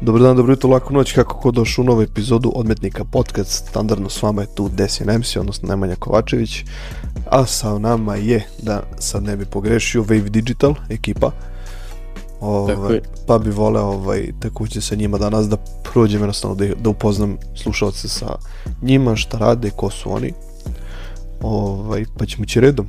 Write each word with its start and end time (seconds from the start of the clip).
Dobar 0.00 0.22
dan, 0.22 0.36
dobro 0.36 0.52
jutro, 0.52 0.70
laku 0.70 0.94
noć, 0.94 1.12
kako 1.12 1.40
ko 1.40 1.50
došao 1.50 1.82
u 1.82 1.86
novu 1.86 2.02
epizodu 2.02 2.52
Odmetnika 2.54 3.04
podcast, 3.04 3.68
standardno 3.68 4.08
s 4.08 4.22
vama 4.22 4.42
je 4.42 4.54
tu 4.54 4.68
Desin 4.68 5.18
MC, 5.18 5.36
odnosno 5.36 5.68
Nemanja 5.68 5.96
Kovačević, 5.96 6.64
a 7.30 7.46
sa 7.46 7.78
nama 7.78 8.16
je, 8.16 8.46
da 8.62 8.82
sad 8.98 9.22
ne 9.22 9.36
bi 9.36 9.44
pogrešio, 9.44 10.02
Wave 10.02 10.28
Digital 10.28 10.74
ekipa, 10.88 11.30
ovaj, 12.40 13.00
pa 13.26 13.38
bi 13.38 13.50
voleo 13.50 13.84
ovaj, 13.84 14.32
također 14.40 14.82
sa 14.82 14.94
njima 14.94 15.18
danas 15.18 15.48
da 15.48 15.56
prođem 15.92 16.20
jednostavno 16.20 16.56
da, 16.56 16.66
da 16.74 16.90
upoznam 16.90 17.36
slušalce 17.62 18.08
sa 18.08 18.36
njima, 18.82 19.16
šta 19.16 19.38
rade, 19.38 19.70
ko 19.70 19.90
su 19.90 20.12
oni, 20.12 20.32
ovaj, 21.42 22.04
pa 22.18 22.26
ćemo 22.26 22.44
će 22.44 22.60
redom. 22.60 22.86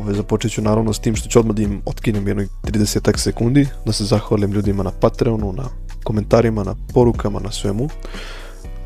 Ove, 0.00 0.14
započet 0.14 0.52
ću 0.52 0.62
naravno 0.62 0.92
s 0.92 0.98
tim 0.98 1.16
što 1.16 1.28
ću 1.28 1.38
odmah 1.38 1.56
da 1.56 1.62
im 1.62 1.82
otkinem 1.86 2.28
jednog 2.28 2.46
30 2.64 3.18
sekundi, 3.18 3.68
da 3.86 3.92
se 3.92 4.04
zahvalim 4.04 4.52
ljudima 4.52 4.82
na 4.82 4.90
Patreonu, 4.90 5.52
na 5.52 5.85
komentarima, 6.06 6.64
na 6.64 6.74
porukama, 6.94 7.40
na 7.40 7.50
svemu. 7.50 7.88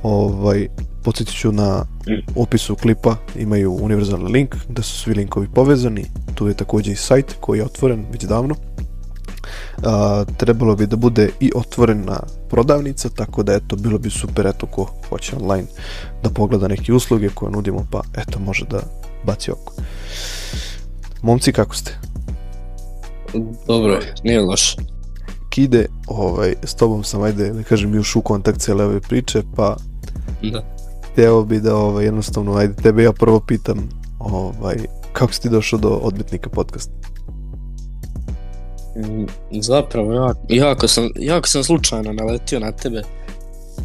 Ovaj, 0.02 0.68
podsjetit 1.04 1.34
ću 1.34 1.52
na 1.52 1.86
opisu 2.36 2.76
klipa 2.76 3.16
imaju 3.36 3.72
univerzalni 3.72 4.32
link, 4.32 4.56
da 4.68 4.82
su 4.82 4.98
svi 4.98 5.14
linkovi 5.14 5.48
povezani. 5.54 6.04
Tu 6.34 6.48
je 6.48 6.54
također 6.54 6.92
i 6.92 6.96
sajt 6.96 7.36
koji 7.40 7.58
je 7.58 7.64
otvoren 7.64 8.06
već 8.12 8.24
davno. 8.24 8.54
A, 9.84 10.24
trebalo 10.36 10.76
bi 10.76 10.86
da 10.86 10.96
bude 10.96 11.30
i 11.40 11.52
otvorena 11.54 12.20
prodavnica, 12.48 13.08
tako 13.08 13.42
da 13.42 13.54
eto, 13.54 13.76
bilo 13.76 13.98
bi 13.98 14.10
super, 14.10 14.46
eto, 14.46 14.66
ko 14.66 14.86
hoće 15.08 15.36
online 15.36 15.66
da 16.22 16.30
pogleda 16.30 16.68
neke 16.68 16.92
usluge 16.92 17.28
koje 17.28 17.52
nudimo, 17.52 17.86
pa 17.90 18.02
eto, 18.16 18.38
može 18.38 18.64
da 18.70 18.80
baci 19.24 19.50
oko. 19.50 19.72
Momci, 21.22 21.52
kako 21.52 21.74
ste? 21.74 21.98
Dobro, 23.66 24.00
nije 24.24 24.40
loše. 24.40 24.76
Kide, 25.50 25.86
ovaj, 26.06 26.54
s 26.62 26.74
tobom 26.74 27.04
sam, 27.04 27.22
ajde, 27.22 27.52
da 27.52 27.62
kažem, 27.62 27.94
još 27.94 28.16
u 28.16 28.22
kontakt 28.22 28.60
cijele 28.60 28.84
ove 28.84 29.00
priče, 29.00 29.42
pa... 29.56 29.76
Da. 30.42 30.64
Teo 31.16 31.44
bi 31.44 31.60
da, 31.60 31.76
ovaj, 31.76 32.04
jednostavno, 32.04 32.54
ajde, 32.54 32.74
tebe 32.82 33.02
ja 33.02 33.12
prvo 33.12 33.40
pitam, 33.40 33.88
ovaj, 34.18 34.76
kako 35.12 35.32
si 35.32 35.42
ti 35.42 35.48
došao 35.48 35.78
do 35.78 35.88
odbitnika 35.88 36.50
podcasta? 36.50 36.92
Mm, 38.96 39.26
zapravo, 39.60 40.12
ja, 40.12 40.34
jako, 40.48 40.88
sam, 40.88 41.08
jako 41.16 41.48
sam 41.48 41.64
slučajno 41.64 42.12
naletio 42.12 42.60
na 42.60 42.72
tebe. 42.72 43.02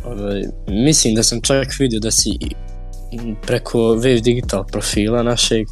Ovaj, 0.06 0.42
mislim 0.68 1.16
da 1.16 1.24
sam 1.24 1.42
čak 1.42 1.68
vidio 1.80 2.00
da 2.00 2.12
si 2.12 2.30
preko 3.48 3.80
Wave 3.80 4.22
Digital 4.24 4.66
profila 4.66 5.24
našeg 5.24 5.68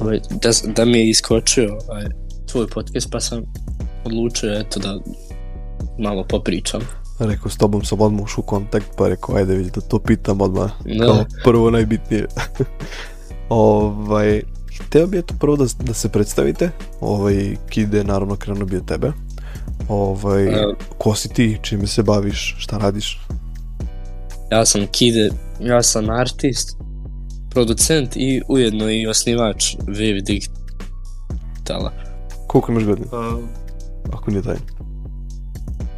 ovaj, 0.00 0.20
da, 0.30 0.50
da 0.76 0.84
mi 0.84 0.98
je 0.98 1.08
iskočio 1.08 1.78
ovaj, 1.88 2.04
tvoj 2.52 2.66
podcast 2.66 3.10
pa 3.10 3.20
sam 3.20 3.42
odlučio 4.04 4.58
eto 4.58 4.80
da 4.80 4.98
malo 5.98 6.24
popričam. 6.28 6.80
Rekao 7.18 7.50
s 7.50 7.56
tobom 7.56 7.84
sam 7.84 8.00
odmah 8.00 8.24
ušao 8.24 8.42
u 8.42 8.46
kontakt 8.46 8.86
pa 8.96 9.08
rekao 9.08 9.36
ajde 9.36 9.54
vidi 9.54 9.70
da 9.74 9.80
to 9.80 9.98
pitam 9.98 10.40
odmah 10.40 10.72
no. 10.84 11.06
kao 11.06 11.24
prvo 11.44 11.70
najbitnije. 11.70 12.26
ovaj, 13.48 14.42
htio 14.80 15.06
bi 15.06 15.18
eto 15.18 15.34
prvo 15.40 15.56
da, 15.56 15.64
da 15.80 15.94
se 15.94 16.08
predstavite, 16.08 16.70
ovaj, 17.00 17.56
Kide 17.70 18.04
naravno 18.04 18.36
krenuo 18.36 18.64
bi 18.64 18.76
od 18.76 18.86
tebe. 18.86 19.12
Ovaj, 19.88 20.48
uh, 20.48 20.54
ko 20.98 21.14
si 21.14 21.28
ti, 21.28 21.58
čime 21.62 21.86
se 21.86 22.02
baviš, 22.02 22.56
šta 22.58 22.78
radiš? 22.78 23.20
Ja 24.50 24.64
sam 24.64 24.86
Kide, 24.86 25.30
ja 25.60 25.82
sam 25.82 26.10
artist, 26.10 26.76
producent 27.50 28.16
i 28.16 28.42
ujedno 28.48 28.90
i 28.90 29.06
osnivač 29.06 29.76
Wave 29.76 30.22
Digitala. 30.22 31.92
Koliko 32.46 32.72
imaš 32.72 32.84
godina? 32.84 33.06
Uh, 33.06 33.61
Ako 34.12 34.30
nije 34.30 34.42
taj. 34.42 34.56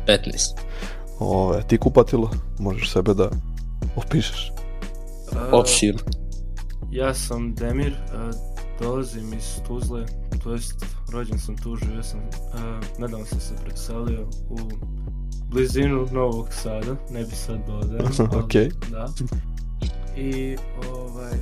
15. 0.06 0.64
Ove, 1.18 1.62
ti 1.68 1.78
kupatilo? 1.78 2.30
Možeš 2.58 2.92
sebe 2.92 3.14
da 3.14 3.30
opišeš? 3.96 4.52
Uh, 5.32 5.38
Opšir. 5.52 6.02
Ja 6.90 7.14
sam 7.14 7.54
Demir, 7.54 7.92
uh, 7.92 8.34
dolazim 8.80 9.32
iz 9.32 9.60
Tuzle, 9.66 10.06
to 10.42 10.52
jest 10.52 10.86
rođen 11.12 11.38
sam 11.38 11.56
tu, 11.56 11.76
živio 11.76 12.02
sam, 12.02 12.20
uh, 12.20 12.98
nedavno 12.98 13.26
sam 13.26 13.40
se 13.40 13.54
preselio 13.64 14.28
u 14.50 14.58
blizinu 15.50 16.06
Novog 16.12 16.48
Sada, 16.52 16.96
ne 17.10 17.24
bi 17.24 17.30
sad 17.30 17.58
dodajem. 17.66 18.06
ok. 18.44 18.52
Da. 18.90 19.08
I 20.16 20.56
ovaj 20.92 21.34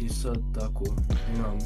i 0.00 0.08
sad 0.08 0.38
tako 0.54 0.84
imam 1.36 1.58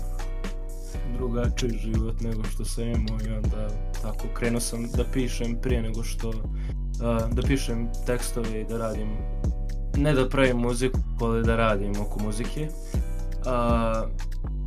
drugačiji 1.16 1.70
život 1.70 2.20
nego 2.20 2.44
što 2.44 2.64
sam 2.64 2.84
imao 2.84 3.18
i 3.26 3.30
onda 3.30 3.68
tako 4.02 4.24
krenuo 4.34 4.60
sam 4.60 4.86
da 4.96 5.04
pišem 5.12 5.56
prije 5.62 5.82
nego 5.82 6.02
što 6.02 6.28
uh, 6.28 7.34
da 7.34 7.42
pišem 7.42 7.88
tekstove 8.06 8.60
i 8.60 8.64
da 8.64 8.78
radim 8.78 9.08
ne 9.96 10.14
da 10.14 10.28
pravim 10.28 10.56
muziku, 10.56 10.98
ali 11.20 11.44
da 11.44 11.56
radim 11.56 11.92
oko 12.00 12.22
muzike. 12.22 12.68
Uh, 13.46 14.10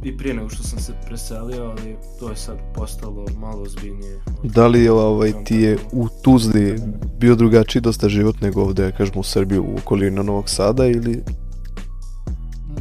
I 0.04 0.18
prije 0.18 0.34
nego 0.34 0.50
što 0.50 0.64
sam 0.64 0.80
se 0.80 0.94
preselio, 1.06 1.64
ali 1.64 1.96
to 2.20 2.30
je 2.30 2.36
sad 2.36 2.58
postalo 2.76 3.26
malo 3.38 3.62
ozbiljnije. 3.62 4.20
Da 4.44 4.68
li 4.68 4.84
je 4.84 4.92
ovaj, 4.92 5.34
ti 5.46 5.56
je 5.56 5.78
u 5.92 6.08
Tuzli 6.22 6.82
bio 7.20 7.36
drugačiji 7.36 7.82
dosta 7.82 8.10
život 8.10 8.42
nego 8.42 8.62
ovdje, 8.62 8.92
kažemo, 8.98 9.20
u 9.20 9.24
Srbiju, 9.24 9.64
u 9.64 9.78
okolinu 9.78 10.24
Novog 10.24 10.50
Sada 10.50 10.86
ili... 10.86 11.24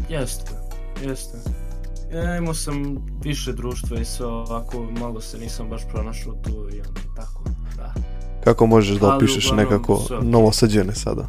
Jeste, 0.09 0.53
jeste. 1.05 1.39
Ja 2.13 2.37
imao 2.37 2.55
sam 2.55 2.97
više 3.25 3.53
društva 3.53 3.99
i 3.99 4.05
sve 4.05 4.27
ovako, 4.27 4.83
malo 5.01 5.21
se 5.21 5.39
nisam 5.39 5.69
baš 5.69 5.83
pronašao 5.93 6.33
tu 6.33 6.69
i 6.73 6.81
onda 6.81 7.01
tako, 7.17 7.45
da. 7.77 7.95
Kako 8.45 8.67
možeš 8.67 8.99
da 8.99 9.17
opišeš 9.17 9.53
nekako 9.53 9.97
sve. 9.97 10.19
novosađene 10.23 10.95
sada? 10.95 11.29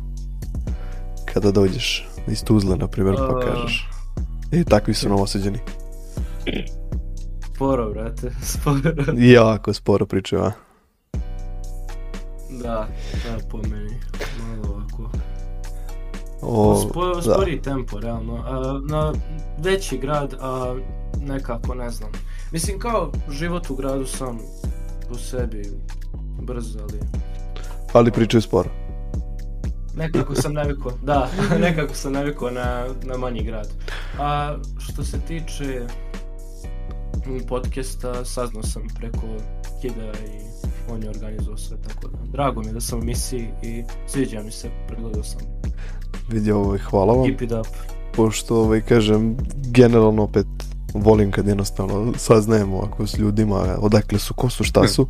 Kada 1.34 1.52
dođeš 1.52 2.08
iz 2.28 2.44
Tuzle, 2.44 2.78
na 2.78 2.88
primjer, 2.88 3.16
pa 3.16 3.38
uh, 3.38 3.44
kažeš. 3.44 3.90
I 4.52 4.64
takvi 4.64 4.94
su 4.94 5.10
novosađeni. 5.10 5.60
Sporo, 7.56 7.90
brate, 7.90 8.32
sporo. 8.54 8.92
jako 9.18 9.74
sporo 9.74 10.06
pričaju, 10.06 10.42
a? 10.42 10.52
Da, 12.50 12.88
da, 13.26 13.48
po 13.50 13.58
meni. 13.58 14.00
O, 16.42 16.76
Spo, 16.76 17.22
spori 17.22 17.56
da. 17.56 17.62
tempo, 17.62 18.00
realno. 18.00 18.36
A, 18.36 18.80
na 18.90 19.14
veći 19.58 19.98
grad, 19.98 20.36
a 20.42 20.76
nekako, 21.22 21.76
ne 21.76 21.90
znam. 21.90 22.12
Mislim, 22.52 22.80
kao 22.80 23.12
život 23.30 23.70
u 23.70 23.76
gradu 23.76 24.06
sam 24.06 24.40
po 25.10 25.16
sebi 25.16 25.72
brzo, 26.42 26.80
ali... 26.82 27.00
Ali 27.94 28.12
pričaju 28.12 28.42
sporo. 28.42 28.70
Nekako 29.96 30.36
sam 30.36 30.54
navikao, 30.54 30.92
da, 31.04 31.30
nekako 31.62 31.94
sam 31.94 32.14
navikao 32.14 32.52
na, 32.52 32.86
na 33.04 33.18
manji 33.18 33.44
grad. 33.44 33.68
A 34.20 34.56
što 34.80 35.04
se 35.04 35.20
tiče 35.28 35.82
podcasta, 37.48 38.26
saznao 38.26 38.64
sam 38.64 38.88
preko 39.00 39.28
Kida 39.82 40.04
i 40.04 40.50
on 40.92 41.04
je 41.04 41.10
organizovao 41.10 41.58
sve, 41.58 41.78
tako 41.88 42.08
da 42.08 42.18
drago 42.32 42.62
mi 42.62 42.68
je 42.68 42.74
da 42.74 42.82
sam 42.82 43.00
u 43.00 43.04
misiji 43.04 43.48
i 43.64 43.84
sviđa 44.08 44.42
mi 44.42 44.52
se, 44.52 44.70
pregledao 44.88 45.24
sam. 45.24 45.42
Vidio 46.32 46.60
ovaj, 46.60 46.80
hvala 46.80 47.14
vam. 47.14 47.26
Keep 47.26 47.42
it 47.42 47.52
up. 47.52 47.68
Pošto, 48.16 48.62
ovaj, 48.62 48.82
kažem, 48.82 49.38
generalno 49.56 50.24
opet 50.24 50.48
volim 50.94 51.32
kad 51.32 51.48
jednostavno 51.48 52.14
saznajemo 52.18 52.82
ako 52.92 53.08
s 53.08 53.18
ljudima 53.18 53.78
odakle 53.80 54.20
su, 54.20 54.34
ko 54.34 54.50
su, 54.50 54.64
šta 54.64 54.88
su. 54.88 55.08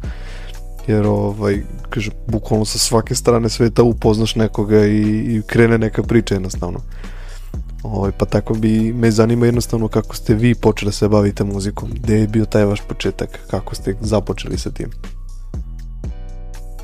Jer, 0.88 1.06
ovaj, 1.06 1.64
kažem, 1.90 2.14
bukvalno 2.28 2.66
sa 2.66 2.78
svake 2.78 3.16
strane 3.16 3.50
sveta 3.50 3.84
upoznaš 3.84 4.36
nekoga 4.36 4.86
i, 4.86 5.02
i 5.02 5.42
krene 5.48 5.78
neka 5.78 6.04
priča 6.04 6.36
jednostavno. 6.36 6.80
Ovaj, 7.84 8.12
pa 8.18 8.26
tako 8.26 8.54
bi 8.54 8.94
me 8.94 9.12
zanima 9.12 9.46
jednostavno 9.46 9.88
kako 9.88 10.16
ste 10.16 10.34
vi 10.34 10.56
počeli 10.56 10.92
se 10.92 11.08
bavite 11.08 11.44
muzikom. 11.44 11.90
Gde 11.94 12.20
je 12.20 12.28
bio 12.28 12.46
taj 12.46 12.66
vaš 12.66 12.82
početak? 12.88 13.40
Kako 13.52 13.76
ste 13.76 13.96
započeli 14.02 14.58
sa 14.58 14.72
tim? 14.72 14.90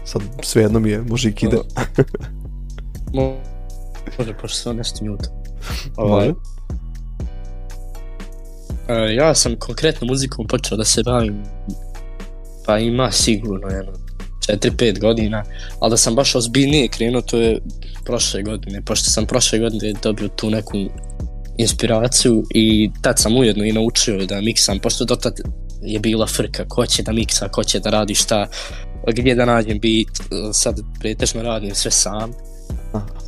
Sad 0.06 0.22
svejedno 0.44 0.80
mi 0.80 0.90
je, 0.90 1.02
može 1.02 1.30
i 1.30 1.34
kide. 1.34 1.58
može, 4.18 4.34
pošto 4.34 4.58
sve 4.58 4.74
nešto 4.74 5.04
minuta. 5.04 5.30
Ovaj, 5.98 6.30
uh, 6.30 6.36
ja 9.16 9.36
sam 9.36 9.56
konkretno 9.60 10.08
muzikom 10.08 10.48
počeo 10.48 10.78
da 10.78 10.84
se 10.84 11.04
bavim 11.04 11.44
pa 12.66 12.80
ima 12.80 13.12
sigurno 13.12 13.68
jedno 13.68 13.92
4-5 14.48 15.00
godina, 15.00 15.44
ali 15.80 15.90
da 15.90 15.98
sam 15.98 16.16
baš 16.16 16.36
ozbiljnije 16.36 16.88
krenuo, 16.88 17.22
to 17.22 17.38
je 17.38 17.60
prošle 18.06 18.44
godine, 18.44 18.82
pošto 18.82 19.10
sam 19.10 19.26
prošle 19.26 19.60
godine 19.60 19.94
dobio 20.04 20.28
tu 20.28 20.50
neku 20.50 20.78
inspiraciju 21.58 22.44
i 22.54 22.90
tad 23.02 23.20
sam 23.20 23.38
ujedno 23.38 23.64
i 23.66 23.72
naučio 23.72 24.26
da 24.26 24.42
miksam, 24.42 24.80
pošto 24.80 25.06
do 25.06 25.16
tad 25.16 25.34
je 25.82 26.00
bila 26.00 26.28
frka, 26.28 26.66
ko 26.68 26.86
će 26.86 27.04
da 27.04 27.12
miksa, 27.12 27.50
ko 27.50 27.64
će 27.64 27.80
da 27.80 27.90
radi 27.90 28.16
šta, 28.16 28.48
gdje 29.08 29.36
da 29.36 29.46
nađem 29.46 29.80
bit, 29.80 30.10
sad 30.54 30.80
pretežno 31.00 31.42
radim 31.44 31.76
sve 31.76 31.92
sam. 31.92 32.32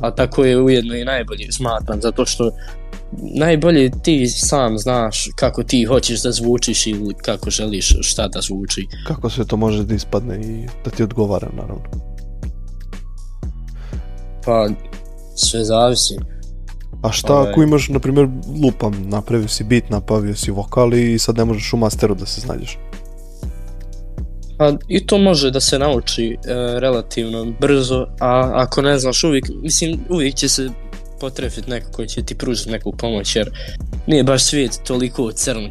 A 0.00 0.10
tako 0.10 0.44
je 0.44 0.60
ujedno 0.60 0.94
i 0.94 1.04
najbolje 1.04 1.52
smatram, 1.52 2.00
zato 2.00 2.26
što 2.26 2.50
najbolje 3.34 3.90
ti 4.02 4.26
sam 4.26 4.78
znaš 4.78 5.28
kako 5.36 5.62
ti 5.62 5.84
hoćeš 5.84 6.22
da 6.22 6.32
zvučiš 6.32 6.86
ili 6.86 7.14
kako 7.14 7.50
želiš 7.50 7.96
šta 8.00 8.28
da 8.28 8.40
zvuči. 8.40 8.86
Kako 9.06 9.30
sve 9.30 9.44
to 9.44 9.56
može 9.56 9.84
da 9.84 9.94
ispadne 9.94 10.40
i 10.40 10.66
da 10.84 10.90
ti 10.90 11.02
odgovara 11.02 11.48
naravno. 11.56 11.84
Pa, 14.44 14.68
sve 15.36 15.64
zavisi. 15.64 16.16
A 17.02 17.12
šta 17.12 17.34
Ovaj. 17.34 17.50
ako 17.50 17.62
imaš, 17.62 17.88
na 17.88 17.98
primjer, 17.98 18.28
lupam, 18.62 18.92
napravio 19.08 19.48
si 19.48 19.64
beat, 19.64 19.90
napravio 19.90 20.36
si 20.36 20.50
vokal 20.50 20.94
i 20.94 21.18
sad 21.18 21.36
ne 21.36 21.44
možeš 21.44 21.72
u 21.72 21.76
masteru 21.76 22.14
da 22.14 22.26
se 22.26 22.40
snađeš? 22.40 22.78
Pa 24.58 24.72
i 24.88 25.06
to 25.06 25.18
može 25.18 25.50
da 25.50 25.60
se 25.60 25.78
nauči 25.78 26.26
e, 26.26 26.36
relativno 26.80 27.52
brzo, 27.60 28.06
a 28.20 28.50
ako 28.54 28.82
ne 28.82 28.98
znaš 28.98 29.24
uvijek, 29.24 29.44
mislim 29.62 30.00
uvijek 30.08 30.34
će 30.34 30.48
se 30.48 30.68
potrefiti 31.20 31.70
neko 31.70 31.90
koji 31.92 32.08
će 32.08 32.22
ti 32.22 32.34
pružiti 32.34 32.70
neku 32.70 32.92
pomoć 32.92 33.36
jer 33.36 33.50
nije 34.06 34.24
baš 34.24 34.44
svijet 34.44 34.80
toliko 34.86 35.32
crn. 35.32 35.70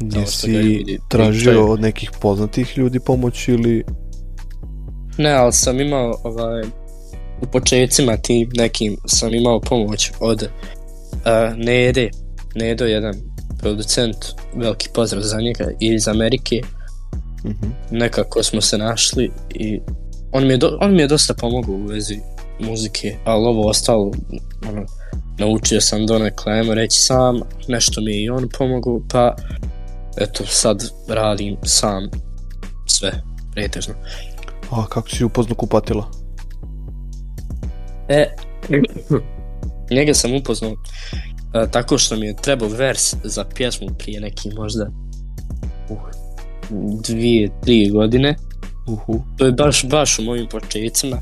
Ga 0.00 0.20
Jesi 0.20 0.50
ljudi 0.50 0.98
tražio 1.08 1.50
pričaju. 1.50 1.70
od 1.70 1.80
nekih 1.80 2.10
poznatih 2.20 2.78
ljudi 2.78 3.00
pomoć 3.00 3.48
ili... 3.48 3.84
Ne, 5.18 5.32
ali 5.32 5.52
sam 5.52 5.80
imao 5.80 6.20
ovaj, 6.24 6.62
u 7.42 7.46
početcima 7.52 8.16
tim 8.16 8.50
nekim 8.54 8.96
sam 9.06 9.34
imao 9.34 9.60
pomoć 9.60 10.10
od 10.20 10.42
uh, 10.42 11.56
Nede, 11.56 12.10
Nedo 12.54 12.84
jedan 12.84 13.14
producent, 13.58 14.16
veliki 14.54 14.88
pozdrav 14.94 15.22
za 15.22 15.40
njega 15.40 15.70
iz 15.80 16.08
Amerike. 16.08 16.60
Mhm. 17.44 17.70
nekako 17.90 18.42
smo 18.42 18.60
se 18.60 18.78
našli 18.78 19.30
i 19.50 19.80
on 20.32 20.46
mi 20.46 20.52
je, 20.52 20.56
do, 20.56 20.78
on 20.80 20.94
mi 20.94 21.00
je 21.00 21.08
dosta 21.08 21.34
pomogao 21.34 21.74
u 21.74 21.86
vezi 21.86 22.20
muzike, 22.60 23.16
ali 23.24 23.46
ovo 23.46 23.68
ostalo, 23.68 24.12
ono, 24.68 24.86
naučio 25.38 25.80
sam 25.80 26.06
donekle, 26.06 26.52
ajmo 26.52 26.74
reći 26.74 26.98
sam, 26.98 27.40
nešto 27.68 28.00
mi 28.00 28.12
je 28.12 28.22
i 28.22 28.30
on 28.30 28.48
pomogao, 28.58 29.00
pa 29.12 29.36
eto, 30.16 30.46
sad 30.46 30.90
radim 31.08 31.56
sam 31.64 32.10
sve, 32.86 33.22
pretežno. 33.52 33.94
A 34.70 34.86
kako 34.86 35.08
si 35.08 35.24
upoznao 35.24 35.56
kupatila? 35.56 36.10
E, 38.08 38.34
njega 39.90 40.14
sam 40.14 40.34
upoznao 40.34 40.72
e, 41.54 41.70
tako 41.70 41.98
što 41.98 42.16
mi 42.16 42.26
je 42.26 42.36
trebao 42.36 42.68
vers 42.68 43.14
za 43.24 43.44
pjesmu 43.44 43.88
prije 43.98 44.20
neki 44.20 44.50
možda 44.54 44.90
uh, 45.88 46.27
dvije, 47.08 47.50
tri 47.64 47.90
godine. 47.90 48.36
Uhu. 48.88 49.22
To 49.36 49.46
je 49.46 49.52
baš, 49.52 49.84
baš 49.84 50.18
u 50.18 50.22
mojim 50.22 50.48
početcima. 50.48 51.20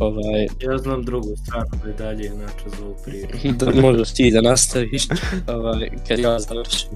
Ovaj, 0.00 0.42
Ja 0.42 0.78
znam 0.78 1.04
drugu 1.04 1.36
stranu 1.36 1.70
medalje, 1.84 2.26
inače 2.26 2.64
za 2.78 2.84
ovu 2.84 2.96
priču. 3.04 3.48
da 3.58 3.80
možeš 3.80 4.14
ti 4.14 4.30
da 4.30 4.40
nastaviš 4.40 5.02
ovaj, 5.46 5.90
kad 6.08 6.18
ja 6.18 6.38
završim. 6.38 6.90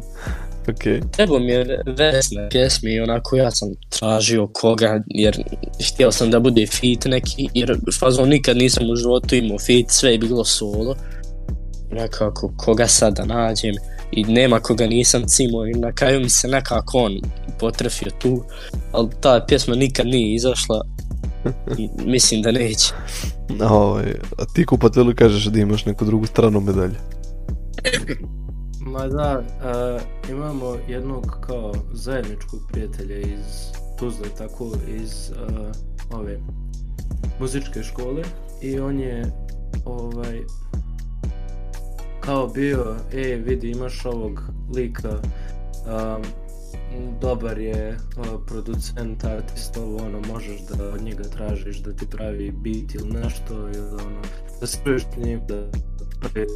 Okej. 0.68 1.00
Trebao 1.12 1.38
mi 1.38 1.52
je 1.52 1.82
vers 1.86 2.30
na 2.30 2.48
pjesmi 2.48 2.92
i 2.92 3.00
onako 3.00 3.36
ja 3.36 3.50
sam 3.50 3.68
tražio 3.88 4.48
koga 4.52 5.02
jer 5.06 5.44
htio 5.92 6.12
sam 6.12 6.30
da 6.30 6.40
bude 6.40 6.66
fit 6.66 7.04
neki 7.04 7.48
jer 7.54 7.78
fazon 8.00 8.28
nikad 8.28 8.56
nisam 8.56 8.90
u 8.90 8.96
životu 8.96 9.34
imao 9.34 9.58
fit, 9.58 9.90
sve 9.90 10.12
je 10.12 10.18
bilo 10.18 10.44
solo. 10.44 10.96
Nekako 11.92 12.54
koga 12.56 12.86
sad 12.86 13.16
da 13.16 13.24
nađem 13.24 13.74
i 14.12 14.24
nema 14.24 14.60
koga 14.60 14.86
nisam 14.86 15.22
cimo 15.26 15.66
i 15.66 15.72
na 15.72 15.92
kraju 15.92 16.20
mi 16.20 16.28
se 16.28 16.48
nekako 16.48 16.98
on 16.98 17.20
potrefio 17.60 18.10
tu, 18.18 18.44
ali 18.92 19.08
ta 19.20 19.44
pjesma 19.48 19.74
nikad 19.74 20.06
nije 20.06 20.34
izašla. 20.34 20.82
I 21.78 21.88
Mislim 22.04 22.42
da 22.42 22.52
neće. 22.52 22.94
A, 23.60 23.74
Ovaj, 23.74 24.14
a 24.38 24.44
ti 24.54 24.66
kupatilu 24.66 25.12
kažeš 25.16 25.44
da 25.44 25.60
imaš 25.60 25.86
neku 25.86 26.04
drugu 26.04 26.26
stranu 26.26 26.60
medalje. 26.60 26.96
Ma 28.80 29.08
da, 29.08 29.38
uh, 29.40 30.30
imamo 30.30 30.76
jednog 30.88 31.36
kao 31.46 31.72
zajedničkog 31.92 32.60
prijatelja 32.72 33.18
iz 33.18 33.72
Tuzle, 33.98 34.28
tako 34.38 34.72
iz 35.02 35.30
uh, 35.30 36.18
ove 36.18 36.38
muzičke 37.40 37.82
škole 37.82 38.22
i 38.62 38.80
on 38.80 39.00
je 39.00 39.32
ovaj 39.84 40.40
kao 42.24 42.48
bio, 42.48 42.96
e 43.12 43.42
vidi 43.46 43.70
imaš 43.70 44.04
ovog 44.04 44.40
lika, 44.76 45.18
um, 45.86 46.22
dobar 47.20 47.58
je 47.58 47.96
uh, 48.16 48.26
producent, 48.46 49.24
artist, 49.24 49.76
ovo 49.76 49.96
ono, 49.96 50.20
možeš 50.32 50.60
da 50.60 50.84
od 50.84 51.02
njega 51.02 51.22
tražiš 51.22 51.78
da 51.78 51.92
ti 51.92 52.06
pravi 52.06 52.50
beat 52.50 52.94
ili 52.94 53.20
nešto, 53.20 53.54
ili 53.54 53.88
ono, 53.88 54.20
da 54.60 54.66
se 54.66 54.78
čuješ 54.84 55.02
njim, 55.16 55.40
da 55.48 55.66
pravi 56.20 56.46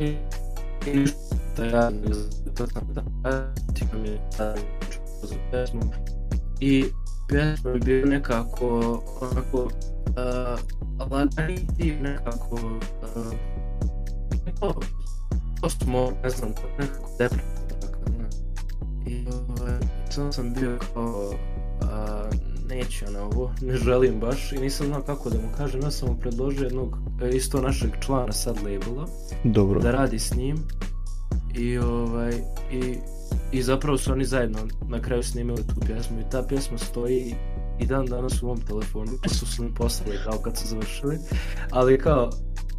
i 0.00 0.96
ništa 0.96 1.64
ja 1.64 1.90
ne 1.90 2.14
znam, 2.14 2.54
to 2.56 2.66
sam 2.66 2.88
da 2.94 3.02
pratim 3.22 4.04
je 4.04 4.20
stavio 4.32 4.62
za 5.22 5.34
pesmu. 5.50 5.80
I 6.60 6.84
pjesma 7.28 7.70
je 7.70 7.78
bio 7.78 8.06
nekako 8.06 9.02
onako 9.20 9.62
uh, 9.62 10.60
laganiti 11.00 11.96
nekako 12.00 12.54
uh, 12.54 13.59
nekako 14.50 14.80
to 15.60 15.70
smo, 15.70 16.12
ne 16.22 16.30
znam, 16.30 16.50
nekako 16.78 17.10
depresivno 17.18 18.28
i 19.06 19.26
ovaj, 19.28 19.78
sam 20.10 20.32
sam 20.32 20.54
bio 20.54 20.78
kao 20.94 21.34
a, 21.82 22.30
neću 22.68 23.04
na 23.10 23.22
ovo, 23.22 23.52
ne 23.66 23.76
želim 23.76 24.20
baš 24.20 24.52
i 24.52 24.58
nisam 24.58 24.86
znao 24.86 25.02
kako 25.02 25.30
da 25.30 25.36
mu 25.36 25.48
kažem, 25.56 25.80
ja 25.82 25.90
sam 25.90 26.08
mu 26.08 26.16
predložio 26.16 26.64
jednog 26.64 26.96
e, 27.22 27.28
isto 27.28 27.60
našeg 27.60 27.90
člana 28.00 28.32
sad 28.32 28.56
labela 28.56 29.06
Dobro. 29.44 29.80
da 29.80 29.90
radi 29.90 30.18
s 30.18 30.34
njim 30.34 30.56
i 31.54 31.78
ovaj 31.78 32.32
i, 32.72 32.96
i 33.52 33.62
zapravo 33.62 33.98
su 33.98 34.12
oni 34.12 34.24
zajedno 34.24 34.58
na 34.88 35.00
kraju 35.00 35.22
snimili 35.22 35.66
tu 35.66 35.74
pjesmu 35.86 36.20
i 36.20 36.30
ta 36.30 36.42
pjesma 36.42 36.78
stoji 36.78 37.34
i 37.80 37.86
dan 37.86 38.06
danas 38.06 38.42
u 38.42 38.46
mom 38.46 38.60
telefonu 38.60 39.12
pa 39.22 39.28
su 39.28 39.46
su 39.46 39.62
mi 39.64 39.74
poslali 39.74 40.18
kao 40.24 40.38
kad 40.38 40.58
su 40.58 40.68
završili 40.68 41.18
ali 41.70 41.98
kao 41.98 42.30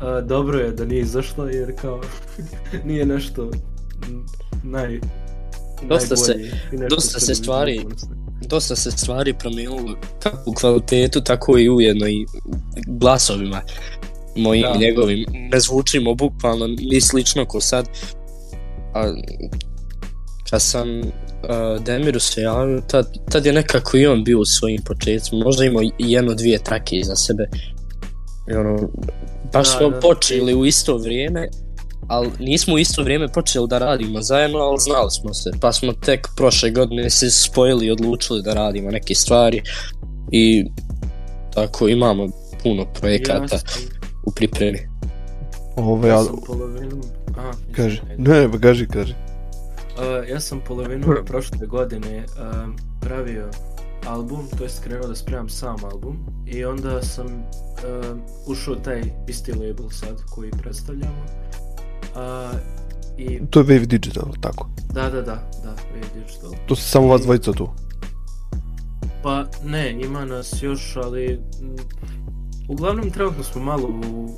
a, 0.02 0.22
dobro 0.22 0.60
je 0.60 0.72
da 0.72 0.86
nije 0.86 1.02
izašla 1.02 1.50
jer 1.50 1.76
kao 1.76 2.02
nije 2.86 3.06
nešto 3.06 3.52
naj 4.64 5.00
Dosta 5.84 6.16
se- 6.16 6.36
dosta 6.90 7.20
se 7.20 7.36
stvari- 7.36 7.86
dosta 8.42 8.76
se 8.76 8.92
stvari 8.92 9.34
promijenilo 9.34 9.96
kako 10.20 10.50
u 10.50 10.54
kvalitetu, 10.54 11.22
tako 11.22 11.58
i 11.58 11.70
ujedno 11.70 12.08
i 12.08 12.26
glasovima 12.90 13.62
mojim 14.36 14.64
Da. 14.64 14.80
njegovim. 14.80 15.26
Ne 15.30 15.60
zvučimo 15.60 16.16
bukvalno 16.16 16.68
ni 16.68 17.02
slično 17.02 17.46
ko 17.46 17.62
sad. 17.62 17.86
A, 18.94 19.14
kad 20.50 20.62
sam 20.62 21.00
uh, 21.00 21.06
Demiru 21.86 22.20
se 22.20 22.42
javio, 22.42 22.82
tad, 22.82 23.06
tad 23.32 23.46
je 23.46 23.54
nekako 23.54 23.98
i 23.98 24.08
on 24.08 24.24
bio 24.24 24.40
u 24.40 24.46
svojim 24.46 24.82
početcima. 24.82 25.44
Možda 25.44 25.66
imao 25.66 25.82
i 25.84 25.92
jedno, 25.98 26.34
dvije 26.34 26.60
trake 26.60 26.96
iza 26.96 27.16
sebe. 27.16 27.50
I 28.52 28.54
ono, 28.54 28.90
baš 29.54 29.68
Da, 29.68 29.78
smo 29.78 29.90
da. 29.90 30.00
počeli 30.00 30.56
u 30.56 30.66
isto 30.66 30.98
vrijeme, 30.98 31.50
ali 32.08 32.30
nismo 32.40 32.74
u 32.74 32.78
isto 32.78 33.04
vrijeme 33.04 33.28
počeli 33.28 33.68
da 33.68 33.78
radimo 33.78 34.22
zajedno, 34.22 34.60
ali 34.60 34.78
znali 34.80 35.12
smo 35.12 35.34
se. 35.34 35.52
Pa 35.62 35.72
smo 35.72 35.94
tek 35.94 36.28
prošle 36.36 36.72
godine 36.72 37.10
se 37.10 37.32
spojili 37.32 37.86
i 37.86 37.92
odlučili 37.92 38.42
da 38.42 38.54
radimo 38.54 38.92
neke 38.92 39.16
stvari 39.16 39.62
i 40.32 40.66
tako 41.54 41.88
imamo 41.88 42.28
puno 42.64 42.86
projekata 43.00 43.56
Ja 43.56 43.60
sam, 43.60 43.60
Pa 43.60 44.02
u 44.24 44.32
pripremi. 44.32 44.80
Ove, 45.76 46.10
ja 46.10 46.16
ja, 46.16 46.24
sam 46.24 46.36
polovinu... 46.46 47.02
Aha, 47.38 47.52
kaži. 47.76 48.02
Ne, 48.18 48.52
pa 48.52 48.60
kaži, 48.60 48.88
kaži. 48.88 49.14
Uh, 49.14 50.30
ja 50.30 50.40
sam 50.40 50.62
polovinu 50.68 51.06
prošle 51.26 51.68
godine 51.68 52.26
um, 52.64 52.76
pravio 53.02 53.50
album, 54.08 54.48
to 54.58 54.64
jest 54.64 54.84
krenuo 54.84 55.08
da 55.08 55.16
spremam 55.16 55.50
sam 55.50 55.76
album 55.92 56.18
i 56.46 56.66
onda 56.66 57.02
sam 57.02 57.26
um, 57.26 58.22
ušao 58.48 58.76
taj 58.76 59.02
isti 59.28 59.52
label 59.52 59.90
sad 59.90 60.22
koji 60.30 60.52
predstavljamo. 60.52 61.26
Uh, 62.16 62.60
I 63.18 63.40
To 63.50 63.60
je 63.60 63.66
Wave 63.66 63.86
Digital, 63.86 64.34
tako. 64.42 64.70
da, 64.94 65.10
da, 65.10 65.22
da, 65.22 65.50
da, 65.64 65.76
Wave 65.94 66.14
Digital. 66.14 66.52
To 66.68 66.76
su 66.76 66.84
samo 66.84 67.08
vas 67.08 67.22
dvojica 67.22 67.52
tu. 67.52 67.70
Pa 69.24 69.46
ne, 69.66 69.92
ima 69.92 70.26
nas 70.26 70.64
još, 70.64 70.96
ali 70.96 71.40
uglavnom 72.68 73.12
trenutno 73.12 73.44
smo 73.44 73.64
malo 73.64 73.88
u, 73.88 74.30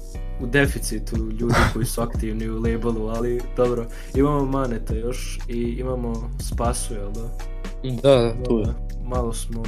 u 0.41 0.47
deficitu 0.47 1.17
ljudi 1.39 1.55
koji 1.73 1.85
su 1.85 2.01
aktivni 2.01 2.49
u 2.49 2.61
labelu, 2.61 3.07
ali 3.07 3.41
dobro, 3.57 3.85
imamo 4.15 4.45
Maneta 4.45 4.95
još 4.95 5.39
i 5.47 5.59
imamo 5.61 6.29
Spasu, 6.39 6.93
jel 6.93 7.11
da? 7.11 7.52
Da, 7.83 8.15
da, 8.15 8.43
tu 8.43 8.59
je. 8.59 8.65
malo 9.05 9.33
smo 9.33 9.63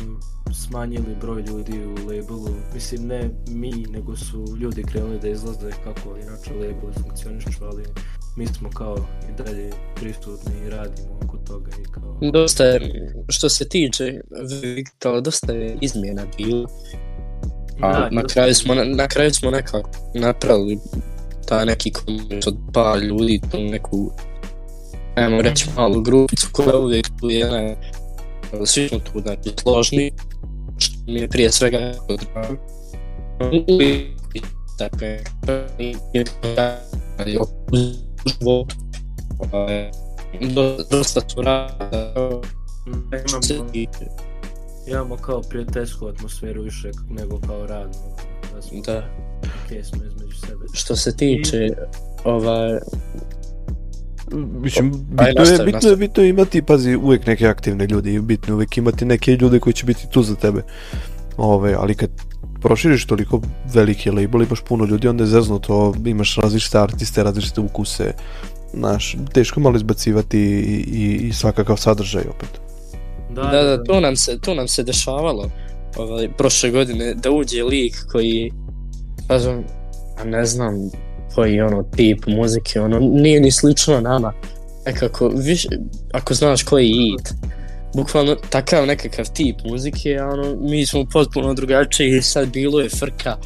smanjili 0.53 1.15
broj 1.22 1.41
ljudi 1.41 1.86
u 1.86 2.07
labelu. 2.07 2.50
Mislim, 2.74 3.07
ne 3.07 3.29
mi, 3.48 3.72
nego 3.72 4.15
su 4.15 4.45
ljudi 4.60 4.84
krenuli 4.84 5.19
da 5.19 5.27
izlaze 5.27 5.72
kako 5.84 6.17
inače 6.17 6.53
label 6.53 7.03
funkcionišu, 7.03 7.63
ali 7.63 7.84
mi 8.38 8.48
smo 8.48 8.69
kao 8.69 8.98
i 9.29 9.43
dalje 9.43 9.72
prisutni 9.95 10.53
i 10.65 10.69
radimo 10.69 11.19
oko 11.24 11.38
toga 11.38 11.72
i 11.81 11.91
kao... 11.91 12.19
Dosta 12.34 12.63
je, 12.63 13.13
što 13.29 13.50
se 13.50 13.69
tiče 13.69 14.22
Victor, 14.62 15.22
dosta 15.22 15.53
je 15.53 15.77
izmjena 15.81 16.24
bilo. 16.38 16.67
A 17.81 18.00
Da, 18.00 18.10
na 18.12 18.24
kraju 18.24 18.55
smo, 18.55 18.75
na, 18.75 18.84
na 18.84 19.07
kraju 19.07 19.34
smo 19.34 19.51
nekako 19.51 19.89
napravili 20.13 20.79
taj 21.48 21.65
neki 21.65 21.91
komunitet 21.91 22.48
od 22.48 22.57
par 22.74 23.00
ljudi, 23.00 23.41
tu 23.51 23.57
neku, 23.60 24.12
ajmo 25.15 25.41
reći, 25.41 25.69
malu 25.77 26.01
grupicu 26.01 26.48
koja 26.51 26.77
uvijek 26.77 27.07
tu 27.19 27.29
je, 27.29 27.51
ne, 27.51 27.77
svi 28.66 28.90
smo 28.90 29.00
tu, 29.00 29.22
znači, 29.22 29.50
složni, 29.62 30.12
što 30.78 30.98
mi 31.08 31.20
je 31.20 31.28
prije 31.28 31.52
svega 31.52 31.78
jako 31.78 32.16
drago. 32.16 32.56
I 35.80 35.96
i 37.26 37.38
u 37.38 37.46
životu. 38.30 38.76
Ovaj, 39.52 39.92
do- 40.56 40.78
Dosta 40.92 41.22
su 41.30 41.42
rada, 41.42 42.14
Imamo, 42.86 43.70
imamo 44.88 45.18
kao 45.18 45.42
prijateljsku 45.42 46.08
atmosferu 46.08 46.62
više 46.62 46.92
nego 47.10 47.40
kao 47.48 47.66
radnu. 47.68 47.94
Da 48.54 48.62
da. 48.86 49.04
okej 49.66 49.84
smo 49.84 50.04
između 50.06 50.38
sebe. 50.48 50.66
Što 50.74 50.96
se 50.96 51.18
tiče 51.18 51.70
ovaj, 52.24 52.80
Mislim, 54.34 54.94
Ajde, 55.17 55.34
bitno 55.39 55.53
je, 55.53 55.65
bitno 55.65 55.89
je, 55.89 55.96
bitno 55.96 56.24
je 56.24 56.29
imati, 56.29 56.62
pazi, 56.62 56.96
uvijek 56.96 57.27
neke 57.27 57.48
aktivne 57.48 57.88
ljude 57.88 58.13
i 58.13 58.20
bitno 58.20 58.51
je 58.51 58.55
uvijek 58.55 58.77
imati 58.77 59.05
neke 59.05 59.32
ljude 59.32 59.60
koji 59.60 59.74
će 59.74 59.86
biti 59.86 60.08
tu 60.12 60.24
za 60.24 60.36
tebe. 60.36 60.62
Ove, 61.38 61.75
ali 61.79 61.96
kad 61.96 62.10
proširiš 62.62 63.05
toliko 63.05 63.41
veliki 63.74 64.10
label, 64.10 64.41
imaš 64.41 64.62
puno 64.62 64.86
ljudi, 64.86 65.08
onda 65.08 65.24
je 65.24 65.27
zezno 65.27 65.60
to, 65.60 65.94
imaš 66.05 66.36
različite 66.36 66.79
artiste, 66.79 67.24
različite 67.24 67.62
ukuse, 67.62 68.13
znaš, 68.74 69.15
teško 69.34 69.60
malo 69.60 69.75
izbacivati 69.75 70.39
i, 70.39 70.86
i, 70.88 71.27
i 71.27 71.34
svakakav 71.34 71.77
sadržaj 71.77 72.24
opet. 72.29 72.50
Da, 73.36 73.41
da, 73.44 73.84
to 73.84 74.00
nam 74.00 74.15
se, 74.15 74.39
to 74.39 74.53
nam 74.53 74.67
se 74.67 74.84
dešavalo 74.84 75.50
ovaj, 75.98 76.29
prošle 76.38 76.72
godine, 76.72 77.13
da 77.13 77.32
uđe 77.32 77.63
lik 77.63 77.96
koji, 78.12 78.51
kažem, 79.27 79.63
a 80.17 80.24
ne 80.24 80.46
znam 80.46 80.74
koji 81.36 81.62
ono 81.62 81.84
tip 81.96 82.25
muzike, 82.27 82.82
ono 82.82 83.00
nije 83.00 83.39
ni 83.39 83.51
slično 83.51 84.01
nama. 84.01 84.34
Nekako, 84.86 85.32
više, 85.36 85.68
ako 86.13 86.34
znaš 86.34 86.63
koji 86.63 86.89
je 86.89 87.13
it, 87.13 87.34
bukvalno 87.96 88.36
takav 88.50 88.88
nekakav 88.88 89.25
tip 89.34 89.56
muzike, 89.70 90.18
a 90.18 90.27
ono, 90.27 90.56
mi 90.62 90.86
smo 90.86 91.06
potpuno 91.13 91.54
drugačiji 91.54 92.18
i 92.18 92.22
sad 92.22 92.50
bilo 92.54 92.80
je 92.80 92.89
frka 92.89 93.38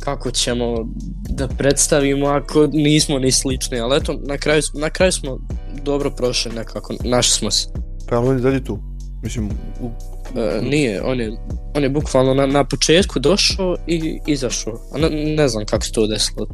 kako 0.00 0.30
ćemo 0.30 0.88
da 1.28 1.48
predstavimo 1.48 2.26
ako 2.26 2.66
nismo 2.66 3.18
ni 3.18 3.32
slični, 3.32 3.80
ali 3.80 3.96
eto, 3.96 4.20
na 4.26 4.38
kraju, 4.38 4.62
na 4.74 4.90
kraju 4.90 5.12
smo 5.12 5.38
dobro 5.82 6.10
prošli 6.10 6.52
nekako, 6.52 6.94
našli 7.04 7.32
smo 7.32 7.50
se. 7.50 7.68
Pa 8.08 8.18
on 8.18 8.36
je 8.36 8.42
dalje 8.42 8.64
tu. 8.64 8.78
Mislim, 9.22 9.50
u, 9.80 9.90
E, 10.36 10.60
nije, 10.62 11.02
on 11.02 11.20
je, 11.20 11.32
on 11.74 11.82
je 11.82 11.88
bukvalno 11.88 12.34
na, 12.34 12.46
na 12.46 12.64
početku 12.64 13.18
došao 13.18 13.76
i 13.86 14.20
izašao. 14.26 14.80
A 14.92 14.98
ne, 14.98 15.10
ne 15.10 15.48
znam 15.48 15.66
kako 15.66 15.84
se 15.84 15.92
to 15.92 16.06
desilo. 16.06 16.46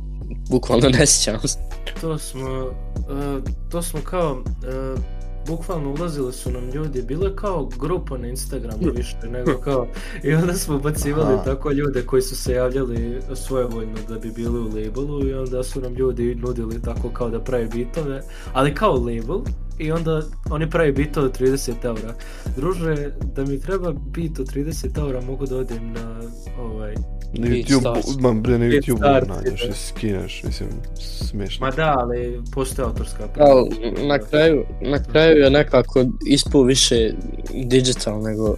Bukvalno 0.51 0.89
ne 0.89 1.07
sjećam 1.07 1.49
se. 1.49 1.59
To 2.01 2.19
smo, 2.19 2.65
uh, 2.65 3.43
to 3.71 3.83
smo 3.83 4.01
kao, 4.01 4.33
uh, 4.33 5.01
bukvalno 5.47 5.91
ulazili 5.91 6.33
su 6.33 6.51
nam 6.51 6.71
ljudi, 6.71 7.03
bilo 7.03 7.27
je 7.27 7.37
kao 7.37 7.69
grupa 7.79 8.19
na 8.19 8.27
Instagramu 8.27 8.93
više 8.97 9.17
nego 9.33 9.61
kao, 9.61 9.87
i 10.23 10.35
onda 10.35 10.55
smo 10.55 10.79
bacivali 10.79 11.35
Aha. 11.35 11.45
tako 11.45 11.71
ljude 11.71 12.03
koji 12.07 12.23
su 12.23 12.37
se 12.37 12.53
javljali 12.53 13.21
svojevoljno 13.35 13.97
da 14.09 14.19
bi 14.19 14.31
bili 14.31 14.59
u 14.59 14.65
labelu 14.65 15.29
i 15.29 15.35
onda 15.35 15.65
su 15.65 15.81
nam 15.81 15.95
ljudi 15.95 16.35
nudili 16.35 16.83
tako 16.83 17.11
kao 17.11 17.31
da 17.31 17.41
pravi 17.41 17.69
bitove, 17.75 18.23
ali 18.53 18.75
kao 18.75 18.95
label 18.95 19.41
i 19.79 19.93
onda 19.93 20.23
oni 20.51 20.71
pravi 20.71 20.93
bitove 20.93 21.27
od 21.27 21.41
30 21.41 21.73
eura. 21.85 22.15
Druže, 22.57 23.11
da 23.35 23.45
mi 23.45 23.61
treba 23.61 23.93
bit 23.93 24.39
od 24.39 24.55
30 24.55 24.99
eura 24.99 25.21
mogu 25.21 25.47
da 25.47 25.57
odem 25.57 25.93
na 25.93 26.21
ovaj, 26.61 26.95
na 27.33 27.49
Beat 27.49 27.67
YouTube, 27.67 27.81
Stars. 27.81 28.07
ma 28.21 28.33
bre, 28.33 28.59
na 28.59 28.69
Beat 28.69 28.85
YouTube 28.85 28.97
Stars, 28.97 29.29
nađeš 29.29 29.63
i 29.63 29.73
skineš, 29.73 30.43
mislim, 30.45 30.69
smiješno. 30.95 31.67
ma 31.67 31.73
da, 31.73 31.95
ali 31.99 32.43
postoje 32.55 32.87
autorska 32.87 33.29
prava. 33.35 33.51
Ali 33.51 33.93
na 34.09 34.19
kraju, 34.19 34.65
na 34.81 35.03
kraju 35.03 35.37
je 35.37 35.51
nekako 35.51 36.05
ispao 36.27 36.63
više 36.63 37.13
digital 37.55 38.23
nego, 38.23 38.57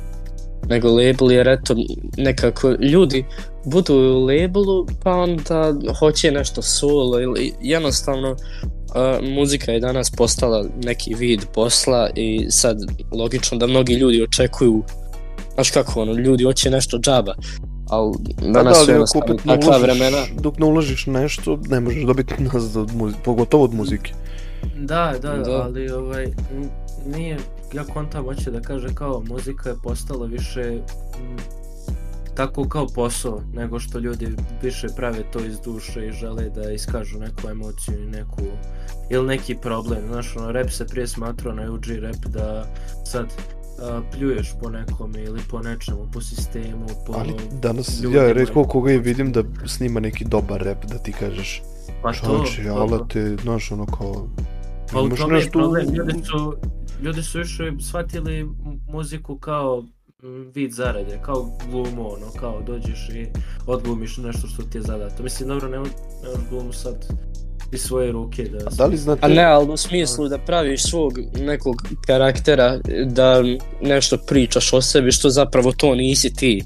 nego 0.68 0.88
label 0.88 1.32
jer 1.32 1.48
eto 1.48 1.74
nekako 2.16 2.70
ljudi 2.70 3.24
budu 3.64 3.94
u 3.94 4.26
labelu 4.26 4.86
pa 5.02 5.12
onda 5.12 5.74
hoće 5.98 6.30
nešto 6.30 6.62
solo 6.62 7.20
ili 7.20 7.52
jednostavno 7.60 8.36
Uh, 8.94 9.28
muzika 9.28 9.73
je 9.73 9.80
danas 9.80 10.11
postala 10.11 10.64
neki 10.85 11.14
vid 11.14 11.40
posla 11.54 12.11
i 12.14 12.47
sad 12.50 12.78
logično 13.12 13.59
da 13.59 13.66
mnogi 13.66 13.94
ljudi 13.94 14.23
očekuju 14.23 14.82
znaš 15.54 15.70
kako 15.70 16.02
ono, 16.02 16.12
ljudi 16.12 16.44
hoće 16.44 16.70
nešto 16.70 16.99
džaba 16.99 17.35
ali 17.88 18.14
danas 18.52 18.76
su 18.76 18.80
ali 18.80 18.85
ako 18.85 18.90
jednostavno 18.90 19.25
opet 19.25 19.37
takva 19.47 19.78
uložiš- 19.78 19.82
vremena 19.82 20.18
Dok 20.40 20.59
ne 20.59 20.66
uložiš 20.66 21.06
nešto, 21.06 21.59
ne 21.68 21.80
možeš 21.80 22.04
dobiti 22.04 22.35
nazad 22.52 22.76
od 22.82 22.94
muzike, 22.97 23.20
pogotovo 23.25 23.64
od 23.64 23.75
muzike. 23.75 24.12
Da, 24.78 25.14
da, 25.23 25.37
Da. 25.37 25.42
da, 25.42 25.52
ali 25.62 25.90
ovaj, 25.90 26.26
nije, 27.06 27.37
ja 27.73 27.85
kontam 27.85 28.25
hoće 28.25 28.50
da 28.50 28.61
kaže 28.61 28.88
kao 28.94 29.23
muzika 29.28 29.68
je 29.68 29.76
postala 29.82 30.26
više 30.26 30.78
tako 32.34 32.68
kao 32.68 32.87
posao, 32.87 33.42
nego 33.52 33.80
što 33.80 33.99
ljudi 33.99 34.28
više 34.62 34.87
prave 34.96 35.22
to 35.32 35.44
iz 35.44 35.60
duše 35.60 36.06
i 36.06 36.12
žele 36.12 36.50
da 36.50 36.72
iskažu 36.72 37.18
neku 37.18 37.49
emociju 37.50 38.02
i 38.02 38.06
neku, 38.06 38.42
ili 39.10 39.26
neki 39.26 39.54
problem, 39.54 39.99
znaš, 40.08 40.37
ono, 40.37 40.52
rap 40.52 40.70
se 40.70 40.87
prije 40.87 41.06
smatrao 41.06 41.54
na 41.54 41.72
UG 41.72 41.84
rap 42.00 42.26
da 42.26 42.66
sad 43.04 43.26
a, 43.82 44.00
pljuješ 44.12 44.52
po 44.62 44.70
nekome 44.70 45.22
ili 45.22 45.40
po 45.50 45.62
nečemu, 45.62 46.08
po 46.12 46.20
sistemu, 46.20 46.87
po 47.06 47.12
Ali 47.16 47.34
danas 47.62 48.02
ljudima. 48.02 48.22
ja 48.22 48.32
redko 48.32 48.64
koga 48.64 48.90
je 48.90 48.99
vidim 48.99 49.32
da 49.32 49.42
snima 49.66 50.00
neki 50.00 50.25
dobar 50.25 50.62
rap, 50.62 50.84
da 50.84 50.99
ti 50.99 51.12
kažeš 51.12 51.62
pa 52.02 52.12
to, 52.12 52.44
ale 52.70 52.99
to. 52.99 53.04
te, 53.04 53.37
znaš 53.42 53.72
ono 53.72 53.87
kao... 53.87 54.28
Pa 54.92 55.00
u 55.00 55.08
tome 55.08 55.38
je 55.38 55.50
problem, 55.50 55.94
ljudi 55.94 56.25
su, 56.25 56.56
ljudi 57.02 57.22
su 57.22 57.38
više 57.38 57.72
shvatili 57.80 58.49
muziku 58.88 59.38
kao 59.38 59.84
vid 60.54 60.72
zarade, 60.72 61.20
kao 61.24 61.50
glumu, 61.70 62.12
ono, 62.12 62.26
kao 62.40 62.62
dođeš 62.66 63.08
i 63.08 63.26
odglumiš 63.66 64.16
nešto 64.16 64.46
što 64.46 64.62
ti 64.62 64.78
je 64.78 64.82
zadato. 64.82 65.22
Mislim, 65.22 65.48
dobro, 65.48 65.68
ne 65.68 65.78
možeš 65.78 65.94
glumu 66.50 66.72
sad 66.72 67.06
iz 67.72 67.82
svoje 67.82 68.12
ruke 68.12 68.44
da... 68.44 68.58
A 68.58 68.70
da 68.70 68.86
li 68.86 68.96
znate... 68.96 69.26
A 69.26 69.28
ne, 69.28 69.44
ali 69.44 69.72
u 69.72 69.76
smislu 69.76 70.28
da 70.28 70.38
praviš 70.38 70.82
svog 70.82 71.12
nekog 71.40 71.76
karaktera, 72.06 72.78
da 73.06 73.42
nešto 73.80 74.18
pričaš 74.26 74.72
o 74.72 74.80
sebi, 74.80 75.12
što 75.12 75.30
zapravo 75.30 75.72
to 75.72 75.94
nisi 75.94 76.34
ti. 76.34 76.64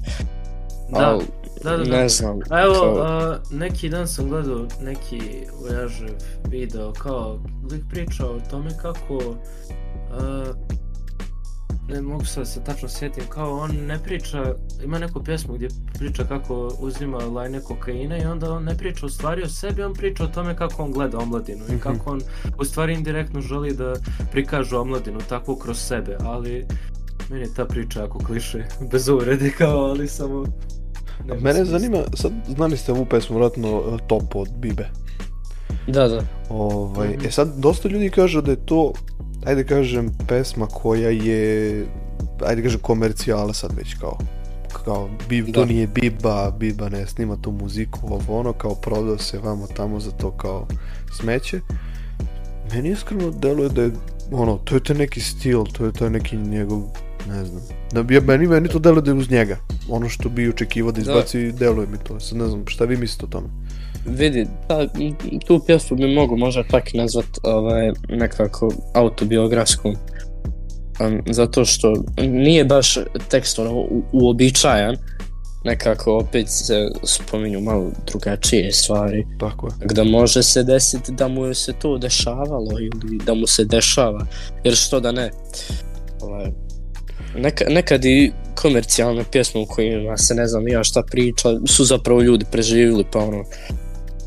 Da, 0.91 1.09
Al, 1.09 1.21
da, 1.63 1.77
da, 1.77 1.83
da. 1.83 1.97
Ne 1.97 2.09
znam. 2.09 2.39
A 2.49 2.61
evo, 2.61 2.73
kao- 2.73 3.01
a, 3.01 3.39
neki 3.51 3.89
dan 3.89 4.07
sam 4.07 4.29
gledao 4.29 4.67
neki 4.81 5.21
vojažev 5.61 6.15
video, 6.47 6.93
kao 6.93 7.39
lik 7.71 7.81
pričao 7.89 8.29
o 8.29 8.49
tome 8.49 8.69
kako 8.81 9.35
a, 10.11 10.43
ne 11.89 12.01
mogu 12.01 12.25
sad 12.25 12.47
se 12.47 12.63
tačno 12.63 12.89
sjetim, 12.89 13.23
kao 13.29 13.57
on 13.57 13.71
ne 13.71 13.99
priča, 14.03 14.55
ima 14.83 14.99
neku 14.99 15.23
pjesmu 15.23 15.53
gdje 15.53 15.67
priča 15.93 16.23
kako 16.23 16.71
uzima 16.79 17.17
lajne 17.17 17.61
kokaina 17.61 18.17
i 18.17 18.25
onda 18.25 18.51
on 18.51 18.63
ne 18.63 18.77
priča 18.77 19.05
u 19.05 19.09
stvari 19.09 19.43
o 19.43 19.49
sebi, 19.49 19.83
on 19.83 19.93
priča 19.93 20.23
o 20.23 20.27
tome 20.27 20.55
kako 20.55 20.83
on 20.83 20.91
gleda 20.91 21.17
omladinu 21.17 21.63
i 21.75 21.79
kako 21.79 22.11
on 22.11 22.21
u 22.59 22.65
stvari 22.65 22.93
indirektno 22.93 23.41
želi 23.41 23.73
da 23.73 23.93
prikaže 24.31 24.77
omladinu 24.77 25.19
tako 25.29 25.55
kroz 25.55 25.77
sebe, 25.77 26.17
ali 26.19 26.65
meni 27.29 27.41
je 27.41 27.53
ta 27.53 27.65
priča 27.65 27.99
jako 27.99 28.19
kliše, 28.19 28.63
bez 28.91 29.09
uvrede 29.09 29.51
kao, 29.57 29.79
ali 29.79 30.07
samo... 30.07 30.45
Mene 31.41 31.65
zanima, 31.65 31.97
sad 32.13 32.31
znali 32.55 32.77
ste 32.77 32.91
ovu 32.91 33.05
pesmu, 33.05 33.37
vratno 33.37 33.99
Top 34.07 34.35
od 34.35 34.49
Bibe. 34.57 34.89
Da, 35.87 36.07
da. 36.07 36.21
Ovaj, 36.49 37.07
Mhm. 37.09 37.25
E 37.27 37.31
sad, 37.31 37.53
dosta 37.57 37.89
ljudi 37.89 38.09
kaže 38.09 38.41
da 38.41 38.51
je 38.51 38.57
to, 38.57 38.93
ajde 39.45 39.63
kažem, 39.63 40.11
pesma 40.27 40.65
koja 40.65 41.09
je, 41.09 41.85
ajde 42.45 42.61
kažem, 42.63 42.79
komercijala 42.79 43.53
sad 43.53 43.71
već 43.77 43.93
kao, 43.93 44.17
kao, 44.85 45.09
bib, 45.29 45.45
to 45.45 45.59
Da. 45.59 45.65
nije 45.65 45.87
Biba, 45.87 46.51
Biba 46.59 46.89
ne 46.89 47.07
snima 47.07 47.37
tu 47.41 47.51
muziku, 47.51 47.99
ovo 48.03 48.39
ono, 48.39 48.53
kao 48.53 48.75
prodao 48.75 49.17
se 49.17 49.39
vamo 49.39 49.67
tamo 49.67 49.99
za 49.99 50.11
to 50.11 50.31
kao 50.31 50.67
smeće. 51.13 51.59
Meni 52.73 52.89
iskreno 52.91 53.31
deluje 53.31 53.69
da 53.69 53.81
je, 53.81 53.91
ono, 54.31 54.57
to 54.57 54.75
je 54.75 54.83
taj 54.83 54.95
neki 54.95 55.21
stil, 55.21 55.63
to 55.65 55.85
je 55.85 55.91
taj 55.91 56.09
neki 56.09 56.37
njegov, 56.37 56.81
ne 57.29 57.45
znam, 57.45 57.61
da 57.91 58.03
bi, 58.03 58.21
meni, 58.21 58.47
meni 58.47 58.67
to 58.69 58.79
deluje 58.79 59.01
da 59.01 59.11
je 59.11 59.17
uz 59.17 59.31
njega. 59.31 59.57
Ono 59.89 60.09
što 60.09 60.29
bi 60.29 60.49
očekivao 60.49 60.91
da 60.91 60.95
Da. 60.95 61.01
izbaci, 61.01 61.51
deluje 61.51 61.87
mi 61.87 61.97
to. 61.97 62.19
Sad 62.19 62.37
ne 62.37 62.47
znam, 62.47 62.63
šta 62.67 62.85
vi 62.85 62.97
mislite 62.97 63.25
o 63.25 63.29
tome? 63.29 63.47
Vidi, 64.05 64.47
ta, 64.67 64.87
tu 65.47 65.59
pjesmu 65.65 65.97
bi 65.97 66.15
mogu 66.15 66.37
možda 66.37 66.63
čak 66.71 66.93
nazvat 66.93 67.25
ovaj, 67.43 67.91
nekako 68.09 68.71
autobiografskom. 68.93 69.95
Um, 70.99 71.21
zato 71.29 71.65
što 71.65 71.93
nije 72.17 72.65
baš 72.65 72.97
tekst 73.29 73.59
ono 73.59 73.71
u- 73.73 74.03
uobičajan, 74.13 74.97
nekako 75.63 76.17
opet 76.17 76.45
se 76.49 76.87
spominju 77.03 77.61
malo 77.61 77.91
drugačije 78.07 78.71
stvari. 78.71 79.25
Tako 79.39 79.67
je. 79.67 79.73
da 79.93 80.03
može 80.03 80.43
se 80.43 80.63
desiti 80.63 81.11
da 81.11 81.27
mu 81.27 81.53
se 81.53 81.73
to 81.73 81.97
dešavalo 81.97 82.71
ili 82.79 83.17
da 83.25 83.33
mu 83.33 83.47
se 83.47 83.65
dešava, 83.65 84.25
jer 84.63 84.75
što 84.75 84.99
da 84.99 85.11
ne. 85.11 85.31
Ovaj, 86.21 86.51
neka, 87.37 87.65
nekad 87.69 88.05
i 88.05 88.31
komercijalne 88.55 89.23
pjesme 89.31 89.61
u 89.61 89.65
kojima 89.65 90.17
se 90.17 90.35
ne 90.35 90.47
znam 90.47 90.67
ja 90.67 90.83
šta 90.83 91.03
priča 91.11 91.49
su 91.67 91.85
zapravo 91.85 92.21
ljudi 92.21 92.45
preživjeli 92.51 93.05
pa 93.11 93.19
ono, 93.19 93.43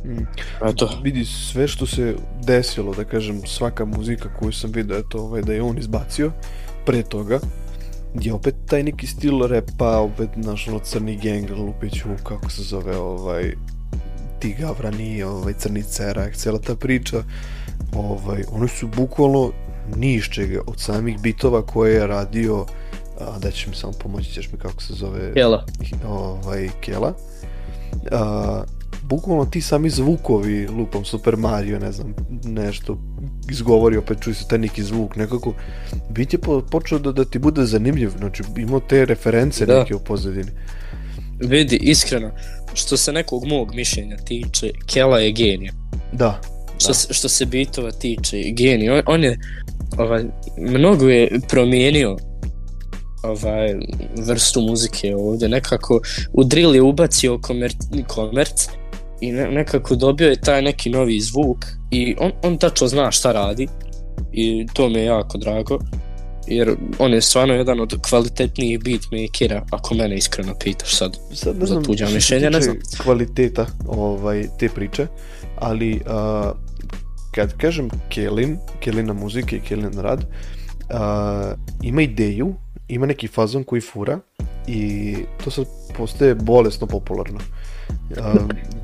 Mm. 0.05 0.27
eto, 0.69 0.91
vidi 1.03 1.25
sve 1.25 1.69
što 1.69 1.87
se 1.87 2.15
desilo, 2.45 2.95
da 2.95 3.05
kažem, 3.05 3.41
svaka 3.47 3.85
muzika 3.85 4.29
koju 4.39 4.53
sam 4.53 4.71
vidio, 4.73 4.99
eto, 4.99 5.19
ovaj, 5.19 5.43
da 5.43 5.53
je 5.53 5.63
on 5.63 5.79
izbacio 5.79 6.33
pre 6.87 7.03
toga, 7.03 7.41
je 8.21 8.33
opet 8.33 8.55
taj 8.67 8.83
neki 8.83 9.07
stil 9.07 9.47
repa, 9.47 9.99
opet 9.99 10.29
naš 10.37 10.69
ono 10.69 10.79
crni 10.79 11.17
gang, 11.23 11.51
lupiću, 11.51 12.09
kako 12.23 12.51
se 12.51 12.63
zove, 12.63 12.97
ovaj, 12.97 13.55
ti 14.39 14.57
gavrani, 14.61 15.23
ovaj, 15.23 15.53
crni 15.59 15.83
cerak, 15.83 16.37
cijela 16.37 16.59
ta 16.59 16.75
priča, 16.75 17.23
ovaj, 17.97 18.45
oni 18.53 18.69
su 18.69 18.89
bukvalno 18.97 19.53
ni 19.97 20.15
iz 20.15 20.25
čega, 20.25 20.61
od 20.67 20.81
samih 20.81 21.21
bitova 21.21 21.63
koje 21.67 21.95
je 21.95 22.07
radio, 22.07 22.67
a, 23.21 23.39
da 23.39 23.51
ćeš 23.51 23.67
mi 23.67 23.75
samo 23.75 23.93
pomoći, 23.93 24.33
ćeš 24.33 24.53
mi 24.53 24.59
kako 24.59 24.83
se 24.83 24.95
zove... 24.95 25.35
Kela. 25.35 25.67
Ovaj, 26.09 26.69
Kela. 26.81 27.15
A, 28.13 28.63
bukvalno 29.09 29.45
ti 29.47 29.61
sami 29.61 29.91
zvukovi, 29.91 30.67
lupom 30.67 31.05
Super 31.05 31.37
Mario, 31.37 31.79
ne 31.79 31.93
znam, 31.93 32.15
nešto 32.45 32.99
izgovori, 33.51 33.97
opet 33.97 34.19
čuje 34.21 34.35
se 34.35 34.49
taj 34.49 34.59
neki 34.59 34.83
zvuk, 34.83 35.17
nekako, 35.17 35.55
bit 36.11 36.33
je 36.33 36.39
po, 36.39 36.61
počeo 36.71 36.99
da, 36.99 37.13
da 37.13 37.25
ti 37.25 37.39
bude 37.39 37.65
zanimljiv, 37.65 38.11
znači 38.19 38.43
imao 38.57 38.81
te 38.81 39.05
reference 39.05 39.67
Da. 39.67 39.79
neke 39.79 39.95
u 39.95 39.99
pozadini. 39.99 40.51
Vidi, 41.41 41.77
iskreno, 41.77 42.31
što 42.75 42.97
se 42.97 43.13
nekog 43.13 43.45
mog 43.45 43.75
mišljenja 43.75 44.17
tiče, 44.17 44.71
Kela 44.87 45.19
je 45.19 45.33
genija. 45.33 45.73
Da, 46.13 46.41
Što, 46.79 46.95
se, 46.95 47.15
što 47.15 47.29
se 47.29 47.47
bitova 47.47 47.91
tiče, 47.91 48.43
genij. 48.51 48.91
On, 48.91 49.03
on 49.07 49.25
je, 49.25 49.39
ovaj, 49.99 50.25
mnogo 50.59 51.09
je 51.09 51.41
promijenio 51.49 52.17
ovaj, 53.23 53.75
vrstu 54.17 54.61
muzike 54.61 55.15
ovdje. 55.17 55.49
Nekako 55.49 56.01
u 56.33 56.45
drill 56.45 56.75
je 56.75 56.83
ubacio 56.83 57.39
komer, 57.39 57.75
komerc 58.07 58.69
i 59.21 59.33
ne, 59.33 59.51
nekako 59.51 59.95
dobio 59.95 60.29
je 60.29 60.41
taj 60.41 60.63
neki 60.63 60.91
novi 60.91 61.21
zvuk 61.21 61.65
i 61.91 62.17
on, 62.19 62.33
on 62.43 62.59
tačno 62.59 62.87
zna 62.87 63.11
šta 63.11 63.33
radi 63.33 63.69
i 64.33 64.67
to 64.73 64.89
mi 64.89 64.99
je 64.99 65.05
jako 65.05 65.39
drago 65.39 65.79
jer 66.47 66.77
on 66.99 67.13
je 67.13 67.21
stvarno 67.21 67.55
jedan 67.55 67.81
od 67.81 68.01
kvalitetnijih 68.09 68.81
beatmakera 68.85 69.65
ako 69.71 69.95
mene 69.95 70.17
iskreno 70.17 70.55
pitaš 70.65 70.97
sad 70.97 71.17
sad 71.33 71.59
ne 71.59 71.67
Za 71.67 71.73
znam 71.73 71.85
tuđa 71.85 72.09
mišljenja, 72.09 72.51
ne 72.51 72.61
znam. 72.61 72.77
kvaliteta 73.03 73.67
ovaj, 73.87 74.47
te 74.59 74.69
priče, 74.69 75.07
ali 75.57 76.01
a, 76.07 76.53
kad 77.35 77.57
kažem 77.57 77.91
Kelin, 78.09 78.59
Kelina 78.81 79.13
muzike 79.13 79.57
i 79.57 79.61
Kelin 79.61 79.99
rad, 79.99 80.25
a, 80.91 81.53
ima 81.83 82.03
ideju, 82.03 82.55
ima 82.89 83.07
neki 83.07 83.29
fazon 83.29 83.65
koji 83.65 83.81
fura 83.81 84.21
i 84.67 85.15
to 85.45 85.51
sad 85.51 85.65
postaje 85.97 86.35
bolesno 86.35 86.87
popularno. 86.87 87.39
A, 88.17 88.35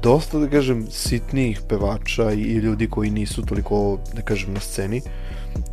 dosta, 0.03 0.39
da 0.39 0.49
kažem, 0.49 0.87
sitnijih 0.91 1.61
pevača 1.69 2.33
i, 2.33 2.41
i 2.41 2.57
ljudi 2.57 2.89
koji 2.89 3.11
nisu 3.11 3.43
toliko, 3.43 3.99
da 4.15 4.23
kažem, 4.23 4.55
na 4.55 4.61
sceni, 4.61 5.01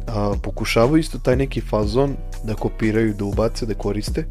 a, 0.08 0.34
pokušavaju 0.44 0.98
isto 0.98 1.20
taj 1.20 1.36
neki 1.36 1.62
fazon 1.62 2.16
da 2.44 2.54
kopiraju, 2.54 3.14
da 3.14 3.26
ubace, 3.26 3.66
da 3.66 3.74
koriste. 3.74 4.26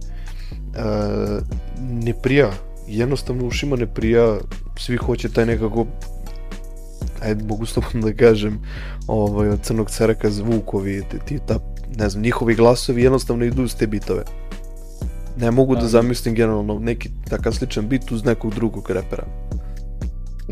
A, 0.77 1.41
ne 1.81 2.15
prija, 2.23 2.51
jednostavno 2.89 3.47
ušima 3.47 3.77
ne 3.77 3.87
prija, 3.87 4.39
svi 4.79 4.97
hoće 4.97 5.29
taj 5.29 5.47
nekako 5.47 5.87
ajde 7.23 7.45
mogu 7.45 7.67
slobodno 7.67 8.01
da 8.01 8.17
kažem 8.17 8.61
ovaj, 9.07 9.49
od 9.49 9.61
crnog 9.63 9.91
ceraka 9.91 10.31
zvukovi 10.31 11.03
ti, 11.11 11.19
ti, 11.27 11.39
ta, 11.47 11.59
ne 11.97 12.09
znam, 12.09 12.23
njihovi 12.23 12.55
glasovi 12.55 13.03
jednostavno 13.03 13.45
idu 13.45 13.63
uz 13.63 13.75
te 13.75 13.87
bitove 13.87 14.25
ne 15.41 15.51
mogu 15.51 15.77
da 15.77 15.89
zamislim 15.89 16.35
generalno 16.35 16.79
neki 16.79 17.11
takav 17.29 17.53
sličan 17.53 17.89
bit 17.89 18.11
uz 18.13 18.25
nekog 18.25 18.55
drugog 18.55 18.91
repera 18.91 19.25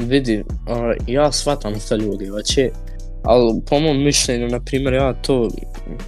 vidi, 0.07 0.45
a, 0.67 0.93
ja 1.07 1.33
shvatam 1.33 1.81
šta 1.81 1.97
ljudi 1.97 2.27
hoće, 2.27 2.71
ali 3.23 3.61
po 3.67 3.81
mom 3.81 4.05
mišljenju, 4.05 4.49
na 4.49 4.61
primjer, 4.61 4.95
ja 4.95 5.13
to 5.23 5.49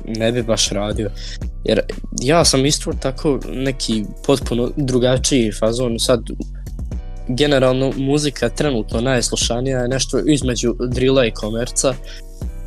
ne 0.07 0.33
bi 0.33 0.42
baš 0.42 0.68
radio. 0.68 1.11
Jer 1.64 1.81
ja 2.22 2.44
sam 2.44 2.66
isto 2.66 2.92
tako 2.92 3.38
neki 3.52 4.05
potpuno 4.26 4.70
drugačiji 4.76 5.52
fazon, 5.52 5.98
sad 5.98 6.20
generalno 7.28 7.92
muzika 7.96 8.48
trenutno 8.48 9.00
najslušanija 9.00 9.78
je 9.78 9.88
nešto 9.88 10.18
između 10.26 10.74
drilla 10.88 11.26
i 11.26 11.31
komerca, 11.31 11.94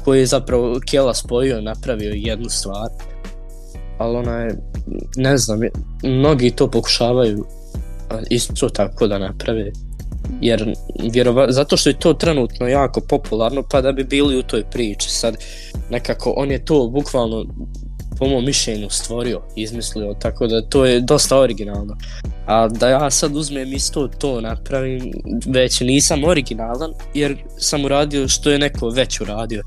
koji 0.03 0.19
je 0.19 0.25
zapravo 0.25 0.79
Kela 0.91 1.13
spojio 1.13 1.61
napravio 1.61 2.13
jednu 2.15 2.49
stvar. 2.49 2.89
Ali 4.03 4.17
ona 4.17 4.37
je, 4.37 4.57
ne 5.15 5.37
znam, 5.37 5.59
mnogi 6.03 6.51
to 6.51 6.71
pokušavaju 6.71 7.45
isto 8.29 8.69
tako 8.69 9.07
da 9.07 9.17
naprave 9.17 9.71
jer 10.41 10.73
vjerova, 11.11 11.51
zato 11.51 11.77
što 11.77 11.89
je 11.89 11.99
to 11.99 12.13
trenutno 12.13 12.67
jako 12.67 13.01
popularno 13.01 13.63
pa 13.71 13.81
da 13.81 13.91
bi 13.91 14.03
bili 14.03 14.37
u 14.37 14.43
toj 14.43 14.63
priči 14.71 15.09
sad 15.09 15.35
nekako 15.89 16.33
on 16.37 16.51
je 16.51 16.65
to 16.65 16.87
bukvalno 16.87 17.45
po 18.19 18.27
mom 18.27 18.45
mišljenju 18.45 18.89
stvorio, 18.89 19.41
izmislio, 19.55 20.13
tako 20.13 20.47
da 20.47 20.61
to 20.61 20.85
je 20.85 20.99
dosta 20.99 21.39
originalno. 21.39 21.97
A 22.45 22.67
da 22.67 22.89
ja 22.89 23.11
sad 23.11 23.35
uzmem 23.35 23.73
isto 23.73 24.07
to 24.07 24.41
napravim, 24.41 25.11
već 25.45 25.79
nisam 25.81 26.23
originalan, 26.23 26.91
jer 27.13 27.37
sam 27.57 27.85
uradio 27.85 28.27
što 28.27 28.51
je 28.51 28.59
neko 28.59 28.89
već 28.89 29.21
uradio. 29.21 29.63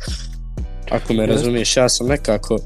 Ako 0.91 1.13
me 1.13 1.27
razumiješ, 1.27 1.77
ja 1.77 1.89
sam 1.89 2.07
nekako, 2.07 2.59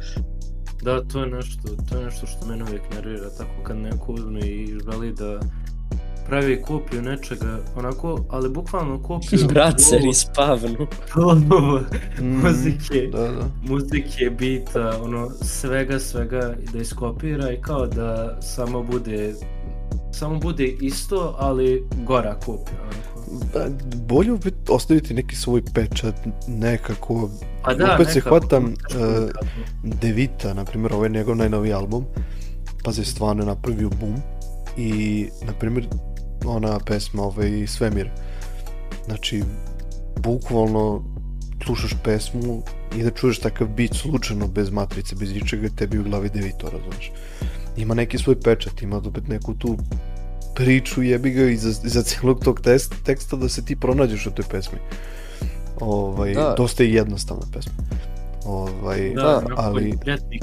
Da, 0.82 1.04
to 1.04 1.20
je 1.20 1.26
nešto, 1.26 1.62
to 1.88 1.98
je 1.98 2.04
nešto 2.04 2.26
što 2.26 2.46
mene 2.46 2.64
uvijek 2.64 2.82
nervira, 2.94 3.30
tako 3.30 3.62
kad 3.62 3.76
neko 3.76 4.12
uzme 4.12 4.40
i 4.40 4.66
želi 4.84 5.12
da 5.12 5.40
pravi 6.26 6.62
kopiju 6.62 7.02
nečega, 7.02 7.58
onako, 7.76 8.24
ali 8.28 8.48
bukvalno 8.50 9.02
kopiju 9.02 9.46
brat 9.48 9.80
se 9.80 9.96
polu- 9.96 10.02
rispavnu. 10.02 10.86
polu 11.14 11.80
Mm, 12.20 12.24
muzike, 12.26 13.08
da, 13.12 13.18
da. 13.18 13.48
muzike, 13.62 14.30
bita, 14.30 14.98
ono, 15.02 15.30
svega, 15.42 15.98
svega 15.98 16.54
da 16.72 16.78
iskopira 16.78 17.52
i 17.52 17.60
kao 17.60 17.86
da 17.86 18.38
samo 18.42 18.82
bude 18.82 19.34
samo 20.12 20.38
bude 20.38 20.64
isto, 20.66 21.34
ali 21.38 21.84
gora 21.96 22.34
kopija, 22.36 22.78
onako. 22.82 23.09
Bolje 24.06 24.32
opet 24.32 24.54
ostaviti 24.68 25.14
neki 25.14 25.36
svoj 25.36 25.62
pečat 25.74 26.14
nekako 26.48 27.30
Pa 27.64 27.74
da, 27.74 27.94
Opet 27.94 28.12
se 28.12 28.20
hvatam, 28.20 28.64
nekako. 28.64 29.46
Devita, 29.82 30.54
na 30.54 30.64
primjer, 30.64 30.92
ovo 30.92 31.04
je 31.04 31.10
njegov 31.10 31.36
najnoviji 31.36 31.72
album, 31.72 32.04
pa 32.84 32.92
se 32.92 33.04
stvarno 33.04 33.42
je 33.42 33.46
napravio 33.46 33.88
boom 33.88 34.14
i, 34.76 35.28
na 35.42 35.52
primjer, 35.52 35.86
ona 36.44 36.78
pesma, 36.78 37.22
ovaj, 37.22 37.66
Svemir, 37.66 38.10
znači, 39.06 39.42
bukvalno 40.22 41.04
slušaš 41.64 41.94
pesmu 42.04 42.62
i 42.96 43.02
da 43.02 43.10
čuješ 43.10 43.38
takav 43.38 43.68
bit 43.68 43.94
slučajno, 43.94 44.46
bez 44.46 44.70
matrice, 44.70 45.14
bez 45.14 45.30
ičega, 45.36 45.68
tebi 45.76 45.98
u 45.98 46.04
glavi 46.04 46.28
Devito, 46.28 46.70
razumiješ. 46.70 47.12
Ima 47.76 47.94
neki 47.94 48.18
svoj 48.18 48.40
pečat, 48.40 48.82
ima 48.82 48.96
opet 48.96 49.28
neku 49.28 49.54
tu 49.54 49.76
priču 50.60 51.02
jebi 51.02 51.30
ga 51.30 51.42
iza, 51.42 51.68
iza 51.84 52.02
cijelog 52.02 52.44
tog 52.44 52.60
test, 52.60 52.94
teksta 53.04 53.36
da 53.36 53.48
se 53.48 53.64
ti 53.64 53.76
pronađeš 53.76 54.26
u 54.26 54.30
toj 54.30 54.44
pesmi. 54.50 54.78
Ovaj, 55.80 56.34
Da. 56.34 56.54
dosta 56.56 56.82
je 56.82 56.92
jednostavna 56.92 57.46
pesma. 57.52 57.72
Ovaj, 58.44 59.12
Da, 59.14 59.22
Da, 59.22 59.42
ali- 59.56 59.98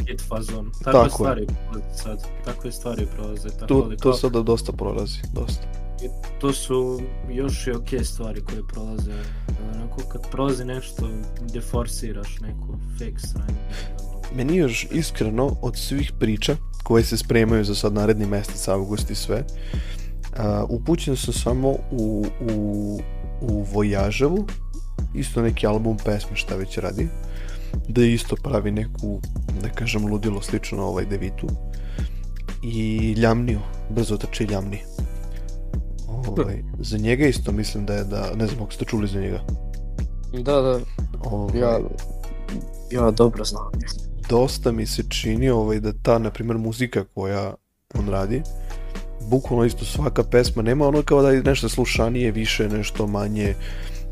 kid 0.06 0.22
fazon. 0.22 0.72
Takve 0.74 0.92
Tako 0.94 1.04
je. 1.04 1.10
stvari 1.10 1.46
prolaze 1.46 1.94
sad. 1.96 2.24
Takve 2.46 2.72
stvari 2.72 3.08
prolaze. 3.16 3.50
Tako 3.50 3.66
to, 3.66 3.82
ali 3.86 3.98
to 3.98 4.02
kao, 4.02 4.14
sada 4.14 4.42
dosta 4.42 4.72
prolazi, 4.72 5.20
dosta. 5.34 5.64
to 6.40 6.54
su 6.54 7.02
još 7.30 7.68
i 7.68 7.72
okej 7.72 8.04
stvari 8.04 8.42
koje 8.42 8.62
prolaze. 8.68 9.12
Onako 9.74 10.02
kad 10.04 10.32
prolazi 10.32 10.66
nešto 10.66 11.10
gdje 11.42 11.62
forsiraš 11.62 12.40
neku 12.40 12.68
fake 12.94 13.20
stranu. 13.20 13.58
Meni 14.36 14.54
je 14.56 14.62
još 14.62 14.88
iskreno 14.92 15.58
od 15.62 15.78
svih 15.78 16.12
priča 16.20 16.56
koje 16.84 17.04
se 17.04 17.18
spremaju 17.18 17.64
za 17.64 17.76
sad 17.76 17.94
naredni 17.94 18.26
mjesec, 18.26 18.68
avgust 18.68 19.12
i 19.12 19.16
sve, 19.16 19.44
uh, 20.32 20.70
upućen 20.70 21.18
sam 21.18 21.34
samo 21.34 21.70
u, 21.92 22.26
u, 22.42 23.00
u 23.42 23.64
Vojaževu, 23.74 24.48
isto 25.16 25.42
neki 25.42 25.68
album 25.68 25.98
pesme 25.98 26.36
šta 26.36 26.56
već 26.56 26.78
radi, 26.78 27.08
da 27.88 28.02
isto 28.02 28.36
pravi 28.36 28.72
neku, 28.72 29.20
da 29.62 29.70
kažem, 29.70 30.06
ludilo 30.06 30.42
slično 30.42 30.84
ovaj 30.84 31.06
devitu, 31.06 31.48
i 32.64 33.12
Ljamniju, 33.12 33.60
brzo 33.90 34.18
trči 34.18 34.44
Ljamni. 34.44 34.80
Ovaj, 36.08 36.64
za 36.80 36.98
njega 36.98 37.28
isto 37.28 37.52
mislim 37.52 37.86
da 37.86 37.94
je 37.94 38.04
da, 38.04 38.36
ne 38.36 38.48
znam 38.48 38.64
ako 38.64 38.72
ste 38.72 38.86
čuli 38.86 39.08
za 39.08 39.20
njega. 39.20 39.40
Da, 40.34 40.62
da, 40.62 40.80
Ovaj, 41.24 41.60
ja, 41.60 41.80
ja 42.92 43.12
dobro 43.12 43.46
znam. 43.46 43.72
dosta 44.30 44.72
mi 44.72 44.86
se 44.86 45.04
čini 45.10 45.50
ovaj, 45.50 45.80
da 45.80 45.94
ta, 46.04 46.18
na 46.20 46.32
primjer, 46.32 46.58
muzika 46.58 47.04
koja 47.14 47.54
on 47.94 48.10
radi, 48.10 48.42
bukvalno 49.30 49.66
isto 49.66 49.86
svaka 49.86 50.24
pesma, 50.24 50.62
nema 50.62 50.88
ono 50.88 51.02
kao 51.02 51.22
da 51.22 51.32
je 51.32 51.44
nešto 51.44 51.70
slušanije, 51.70 52.32
više, 52.32 52.70
nešto 52.70 53.08
manje, 53.08 53.56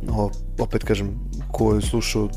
no, 0.02 0.30
opet 0.60 0.84
kažem, 0.84 1.20
ko 1.52 1.76
je 1.76 1.82
slušao, 1.82 2.30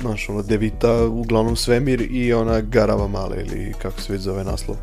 znaš, 0.00 0.28
ono, 0.28 0.42
Devita, 0.42 1.04
uglavnom 1.06 1.56
Svemir 1.56 2.08
i 2.10 2.32
ona 2.32 2.60
Garava 2.60 3.08
Male, 3.08 3.36
ili 3.46 3.74
kako 3.82 4.00
se 4.00 4.12
već 4.12 4.22
zove 4.22 4.44
naslov 4.44 4.76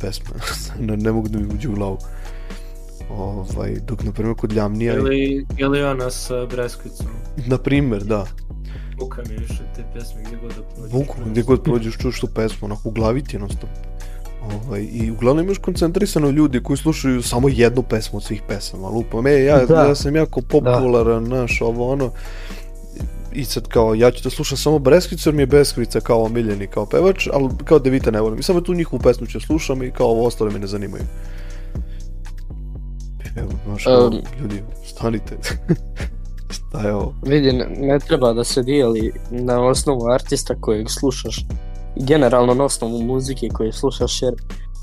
pesma, 0.00 0.30
ne, 0.86 0.96
ne 0.96 1.12
mogu 1.12 1.28
da 1.28 1.38
mi 1.38 1.54
uđe 1.54 1.68
u 1.68 1.74
glavu. 1.74 1.98
Ovaj, 3.10 3.76
dok, 3.86 4.02
na 4.02 4.12
primjer, 4.12 4.36
kod 4.36 4.52
Ljamnija, 4.52 4.94
Ili, 4.94 5.46
ili 5.58 5.82
ona 5.82 6.10
sa 6.10 6.46
Breskvicom. 6.46 7.06
na 7.46 7.58
primjer, 7.58 8.04
da, 8.04 8.26
Buka 8.98 9.22
mi 9.28 9.36
više 9.36 9.62
te 9.76 9.84
pesme 9.94 10.22
gdje 10.26 10.36
god 10.36 10.50
da 10.56 10.62
prođeš. 10.62 10.92
Bukvalno, 10.92 11.30
gdje 11.30 11.42
god 11.42 11.62
prođeš 11.62 11.98
čuješ 11.98 12.20
tu 12.20 12.26
pesmu, 12.26 12.66
onako 12.66 12.88
u 12.88 12.92
glavi 12.92 13.24
ti 13.24 13.36
jednostavno. 13.36 13.74
Ovaj, 14.42 14.88
I 14.92 15.10
uglavnom 15.10 15.44
imaš 15.44 15.58
koncentrisano 15.58 16.30
ljudi 16.30 16.62
koji 16.62 16.76
slušaju 16.76 17.22
samo 17.22 17.48
jednu 17.48 17.82
pesmu 17.82 18.16
od 18.16 18.22
svih 18.22 18.42
pesama. 18.48 18.88
Lupa, 18.88 19.20
me, 19.20 19.44
ja, 19.44 19.66
Da. 19.66 19.82
ja 19.84 19.94
sam 19.94 20.16
jako 20.16 20.40
popularan, 20.40 21.28
naš, 21.28 21.60
ovo 21.60 21.92
ono. 21.92 22.10
I 23.32 23.44
sad 23.44 23.68
kao, 23.68 23.94
ja 23.94 24.10
ću 24.10 24.22
da 24.24 24.30
slušam 24.30 24.58
samo 24.58 24.78
Breskvicu 24.78 25.28
jer 25.28 25.34
mi 25.34 25.42
je 25.42 25.46
Breskvica 25.46 26.00
kao 26.00 26.24
omiljeni 26.24 26.66
kao 26.66 26.86
pevač, 26.86 27.28
ali 27.32 27.48
kao 27.64 27.78
Devita 27.78 28.10
ne 28.10 28.20
volim. 28.20 28.38
I 28.38 28.42
samo 28.42 28.60
tu 28.60 28.74
njihovu 28.74 29.02
pesmu 29.02 29.26
ću 29.26 29.40
slušam 29.40 29.82
i 29.82 29.90
kao 29.90 30.06
ovo 30.06 30.26
ostalo 30.26 30.50
me 30.50 30.58
ne 30.58 30.66
zanimaju. 30.66 31.04
Evo, 33.36 33.50
znaš, 33.66 33.84
kao, 33.84 34.06
Um. 34.06 34.20
ljudi, 34.40 34.62
stanite. 34.86 35.36
Šta 36.54 36.80
je 36.80 36.94
ovo? 36.94 37.14
Vidi, 37.22 37.52
ne, 37.52 37.66
ne 37.80 37.98
treba 37.98 38.32
da 38.32 38.44
se 38.44 38.62
dijeli 38.62 39.12
na 39.30 39.66
osnovu 39.66 40.06
artista 40.08 40.54
kojeg 40.60 40.90
slušaš. 40.90 41.46
Generalno 41.96 42.54
na 42.54 42.64
osnovu 42.64 43.02
muzike 43.02 43.48
koje 43.48 43.72
slušaš, 43.72 44.22
jer 44.22 44.34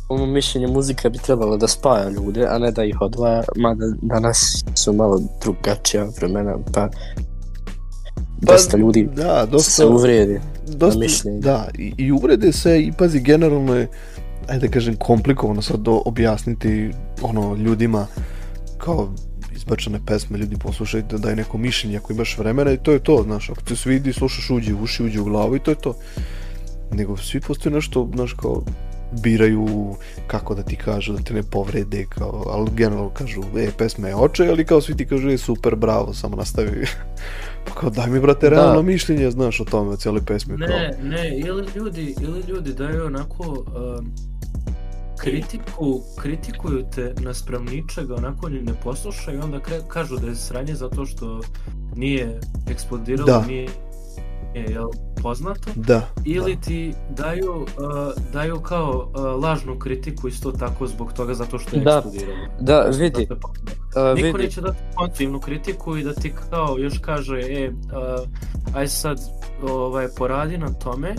po 0.08 0.18
mom 0.18 0.34
mišljenju 0.34 0.68
muzika 0.68 1.10
bi 1.10 1.18
trebala 1.18 1.58
da 1.58 1.68
spaja 1.68 2.10
ljude, 2.10 2.46
a 2.50 2.58
ne 2.58 2.72
da 2.72 2.84
ih 2.84 3.02
odvaja, 3.02 3.44
mada 3.56 3.86
danas 4.02 4.64
su 4.76 4.94
malo 4.94 5.22
drugačija 5.42 6.08
vremena, 6.18 6.58
pa 6.74 6.90
dosta 8.42 8.78
ljudi 8.78 9.10
Da, 9.16 9.46
dosta... 9.52 9.72
se 9.72 9.86
uvredi. 9.86 10.40
dosta, 10.68 11.00
mišljenje. 11.00 11.40
da, 11.40 11.68
i, 11.78 11.94
i 11.98 12.12
uvrede 12.12 12.52
se 12.52 12.80
i 12.82 12.92
pazi 12.98 13.20
generalno 13.20 13.76
je 13.76 13.88
ajde 14.48 14.68
da 14.68 14.74
kažem 14.74 14.96
komplikovano 14.96 15.62
sad 15.62 15.80
do, 15.80 16.02
objasniti 16.06 16.92
ono 17.22 17.56
ljudima 17.56 18.08
kao 18.78 19.10
izbačene 19.56 20.00
pesme 20.06 20.38
ljudi 20.38 20.56
poslušajte 20.58 21.18
daj 21.18 21.36
neko 21.36 21.58
mišljenje 21.58 21.98
ako 21.98 22.14
imaš 22.14 22.38
vremena 22.38 22.72
i 22.72 22.78
to 22.78 22.92
je 22.92 23.00
to 23.00 23.22
znaš 23.24 23.50
ako 23.50 23.62
ti 23.62 23.76
se 23.76 23.82
svidi 23.82 24.14
slušaš 24.14 24.50
uđi 24.50 24.74
u 24.74 24.84
uši 24.84 25.04
uđi 25.04 25.20
u 25.20 25.24
glavu 25.24 25.56
i 25.56 25.60
to 25.60 25.72
je 25.72 25.76
to 25.76 25.94
nego 26.92 27.18
svi 27.18 27.42
postoji 27.42 27.74
nešto 27.76 28.10
znaš 28.16 28.34
kao 28.34 28.62
biraju 29.24 29.96
kako 30.28 30.56
da 30.56 30.64
ti 30.64 30.76
kažu 30.76 31.14
da 31.14 31.22
te 31.22 31.34
ne 31.34 31.44
povrede 31.44 32.06
kao, 32.10 32.44
ali 32.48 32.72
generalno 32.76 33.10
kažu 33.10 33.42
e 33.58 33.72
pesma 33.78 34.08
je 34.08 34.16
oče 34.16 34.48
ali 34.48 34.66
kao 34.66 34.82
svi 34.82 34.98
ti 34.98 35.06
kažu 35.06 35.30
e 35.30 35.38
super 35.38 35.76
bravo 35.76 36.14
samo 36.14 36.36
nastavi 36.36 36.86
pa 37.68 37.74
kao 37.74 37.90
daj 37.90 38.10
mi 38.10 38.20
brate 38.20 38.50
Da. 38.50 38.56
realno 38.56 38.82
mišljenje 38.82 39.32
znaš 39.32 39.60
o 39.60 39.66
tome 39.66 39.90
o 39.92 39.96
cijeloj 39.98 40.22
pesmi 40.26 40.58
kao. 40.58 40.68
Ne, 40.68 40.98
ne, 41.04 41.38
ili 41.40 41.68
ljudi, 41.76 42.16
ili 42.22 42.44
ljudi 42.48 42.74
daju 42.74 43.06
onako 43.06 43.44
um, 43.44 44.12
kritiku, 45.18 46.02
kritikuju 46.22 46.86
te 46.96 47.14
naspram 47.22 47.66
ničega, 47.66 48.16
onako 48.16 48.50
ni 48.50 48.62
ne 48.62 48.74
poslušaju 48.84 49.38
i 49.38 49.42
onda 49.42 49.60
kažu 49.88 50.16
da 50.18 50.28
je 50.28 50.36
sranje 50.36 50.76
zato 50.76 51.06
što 51.06 51.42
nije 51.96 52.40
eksplodiralo, 52.70 53.26
Da. 53.28 53.46
nije, 53.48 53.70
nije 54.54 54.66
jel, 54.72 54.90
poznato. 55.22 55.70
Da. 55.76 56.02
Ili 56.26 56.62
ti 56.62 56.94
daju, 57.10 57.56
uh, 57.62 57.68
daju 58.34 58.60
kao 58.60 59.12
uh, 59.16 59.44
lažnu 59.44 59.80
kritiku 59.80 60.28
isto 60.28 60.52
tako 60.52 60.88
zbog 60.88 61.14
toga 61.14 61.34
zato 61.34 61.60
što 61.60 61.76
je 61.76 61.82
Da. 61.84 61.96
eksplodiralo. 61.98 62.48
Da, 62.60 62.82
vidi, 62.82 62.94
Zato 63.08 63.20
je 63.20 63.28
poznato. 63.28 63.72
a, 63.96 64.14
Niko 64.14 64.26
vidi, 64.38 64.44
neće 64.44 64.62
dati 64.62 64.78
konstruktivnu 64.96 65.40
kritiku 65.40 65.98
i 65.98 66.04
da 66.04 66.14
ti 66.14 66.34
kao 66.50 66.76
još 66.78 67.00
kaže, 67.02 67.40
e, 67.40 67.70
uh, 67.70 68.76
aj 68.76 68.88
sad 68.88 69.20
ovaj, 69.70 70.08
poradi 70.18 70.58
na 70.58 70.74
tome 70.74 71.16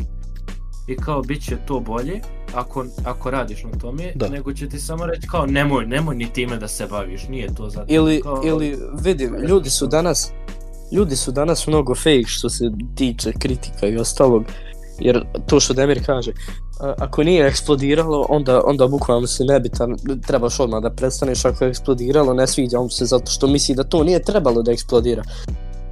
i 0.89 0.97
kao 0.97 1.23
bit 1.23 1.43
će 1.45 1.57
to 1.67 1.81
bolje 1.81 2.21
ako, 2.55 2.85
ako 3.05 3.31
radiš 3.31 3.65
na 3.65 3.79
tome, 3.79 4.13
Da. 4.15 4.29
nego 4.29 4.53
će 4.53 4.69
ti 4.69 4.79
samo 4.79 5.07
reći 5.07 5.27
kao 5.27 5.47
nemoj, 5.47 5.87
nemoj 5.87 6.17
ni 6.17 6.33
time 6.33 6.57
da 6.57 6.69
se 6.69 6.87
baviš, 6.87 7.29
nije 7.29 7.55
to 7.55 7.71
za 7.71 7.85
ili, 7.89 8.21
kao, 8.23 8.43
ili 8.45 8.79
vidi, 9.05 9.31
ljudi 9.49 9.71
su 9.71 9.87
danas 9.87 10.33
ljudi 10.93 11.17
su 11.17 11.33
danas 11.33 11.67
mnogo 11.67 11.95
fake 11.95 12.27
što 12.27 12.51
se 12.51 12.71
tiče 12.95 13.33
kritika 13.33 13.87
i 13.87 13.97
ostalog 13.97 14.45
jer 15.01 15.25
to 15.47 15.61
što 15.61 15.75
Demir 15.75 16.07
kaže 16.07 16.33
a, 16.81 16.95
ako 16.99 17.23
nije 17.23 17.47
eksplodiralo 17.47 18.27
onda, 18.29 18.61
onda 18.65 18.87
bukvalno 18.87 19.27
si 19.27 19.45
nebitan 19.45 19.97
trebaš 20.27 20.61
odmah 20.61 20.83
da 20.83 20.91
prestaneš. 20.91 21.45
Ako 21.45 21.65
je 21.65 21.71
eksplodiralo 21.71 22.35
ne 22.35 22.47
sviđa 22.47 22.81
mu 22.81 22.91
se 22.91 23.05
zato 23.05 23.31
što 23.31 23.47
misli 23.47 23.75
da 23.75 23.85
to 23.85 24.05
nije 24.05 24.23
trebalo 24.23 24.63
da 24.63 24.73
eksplodira. 24.73 25.23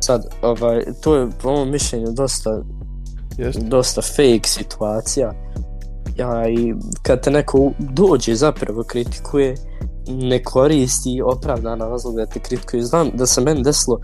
Sad 0.00 0.26
ovaj, 0.42 0.84
to 1.00 1.16
je 1.16 1.28
po 1.42 1.52
mom 1.52 1.70
mišljenju 1.70 2.12
dosta 2.12 2.62
Jeste. 3.38 3.62
dosta 3.62 4.02
fake 4.02 4.48
situacija. 4.48 5.32
Ja, 6.16 6.48
i 6.48 6.74
kad 7.02 7.22
te 7.22 7.30
neko 7.30 7.72
dođe 7.78 8.34
zapravo 8.34 8.82
kritikuje 8.82 9.54
ne 10.08 10.42
koristi 10.42 11.22
opravdana 11.24 11.88
razloga 11.88 12.24
da 12.24 12.26
te 12.26 12.40
kritikuje. 12.40 12.82
Znam 12.82 13.10
da 13.14 13.26
se 13.26 13.40
meni 13.40 13.62
desilo 13.62 14.00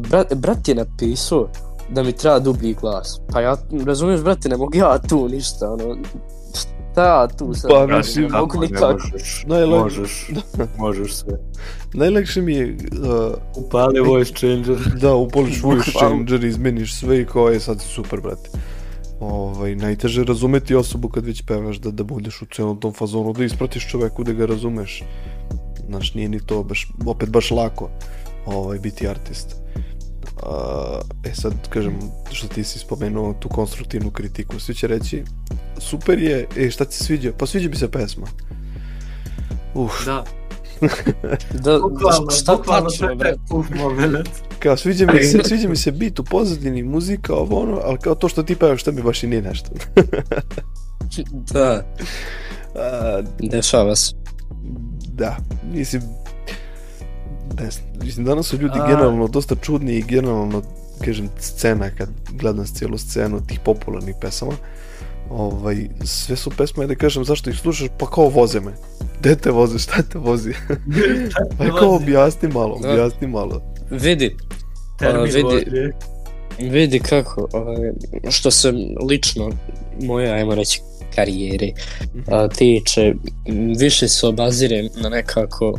brat, 0.00 0.34
brat 0.34 0.68
je 0.68 0.74
napisao 0.74 1.48
da 1.90 2.02
mi 2.02 2.12
treba 2.12 2.38
dublji 2.38 2.74
glas 2.74 3.20
pa 3.32 3.40
ja 3.40 3.56
razumiješ 3.86 4.20
brate 4.20 4.48
ne 4.48 4.56
mogu 4.56 4.76
ja 4.76 4.98
tu 4.98 5.28
ništa 5.28 5.72
ono 5.72 5.96
šta 6.54 7.04
ja 7.04 7.28
tu 7.28 7.54
sad 7.54 7.70
Pa, 7.70 7.86
mislim, 7.86 8.24
ne 8.24 8.38
mogu 8.38 8.60
nikako 8.60 8.92
možeš, 8.92 9.44
Najlakše- 9.48 9.82
možeš, 9.82 10.30
možeš 10.78 11.14
sve. 11.14 11.38
Najlakše 11.94 12.42
mi 12.42 12.54
je 12.54 12.76
uh, 12.76 13.64
Upali 13.64 14.00
voice 14.00 14.32
changer. 14.34 14.76
da 15.00 15.14
upoliš 15.14 15.62
voice 15.64 15.90
changer, 15.90 16.44
izmeniš 16.44 16.94
sve 16.94 17.20
i 17.20 17.26
kao 17.26 17.48
je 17.48 17.60
sad 17.60 17.80
si 17.80 17.88
super, 17.88 18.20
brate. 18.20 18.50
Ovaj, 19.20 19.74
najteže 19.74 20.20
je 20.20 20.24
razumeti 20.24 20.74
osobu 20.74 21.08
kad 21.08 21.24
već 21.24 21.42
pevaš 21.46 21.76
da, 21.76 21.90
da 21.90 22.04
budeš 22.04 22.42
u 22.42 22.46
cijelom 22.54 22.80
tom 22.80 22.92
fazonu, 22.92 23.32
da 23.32 23.44
ispratiš 23.44 23.88
čoveku 23.90 24.24
da 24.24 24.32
ga 24.32 24.46
razumeš. 24.46 25.02
Znaš, 25.88 26.14
nije 26.14 26.28
ni 26.28 26.46
to 26.46 26.62
baš, 26.62 26.92
opet 27.06 27.30
baš 27.30 27.50
lako 27.50 27.88
ovaj, 28.46 28.78
biti 28.78 29.08
artist. 29.08 29.56
A, 30.42 31.00
e 31.24 31.34
sad, 31.34 31.68
kažem, 31.68 31.98
što 32.32 32.48
ti 32.48 32.64
si 32.64 32.78
spomenuo 32.78 33.34
tu 33.40 33.48
konstruktivnu 33.48 34.10
kritiku, 34.10 34.60
svi 34.60 34.74
će 34.74 34.86
reći, 34.86 35.24
super 35.78 36.18
je, 36.18 36.46
e 36.56 36.70
šta 36.70 36.84
ti 36.84 36.96
se 36.96 37.04
sviđa? 37.04 37.32
Pa 37.38 37.46
sviđa 37.46 37.68
mi 37.68 37.76
se 37.76 37.90
pesma. 37.90 38.26
Uf, 39.74 40.04
Da, 40.04 40.24
da, 41.64 41.78
bukvalno, 41.78 42.30
šta 42.30 42.62
tačno 42.62 43.14
brate 43.14 43.38
uf 43.50 43.66
moment. 43.70 44.28
kao 44.62 44.76
sviđa 44.76 45.06
mi 45.12 45.24
se, 45.24 45.38
sviđa 45.44 45.68
mi 45.68 45.76
se 45.76 45.92
bit 45.92 46.18
u 46.18 46.24
pozadini, 46.24 46.82
muzika, 46.82 47.34
ovo 47.34 47.60
ono, 47.62 47.80
ali 47.84 47.98
kao 47.98 48.14
to 48.14 48.28
što 48.28 48.42
ti 48.42 48.56
pevaš, 48.56 48.80
što 48.80 48.92
mi 48.92 49.02
baš 49.02 49.22
i 49.22 49.26
nije 49.26 49.42
nešto. 49.42 49.70
da, 51.52 51.82
A, 52.74 53.22
dešava 53.38 53.96
se 53.96 54.14
da, 55.08 55.36
mislim, 55.72 56.02
ne 57.58 57.68
mislim, 58.04 58.26
danas 58.26 58.46
su 58.46 58.56
ljudi 58.56 58.78
A- 58.78 58.86
generalno 58.86 59.28
dosta 59.28 59.54
čudni 59.54 59.92
i 59.92 60.02
generalno, 60.02 60.62
kažem, 61.04 61.28
scena, 61.38 61.90
kad 61.90 62.08
gledam 62.32 62.66
cijelu 62.66 62.98
scenu 62.98 63.46
tih 63.46 63.60
popularnih 63.64 64.14
pesama, 64.20 64.52
ovaj, 65.30 65.88
sve 66.04 66.36
su 66.36 66.50
pesme, 66.50 66.86
da 66.86 66.94
kažem, 66.94 67.24
zašto 67.24 67.50
ih 67.50 67.58
slušaš, 67.58 67.88
pa 67.98 68.06
kao 68.06 68.28
voze 68.28 68.60
me. 68.60 68.72
Gde 69.20 69.36
te 69.36 69.50
voze, 69.50 69.78
šta 69.78 70.02
te 70.02 70.18
vozi? 70.18 70.52
pa 71.58 71.64
je 71.64 71.70
kao 71.78 71.96
objasni 71.96 72.48
malo, 72.48 72.74
objasni 72.74 73.26
malo. 73.26 73.62
vidi 73.90 74.36
Termin 74.98 75.22
A, 75.22 75.24
vidi-. 75.24 75.92
Vidi 76.58 76.98
kako, 76.98 77.48
ovaj, 77.52 77.90
što 78.30 78.50
se 78.50 78.72
lično 79.08 79.50
moje, 80.02 80.30
ajmo 80.32 80.54
reći, 80.54 80.80
karijere 81.14 81.72
a, 82.26 82.48
tiče, 82.48 83.14
više 83.78 84.08
se 84.08 84.26
obazirem 84.26 84.88
na 84.96 85.08
nekako 85.08 85.78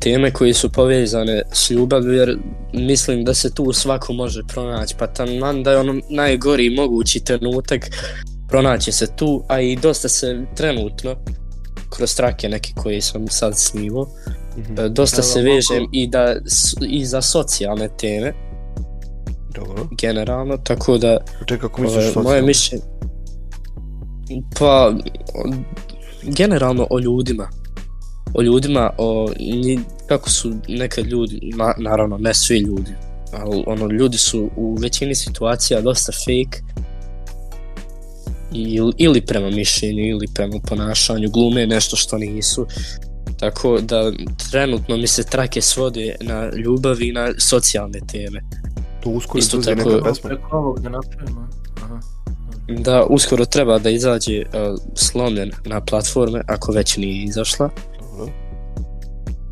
teme 0.00 0.30
koje 0.30 0.54
su 0.54 0.72
povezane 0.72 1.42
s 1.52 1.70
ljubavlju, 1.70 2.12
jer 2.12 2.38
mislim 2.72 3.24
da 3.24 3.34
se 3.34 3.54
tu 3.54 3.72
svako 3.72 4.12
može 4.12 4.42
pronaći, 4.44 4.94
pa 4.98 5.06
taman 5.06 5.62
da 5.62 5.70
je 5.70 5.78
ono 5.78 6.00
najgori 6.10 6.70
mogući 6.70 7.20
trenutak 7.20 7.90
pronaći 8.48 8.92
se 8.92 9.06
tu, 9.16 9.44
a 9.48 9.60
i 9.60 9.76
dosta 9.76 10.08
se 10.08 10.44
trenutno 10.56 11.16
kroz 11.90 12.16
trake 12.16 12.48
neke 12.48 12.72
koje 12.76 13.00
sam 13.00 13.28
sad 13.28 13.58
snimao, 13.58 14.06
Mhm. 14.58 14.80
e, 14.80 14.88
dosta 14.88 15.16
Evo, 15.16 15.22
se 15.24 15.42
vežem 15.42 15.86
i, 15.92 16.08
da, 16.08 16.36
i 16.88 17.04
za 17.06 17.22
socijalne 17.22 17.88
teme, 17.98 18.32
Dobro. 19.54 19.88
generalno, 19.92 20.56
tako 20.56 20.98
da 20.98 21.18
Čekaj, 21.40 21.58
kako 21.58 21.82
misliš 21.82 22.04
socijalno? 22.04 22.30
moje 22.30 22.42
mišljenje. 22.42 22.84
Pa, 24.58 24.92
generalno 26.22 26.86
o 26.90 26.98
ljudima. 26.98 27.48
O 28.34 28.42
ljudima, 28.42 28.90
o 28.98 29.28
nji- 29.38 29.80
kako 30.06 30.30
su 30.30 30.52
nekad 30.68 31.06
ljudi, 31.06 31.52
na, 31.56 31.74
naravno 31.78 32.18
ne 32.18 32.34
svi 32.34 32.58
ljudi, 32.58 32.90
ali 33.32 33.64
ono, 33.66 33.86
ljudi 33.86 34.18
su 34.18 34.50
u 34.56 34.74
većini 34.74 35.14
situacija 35.14 35.80
dosta 35.80 36.12
fake 36.12 36.62
ili, 38.52 38.92
ili 38.98 39.20
prema 39.20 39.50
mišljenju 39.50 40.02
ili 40.04 40.26
prema 40.34 40.56
ponašanju, 40.68 41.30
glume 41.30 41.66
nešto 41.66 41.96
što 41.96 42.18
nisu. 42.18 42.66
Tako 43.40 43.78
da 43.80 44.12
trenutno 44.50 44.96
mi 44.96 45.06
se 45.06 45.24
trake 45.24 45.60
svode 45.60 46.14
na 46.20 46.50
ljubav 46.56 47.02
i 47.02 47.12
na 47.12 47.32
socijalne 47.38 48.00
teme. 48.12 48.42
To 49.02 49.10
uskoro 49.10 49.38
Isto 49.38 49.56
tako- 49.56 49.90
neka 49.90 50.04
pesma. 50.04 50.28
Preko 50.28 50.56
ovog 50.56 50.80
da 50.80 50.88
napravimo. 50.88 51.48
Aha. 51.84 52.00
Da, 52.68 53.04
uskoro 53.04 53.44
treba 53.44 53.78
da 53.78 53.90
izađe 53.90 54.38
uh, 54.40 54.46
slomljen 54.94 55.50
na 55.64 55.80
platforme, 55.80 56.40
ako 56.46 56.72
već 56.72 56.96
nije 56.96 57.24
izašla. 57.24 57.70
Dobro. 58.18 58.32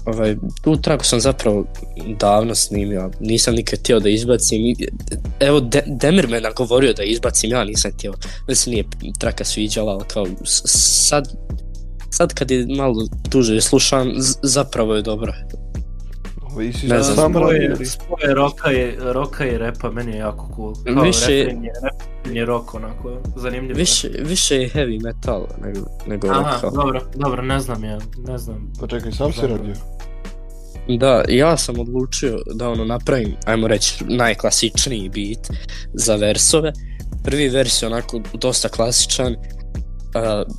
Ovaj, 0.06 0.36
tu 0.62 0.76
traku 0.76 1.04
sam 1.04 1.20
zapravo 1.20 1.64
davno 2.18 2.54
snimio, 2.54 3.10
nisam 3.20 3.54
nikad 3.54 3.78
htio 3.78 4.00
da 4.00 4.08
izbacim. 4.08 4.60
Evo, 5.40 5.60
De 5.60 5.82
Demir 5.86 6.28
me 6.28 6.40
nagovorio 6.40 6.92
da 6.92 7.02
izbacim, 7.02 7.50
ja 7.50 7.64
nisam 7.64 7.92
htio. 7.92 8.14
Da 8.48 8.54
se 8.54 8.70
nije 8.70 8.84
traka 9.18 9.44
sviđala, 9.44 9.92
ali 9.92 10.04
kao 10.08 10.26
sad 10.44 11.28
sad 12.10 12.34
kad 12.34 12.50
je 12.50 12.66
malo 12.76 13.06
duže 13.30 13.60
slušam, 13.60 14.12
zapravo 14.42 14.94
je 14.94 15.02
dobro. 15.02 15.32
Ovo 16.52 16.60
i 16.62 16.72
si 16.72 16.86
Ne 16.86 17.02
znam, 17.02 17.16
sam 17.16 17.32
Spoje, 17.32 17.76
spoje 17.86 18.34
roka, 18.34 18.72
i, 18.72 18.96
roka 19.00 19.46
i 19.46 19.58
repa, 19.58 19.90
meni 19.90 20.12
je 20.12 20.18
jako 20.18 20.48
cool. 20.56 20.74
Kao 20.94 21.04
Više- 21.04 21.26
refren 21.44 21.64
je, 21.64 21.72
refren 21.82 22.36
je 22.36 22.44
rock 22.44 22.74
onako, 22.74 23.16
zanimljivo. 23.36 23.78
Više, 23.78 24.08
više 24.08 24.56
je 24.56 24.68
heavy 24.68 25.02
metal 25.02 25.46
nego, 25.64 25.80
nego 26.06 26.28
Aha, 26.30 26.58
rock. 26.62 26.74
dobro, 26.74 27.00
dobro, 27.14 27.42
ne 27.42 27.60
znam 27.60 27.84
ja, 27.84 27.98
ne 28.28 28.38
znam. 28.38 28.72
Pa 28.80 28.86
čekaj, 28.86 29.12
sam 29.12 29.32
si 29.32 29.46
radio. 29.46 29.74
Da, 30.98 31.24
ja 31.28 31.56
sam 31.56 31.78
odlučio 31.80 32.38
da 32.54 32.68
ono 32.68 32.84
napravim, 32.84 33.34
ajmo 33.46 33.68
reći, 33.68 34.04
najklasičniji 34.08 35.08
beat 35.08 35.58
za 35.94 36.16
versove. 36.16 36.72
Prvi 37.24 37.48
vers 37.48 37.82
je 37.82 37.86
onako 37.86 38.20
dosta 38.34 38.68
klasičan, 38.68 39.32
uh, 39.32 40.52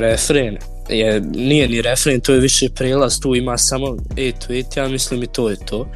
refren 0.00 0.58
je, 0.88 1.20
nije 1.20 1.68
ni 1.68 1.82
refren, 1.82 2.20
to 2.20 2.32
je 2.32 2.40
više 2.40 2.68
prelaz, 2.74 3.20
tu 3.20 3.34
ima 3.34 3.58
samo 3.58 3.86
8 3.86 4.78
ja 4.78 4.88
mislim 4.88 5.22
i 5.22 5.26
to 5.26 5.50
je 5.50 5.56
to. 5.56 5.88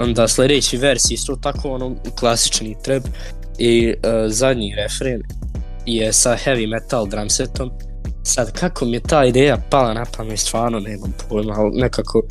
Onda 0.00 0.28
sljedeći 0.28 0.76
vers 0.76 1.10
je 1.10 1.14
isto 1.14 1.36
tako 1.36 1.70
ono 1.70 1.96
klasični 2.18 2.76
treb 2.84 3.02
i 3.58 3.88
uh, 3.88 3.94
zadnji 4.26 4.74
refren 4.74 5.22
je 5.86 6.12
sa 6.12 6.36
heavy 6.44 6.68
metal 6.68 7.06
drum 7.06 7.30
setom. 7.30 7.70
Sad, 8.24 8.52
kako 8.52 8.84
mi 8.84 8.92
je 8.92 9.00
ta 9.00 9.24
ideja 9.24 9.62
pala 9.70 9.94
na 9.94 10.04
pamet, 10.16 10.38
stvarno 10.38 10.80
nemam 10.80 11.14
pojma, 11.28 11.54
ali 11.56 11.80
nekako 11.80 12.22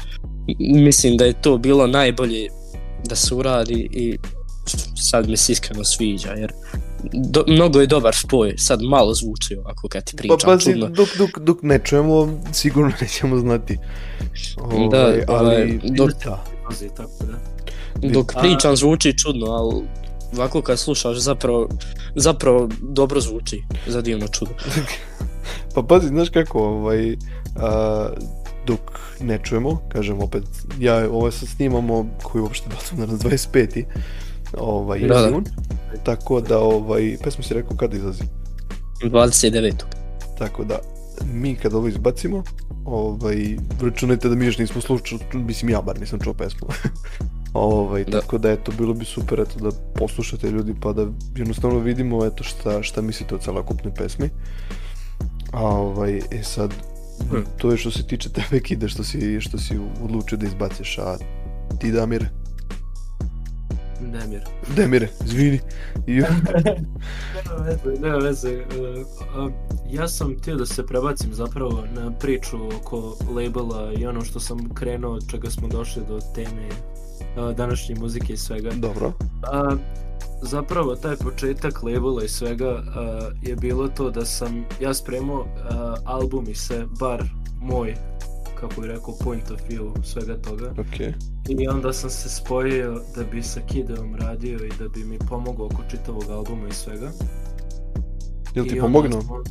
mislim 0.59 1.17
da 1.17 1.25
je 1.25 1.41
to 1.41 1.57
bilo 1.57 1.87
najbolje 1.87 2.47
da 3.05 3.15
se 3.15 3.35
uradi 3.35 3.89
i 3.91 4.17
sad 4.95 5.29
mi 5.29 5.37
se 5.37 5.51
iskreno 5.51 5.83
sviđa, 5.83 6.31
jer 6.31 6.53
do, 7.03 7.43
mnogo 7.47 7.81
je 7.81 7.87
dobar 7.87 8.15
spoj, 8.15 8.53
sad 8.57 8.81
malo 8.81 9.13
zvuči 9.13 9.55
ovako 9.55 9.87
kad 9.87 10.03
ti 10.03 10.15
Pa 10.15 10.17
pričam 10.17 10.37
pazi, 10.45 10.63
čudno. 10.63 10.87
dok, 10.87 11.09
dok, 11.17 11.39
dok 11.39 11.57
ne 11.61 11.79
čujemo, 11.79 12.39
sigurno 12.53 12.91
nećemo 13.01 13.37
znati. 13.37 13.77
Ovaj, 14.57 14.87
Da, 14.89 15.03
ali, 15.27 15.45
ovaj, 15.45 15.79
dok- 15.83 16.25
da. 16.25 16.43
Dok 18.09 18.33
pričam 18.39 18.75
zvuči 18.75 19.17
čudno, 19.17 19.45
ali 19.47 19.75
ovako 20.35 20.61
kad 20.61 20.79
slušaš 20.79 21.17
zapravo, 21.17 21.69
zapravo 22.15 22.69
dobro 22.81 23.21
zvuči, 23.21 23.63
za 23.87 24.01
divno 24.01 24.27
čudo. 24.27 24.51
Pa 25.75 25.81
pazi, 25.83 26.07
znaš 26.07 26.29
kako, 26.29 26.59
ovaj, 26.59 27.15
a, 27.55 28.09
dok 28.67 28.79
ne 29.19 29.39
čujemo, 29.43 29.81
kažem 29.89 30.21
opet, 30.21 30.43
ja 30.79 31.09
ovo 31.11 31.31
sad 31.31 31.49
snimamo 31.49 32.05
koji 32.23 32.41
uopšte 32.41 32.69
bacam 32.69 32.99
na 32.99 33.07
25. 33.07 33.83
Ovaj, 34.57 34.99
Da, 34.99 35.21
da. 35.21 35.27
jun, 35.27 35.45
tako 36.03 36.41
da, 36.41 36.59
ovaj, 36.59 37.17
pesma 37.23 37.43
si 37.43 37.53
rekao 37.53 37.77
kada 37.77 37.97
izlazi. 37.97 38.23
29. 39.03 39.73
Tako 40.37 40.63
da, 40.63 40.79
mi 41.33 41.55
kad 41.55 41.73
ovo 41.73 41.87
izbacimo, 41.87 42.43
ovaj, 42.85 43.57
računajte 43.81 44.29
da 44.29 44.35
mi 44.35 44.45
još 44.45 44.57
nismo 44.57 44.81
slušali, 44.81 45.21
mislim 45.33 45.69
ja 45.69 45.81
bar 45.81 45.99
nisam 45.99 46.19
čuo 46.19 46.33
pesmu. 46.33 46.67
ovaj, 47.53 48.03
Da. 48.03 48.19
tako 48.21 48.37
da 48.37 48.51
eto, 48.51 48.71
bilo 48.77 48.93
bi 48.93 49.05
super 49.05 49.39
eto, 49.39 49.59
da 49.59 49.69
poslušate 49.95 50.51
ljudi 50.51 50.75
pa 50.81 50.93
da 50.93 51.07
jednostavno 51.35 51.79
vidimo 51.79 52.25
eto 52.25 52.43
šta, 52.43 52.83
šta 52.83 53.01
mislite 53.01 53.35
o 53.35 53.37
celokupnoj 53.37 53.93
pesmi. 53.93 54.29
A 55.51 55.63
ovaj, 55.65 56.17
e 56.17 56.43
sad, 56.43 56.73
Hmm. 57.29 57.43
to 57.57 57.71
je 57.71 57.77
što 57.77 57.91
se 57.91 58.07
tiče 58.07 58.29
tebe 58.29 58.59
Kide, 58.59 58.87
što 58.87 59.03
si, 59.03 59.41
što 59.41 59.57
si 59.57 59.79
odlučio 60.03 60.37
da 60.37 60.47
izbaciš, 60.47 60.97
a 60.97 61.17
ti 61.79 61.91
Damir, 61.91 62.25
Demir. 64.01 64.43
Demire, 64.75 65.07
izvini. 65.25 65.59
I, 66.07 66.13
Nema 67.35 67.63
veze, 67.65 68.01
nema 68.01 68.17
veze. 68.17 68.57
Uh, 68.57 69.45
uh, 69.45 69.51
ja 69.89 70.07
sam 70.07 70.35
htio 70.37 70.55
da 70.55 70.65
se 70.65 70.85
prebacim 70.85 71.33
zapravo 71.33 71.83
na 71.93 72.11
priču 72.11 72.57
oko 72.67 73.17
labela 73.35 73.93
i 73.97 74.05
ono 74.05 74.21
što 74.21 74.39
sam 74.39 74.73
krenuo 74.73 75.11
od 75.13 75.31
čega 75.31 75.49
smo 75.49 75.67
došli 75.67 76.01
do 76.07 76.19
teme 76.35 76.67
uh, 76.69 77.55
današnje 77.55 77.95
muzike 77.95 78.33
i 78.33 78.37
svega. 78.37 78.69
dobro. 78.75 79.13
A, 79.43 79.75
zapravo 80.41 80.95
taj 80.95 81.15
početak 81.15 81.83
labela 81.83 82.23
i 82.23 82.29
svega 82.29 82.69
a, 82.69 83.29
je 83.41 83.55
bilo 83.55 83.87
to 83.87 84.11
da 84.11 84.25
sam 84.25 84.65
ja 84.81 84.93
spremao 84.93 85.45
album 86.05 86.45
i 86.49 86.55
se 86.55 86.85
bar 86.99 87.23
moj 87.61 87.95
kako 88.59 88.81
bi 88.81 88.87
rekao 88.87 89.15
point 89.15 89.51
of 89.51 89.59
view 89.61 90.03
svega 90.03 90.37
toga 90.37 90.71
Ok. 90.71 90.99
i 91.49 91.67
onda 91.67 91.93
sam 91.93 92.09
se 92.09 92.29
spojio 92.31 93.01
da 93.15 93.23
bi 93.23 93.43
sa 93.43 93.59
Kideom 93.61 94.15
radio 94.15 94.55
i 94.57 94.71
da 94.79 94.87
bi 94.89 95.03
mi 95.03 95.19
pomogao 95.19 95.65
oko 95.65 95.81
čitavog 95.91 96.23
albuma 96.29 96.67
i 96.67 96.73
svega 96.73 97.11
Jel 98.55 98.65
ti 98.65 98.79
pomognuo? 98.79 99.21
smo- 99.21 99.43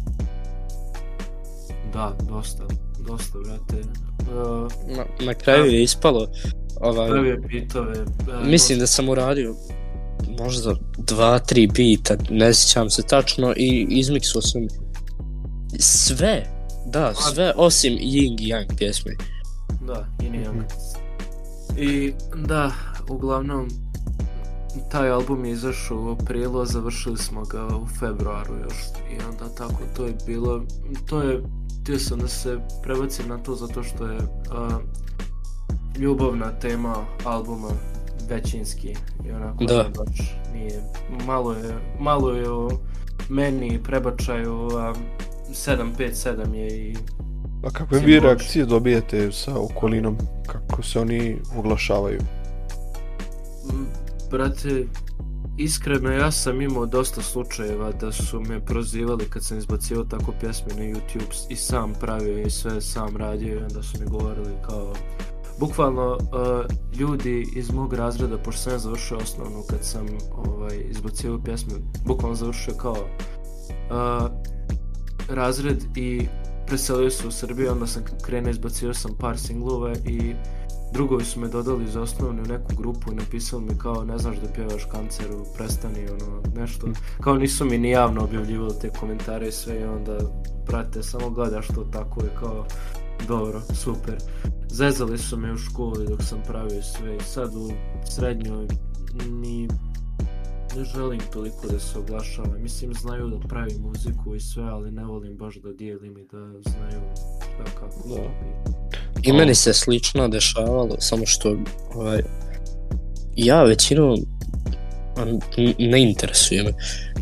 Da, 1.92 2.16
dosta, 2.22 2.62
dosta, 3.00 3.38
brate. 3.38 3.88
Uh, 4.20 4.72
Na, 4.88 5.04
na 5.20 5.34
kraju 5.34 5.64
je 5.64 5.82
ispalo, 5.82 6.28
ovaj, 6.76 7.10
pravio 7.10 7.36
bitove. 7.38 8.00
uh, 8.00 8.46
mislim 8.46 8.78
da 8.78 8.86
sam 8.86 9.08
uradio 9.08 9.54
možda 10.38 10.74
dva, 10.98 11.38
tri 11.38 11.66
bita, 11.66 12.16
ne 12.30 12.54
sjećam 12.54 12.90
se 12.90 13.02
tačno 13.02 13.54
i 13.56 13.86
izmiksuo 13.90 14.42
sam 14.42 14.62
sve, 15.78 16.46
da, 16.92 17.14
sve 17.14 17.52
osim 17.56 17.92
Ying 17.92 18.40
i 18.40 18.52
Yang 18.52 18.76
pjesme. 18.78 19.12
Da, 19.86 20.06
i 20.22 20.30
nije 20.30 20.48
Mhm. 20.48 20.60
I 21.76 22.12
da, 22.34 22.72
uglavnom, 23.08 23.68
taj 24.90 25.10
album 25.10 25.44
je 25.44 25.50
izašao 25.52 25.98
u 25.98 26.10
aprilu, 26.10 26.60
a 26.60 26.66
završili 26.66 27.18
smo 27.18 27.42
ga 27.44 27.66
u 27.66 27.86
februaru 27.98 28.54
još. 28.62 28.74
I 29.10 29.24
onda 29.30 29.54
tako, 29.54 29.80
to 29.96 30.04
je 30.04 30.14
bilo, 30.26 30.62
to 31.08 31.22
je, 31.22 31.42
htio 31.82 31.98
sam 31.98 32.18
da 32.18 32.28
se 32.28 32.58
prebacim 32.82 33.28
na 33.28 33.38
to 33.38 33.54
zato 33.54 33.82
što 33.82 34.06
je 34.06 34.18
a, 34.52 34.78
ljubavna 35.98 36.58
tema 36.60 36.94
albuma 37.24 37.68
većinski 38.28 38.94
i 39.26 39.30
onako 39.32 39.64
Da. 39.64 39.90
baš 39.98 40.36
nije, 40.52 40.82
malo 41.26 41.52
je, 41.52 41.74
malo 42.00 42.30
je 42.30 42.50
o 42.50 42.70
meni 43.28 43.80
prebačaju, 43.82 44.68
a 44.76 44.94
757 45.52 46.54
je 46.54 46.68
i 46.68 46.96
A 47.64 47.70
kakve 47.70 47.98
vi 47.98 48.20
reakcije 48.20 48.66
dobijete 48.66 49.32
sa 49.32 49.60
okolinom? 49.60 50.18
Kako 50.46 50.82
se 50.82 51.00
oni 51.00 51.36
oglašavaju? 51.56 52.20
Mm, 53.72 53.86
Brate, 54.30 54.86
iskreno 55.58 56.12
ja 56.12 56.30
sam 56.30 56.60
imao 56.60 56.86
dosta 56.86 57.22
slučajeva 57.22 57.92
da 57.92 58.12
su 58.12 58.40
me 58.40 58.64
prozivali 58.64 59.30
kad 59.30 59.44
sam 59.44 59.58
izbacivao 59.58 60.04
tako 60.04 60.32
pjesme 60.40 60.74
na 60.74 60.82
YouTube 60.82 61.46
i 61.50 61.56
sam 61.56 61.92
pravio 62.00 62.38
i 62.38 62.50
sve 62.50 62.80
sam 62.80 63.16
radio 63.16 63.54
i 63.54 63.62
onda 63.62 63.82
su 63.82 63.98
mi 64.00 64.06
govorili 64.06 64.52
kao 64.66 64.94
bukvalno 65.60 66.12
uh, 66.12 66.98
ljudi 66.98 67.46
iz 67.56 67.70
mog 67.70 67.92
razreda 67.92 68.38
pošto 68.38 68.62
sam 68.62 68.72
ja 68.72 68.78
završio 68.78 69.16
osnovnu 69.16 69.62
kad 69.70 69.84
sam 69.84 70.06
ovaj 70.36 70.76
izbacio 70.90 71.40
pjesme 71.44 71.72
bukvalno 72.06 72.34
završio 72.34 72.74
kao 72.74 72.96
uh, 73.90 74.57
razred 75.28 75.84
i 75.96 76.26
preselio 76.66 77.10
se 77.10 77.26
u 77.26 77.30
Srbiju 77.30 77.72
onda 77.72 77.86
sam 77.86 78.02
krenuo 78.22 78.50
izbacio 78.50 78.94
sam 78.94 79.16
par 79.20 79.38
singlova 79.38 79.92
i 79.92 80.34
drugovi 80.92 81.24
su 81.24 81.40
me 81.40 81.48
dodali 81.48 81.90
za 81.90 82.02
osnovnu 82.02 82.42
u 82.42 82.46
neku 82.46 82.74
grupu 82.76 83.12
i 83.12 83.14
napisali 83.14 83.64
mi 83.64 83.78
kao 83.78 84.04
ne 84.04 84.18
znaš 84.18 84.36
da 84.36 84.52
pjevaš 84.52 84.84
kanceru, 84.84 85.44
prestani 85.56 86.06
ono 86.10 86.42
nešto. 86.60 86.86
Kao 87.20 87.34
nisu 87.34 87.64
mi 87.64 87.78
ni 87.78 87.90
javno 87.90 88.24
objavljivali 88.24 88.74
te 88.80 88.90
komentare 89.00 89.48
i 89.48 89.52
sve 89.52 89.80
i 89.80 89.84
onda 89.84 90.18
brate 90.66 91.02
samo 91.02 91.30
gledaš 91.30 91.66
to 91.66 91.84
tako 91.92 92.20
i 92.20 92.38
kao 92.40 92.66
dobro, 93.28 93.60
super. 93.74 94.16
Zezali 94.70 95.18
su 95.18 95.36
me 95.36 95.52
u 95.52 95.56
školi 95.56 96.06
dok 96.08 96.22
sam 96.22 96.42
pravio 96.46 96.82
sve 96.82 97.16
i 97.16 97.20
sad 97.20 97.54
u 97.54 97.70
srednjoj 98.04 98.66
ni 99.30 99.68
ne 100.78 100.84
želim 100.84 101.20
toliko 101.32 101.66
da 101.66 101.78
se 101.78 101.98
oglašavam. 101.98 102.62
Mislim, 102.62 102.94
znaju 102.94 103.28
da 103.28 103.48
pravim 103.48 103.80
muziku 103.80 104.34
i 104.34 104.40
sve, 104.40 104.62
ali 104.62 104.90
ne 104.90 105.04
volim 105.04 105.36
baš 105.36 105.56
da 105.56 105.72
dijelim 105.72 106.18
i 106.18 106.24
da 106.32 106.70
znaju 106.70 107.00
šta 107.14 107.64
kako. 107.80 108.08
Da. 108.08 108.22
I 109.22 109.32
meni 109.32 109.54
se 109.54 109.72
slično 109.72 110.28
dešavalo, 110.28 110.96
samo 110.98 111.26
što 111.26 111.56
ovaj, 111.94 112.22
ja 113.36 113.62
većinom 113.62 114.16
n- 115.56 115.74
ne 115.78 116.02
interesuje 116.02 116.62
me. 116.62 116.72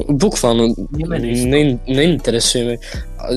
Bukvalno 0.09 0.75
ne, 0.91 1.79
ne 1.87 2.13
interesuje 2.13 2.65
me, 2.65 2.77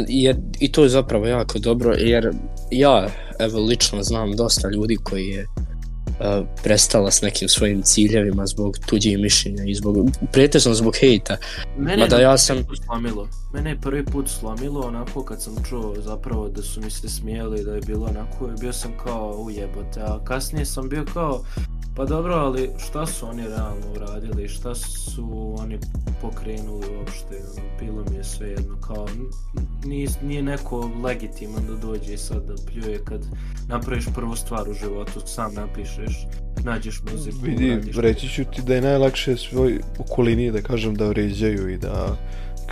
jer, 0.07 0.37
i 0.59 0.71
to 0.71 0.83
je 0.83 0.89
zapravo 0.89 1.27
jako 1.27 1.59
dobro, 1.59 1.93
jer 1.93 2.31
ja 2.71 3.07
evo 3.39 3.59
lično 3.59 4.03
znam 4.03 4.35
dosta 4.35 4.69
ljudi 4.69 4.95
koji 5.03 5.27
je 5.27 5.45
prestala 6.63 7.11
s 7.11 7.21
nekim 7.21 7.49
svojim 7.49 7.81
ciljevima 7.81 8.47
zbog 8.47 8.77
tuđih 8.85 9.19
mišljenja 9.19 9.63
i 9.63 9.75
zbog, 9.75 9.97
pretežno 10.31 10.73
zbog 10.73 10.95
hejta. 10.99 11.37
Mene 11.77 11.97
Mada 11.97 12.19
ja 12.19 12.37
sam- 12.37 12.65
slamilo. 12.85 13.27
Mene 13.53 13.69
je 13.69 13.81
prvi 13.81 14.05
put 14.05 14.29
slomilo 14.29 14.87
onako 14.87 15.23
kad 15.23 15.41
sam 15.41 15.53
čuo 15.69 15.95
zapravo 15.97 16.49
da 16.49 16.61
su 16.61 16.81
mi 16.81 16.89
se 16.89 17.09
smijeli 17.09 17.63
da 17.63 17.75
je 17.75 17.81
bilo 17.81 18.05
onako 18.05 18.47
i 18.47 18.59
bio 18.59 18.73
sam 18.73 18.91
kao 19.03 19.35
ujebote, 19.37 20.01
a 20.01 20.19
kasnije 20.23 20.65
sam 20.65 20.89
bio 20.89 21.05
kao 21.13 21.43
pa 21.99 22.05
dobro, 22.05 22.33
ali 22.33 22.69
šta 22.77 23.05
su 23.05 23.27
oni 23.27 23.47
realno 23.47 23.91
uradili, 23.95 24.47
šta 24.47 24.75
su 24.75 25.55
oni 25.59 25.79
pokrenuli 26.21 26.97
uopšte, 26.97 27.41
bilo 27.79 28.05
mi 28.11 28.17
je 28.17 28.23
sve 28.23 28.49
jedno, 28.49 28.77
kao 28.87 29.07
nije, 29.85 30.09
nije 30.23 30.41
neko 30.41 30.91
legitiman 31.03 31.63
da 31.67 31.87
dođe 31.87 32.17
sad 32.17 32.43
da 32.47 32.53
pljuje 32.71 32.99
kad 33.05 33.25
napraviš 33.67 34.05
prvu 34.15 34.35
stvar 34.35 34.69
u 34.69 34.73
životu, 34.73 35.21
sam 35.25 35.53
napišeš, 35.53 36.27
nađeš 36.63 37.01
muziku, 37.11 37.37
Vidi, 37.41 37.81
reći 37.95 38.29
ću 38.29 38.43
ti 38.43 38.61
da 38.61 38.75
je 38.75 38.81
najlakše 38.81 39.37
svoj 39.37 39.79
okolini 39.99 40.51
da 40.51 40.61
kažem 40.61 40.95
da 40.95 41.07
vređaju 41.07 41.69
i 41.69 41.77
da 41.77 42.17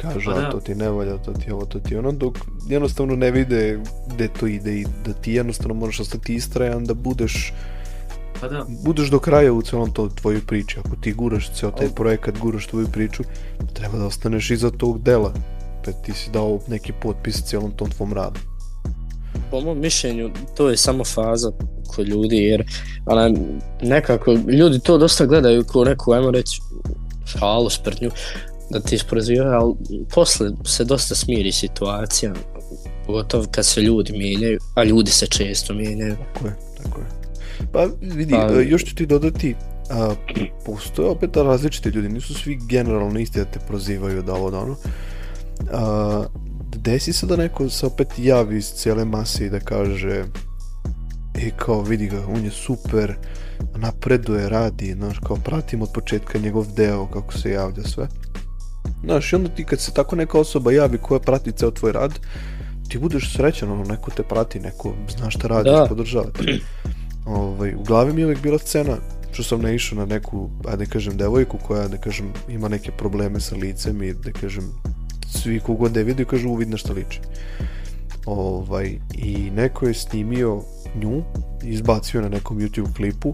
kažu, 0.02 0.32
Pa 0.32 0.40
da. 0.42 0.50
to 0.50 0.60
ti 0.60 0.76
ne 0.76 0.90
valja, 0.90 1.18
to 1.18 1.34
ti 1.34 1.52
ovo, 1.52 1.66
to 1.66 1.80
ti 1.80 1.96
ono, 1.98 2.12
dok 2.12 2.38
jednostavno 2.70 3.16
ne 3.16 3.32
vide 3.32 3.80
gde 4.14 4.28
to 4.40 4.48
ide 4.48 4.74
i 4.74 4.86
da 5.06 5.14
ti 5.14 5.34
jednostavno 5.34 5.74
moraš 5.74 6.00
ostati 6.00 6.36
istrajan, 6.36 6.86
da 6.86 6.94
budeš, 6.94 7.54
Pa 8.42 8.48
da, 8.48 8.66
budeš 8.86 9.10
do 9.10 9.20
kraja 9.20 9.54
u 9.54 9.62
celom 9.62 9.92
to 9.94 10.10
tvojoj 10.10 10.42
priči. 10.48 10.80
Ako 10.80 10.96
ti 10.96 11.14
guraš 11.14 11.50
ceo 11.54 11.72
taj 11.72 11.90
projekat, 11.90 12.38
guraš 12.40 12.68
tvoju 12.68 12.88
priču, 12.88 13.24
treba 13.74 13.98
da 13.98 14.06
ostaneš 14.06 14.52
iza 14.52 14.70
tog 14.72 15.02
dela. 15.02 15.34
Pa 15.86 15.92
ti 15.92 16.14
si 16.14 16.32
dao 16.32 16.60
neki 16.68 16.94
potpis 17.02 17.44
cijelom 17.44 17.72
tom 17.72 17.90
tvom 17.90 18.14
radu. 18.14 18.40
po 19.52 19.62
mom 19.62 19.80
mišljenju 19.80 20.32
to 20.58 20.70
je 20.70 20.78
samo 20.78 21.04
faza 21.04 21.52
kod 21.96 22.08
ljudi 22.08 22.38
jer 22.38 22.64
ona, 23.06 23.32
nekako 23.82 24.32
ljudi 24.34 24.80
to 24.80 24.98
dosta 24.98 25.26
gledaju 25.26 25.64
kao 25.64 25.84
neku 25.84 26.12
ajmo 26.14 26.32
reći 26.32 26.62
šalu 27.26 27.70
sprdnju 27.70 28.12
da 28.70 28.80
ti 28.80 28.96
isprozivaju 28.96 29.52
ali 29.52 29.74
posle 30.16 30.52
se 30.66 30.84
dosta 30.84 31.16
smiri 31.16 31.52
situacija 31.52 32.34
pogotovo 33.06 33.46
kad 33.52 33.66
se 33.66 33.82
ljudi 33.82 34.14
mijenjaju 34.18 34.60
a 34.76 34.84
ljudi 34.84 35.12
se 35.12 35.28
često 35.28 35.74
mijenjaju 35.74 36.16
Tako 36.34 36.48
je, 36.48 36.56
tako 36.84 37.02
je. 37.02 37.08
Pa 37.72 37.88
vidi, 38.02 38.32
Pa- 38.32 38.48
pa... 38.48 38.62
još 38.62 38.86
ću 38.86 38.96
ti 38.96 39.06
dodati, 39.06 39.56
a, 39.90 40.14
postoje 40.66 41.10
opet 41.10 41.38
različiti 41.38 41.90
ljudi, 41.90 42.10
nisu 42.10 42.34
svi 42.34 42.60
generalno 42.70 43.20
isti 43.20 43.40
da 43.40 43.46
te 43.46 43.60
prozivaju 43.68 44.22
da 44.22 44.34
ovo 44.34 44.52
da 44.52 44.60
ono. 44.60 44.76
A, 45.72 46.26
desi 46.76 47.14
se 47.14 47.26
da 47.26 47.36
neko 47.36 47.70
se 47.70 47.86
opet 47.86 48.08
javi 48.18 48.58
iz 48.58 48.74
cijele 48.74 49.06
mase 49.06 49.46
i 49.46 49.50
da 49.50 49.60
kaže 49.60 50.24
i 51.38 51.52
kao 51.52 51.82
vidi 51.82 52.08
ga, 52.08 52.26
on 52.28 52.46
je 52.46 52.52
super, 52.52 53.14
napreduje, 53.76 54.50
radi, 54.50 54.94
znaš, 54.94 55.20
kao 55.20 55.36
pratim 55.36 55.82
od 55.82 55.90
početka 55.94 56.40
njegov 56.40 56.66
deo, 56.76 57.06
kako 57.06 57.34
se 57.34 57.52
javlja 57.52 57.84
sve. 57.84 58.08
Znaš, 59.04 59.34
i 59.34 59.36
onda 59.36 59.50
ti 59.50 59.64
kad 59.64 59.80
se 59.80 59.94
tako 59.94 60.16
neka 60.16 60.40
osoba 60.40 60.72
javi 60.72 60.98
koja 60.98 61.20
prati 61.20 61.52
ceo 61.52 61.72
tvoj 61.72 61.92
rad, 61.92 62.20
ti 62.90 62.98
budeš 62.98 63.34
srećan, 63.34 63.72
ono, 63.72 63.84
neko 63.84 64.12
te 64.12 64.24
prati, 64.24 64.60
neko 64.60 64.94
zna 65.18 65.30
šta 65.30 65.48
radiš, 65.48 65.72
Da. 65.72 65.86
podržava 65.90 66.32
te. 66.32 66.60
Ovaj, 67.26 67.76
u 67.76 67.84
glavi 67.84 68.14
mi 68.14 68.22
je 68.22 68.26
uvijek 68.26 68.42
bila 68.42 68.58
scena 68.58 68.98
što 69.32 69.44
sam 69.44 69.62
naišao 69.62 69.98
na 70.00 70.06
neku, 70.06 70.50
ajde 70.68 70.86
kažem, 70.86 71.18
devojku 71.18 71.58
koja, 71.68 71.88
da 71.88 71.98
kažem, 71.98 72.34
ima 72.50 72.68
neke 72.68 72.92
probleme 72.92 73.40
sa 73.40 73.56
licem 73.56 74.04
i, 74.04 74.14
da 74.14 74.32
kažem, 74.32 74.64
svi 75.34 75.60
kogod 75.60 75.92
da 75.92 76.00
je 76.00 76.04
vidio 76.04 76.26
kažu 76.26 76.50
uvid 76.50 76.70
na 76.70 76.78
šta 76.78 76.94
liči. 76.94 77.20
Ovaj, 78.26 79.00
I 79.14 79.52
neko 79.52 79.88
je 79.88 79.94
snimio 79.94 80.62
nju, 80.96 81.24
izbacio 81.64 82.22
na 82.22 82.30
nekom 82.30 82.60
YouTube 82.60 82.96
klipu 82.96 83.34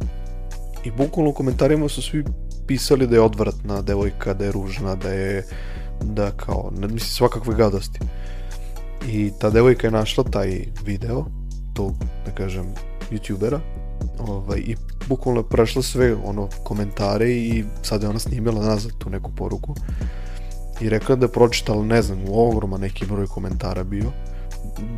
i 0.83 0.91
bukvalno 0.91 1.31
u 1.31 1.33
komentarima 1.33 1.89
su 1.89 2.01
svi 2.01 2.23
pisali 2.67 3.07
da 3.07 3.15
je 3.15 3.21
odvratna 3.21 3.81
devojka, 3.81 4.33
da 4.33 4.45
je 4.45 4.51
ružna, 4.51 4.95
da 4.95 5.09
je 5.09 5.45
da 6.01 6.31
kao, 6.31 6.71
ne 6.79 6.87
mislim 6.87 7.09
svakakve 7.09 7.55
gadosti. 7.55 7.99
I 9.07 9.31
ta 9.39 9.49
devojka 9.49 9.87
je 9.87 9.91
našla 9.91 10.23
taj 10.23 10.65
video 10.85 11.25
tog, 11.73 11.93
da 12.25 12.31
kažem, 12.31 12.65
youtubera 13.11 13.59
ovaj, 14.19 14.59
i 14.59 14.75
bukvalno 15.07 15.41
je 15.41 15.49
prešla 15.49 15.81
sve 15.81 16.15
ono 16.25 16.49
komentare 16.63 17.29
i 17.29 17.63
sad 17.81 18.03
je 18.03 18.09
ona 18.09 18.19
snimila 18.19 18.65
nazad 18.65 18.91
tu 18.97 19.09
neku 19.09 19.31
poruku 19.35 19.75
i 20.81 20.89
rekla 20.89 21.15
da 21.15 21.25
je 21.25 21.31
pročitala, 21.31 21.85
ne 21.85 22.01
znam, 22.01 22.19
ogroman 22.31 22.81
neki 22.81 23.05
broj 23.05 23.27
komentara 23.27 23.83
bio 23.83 24.11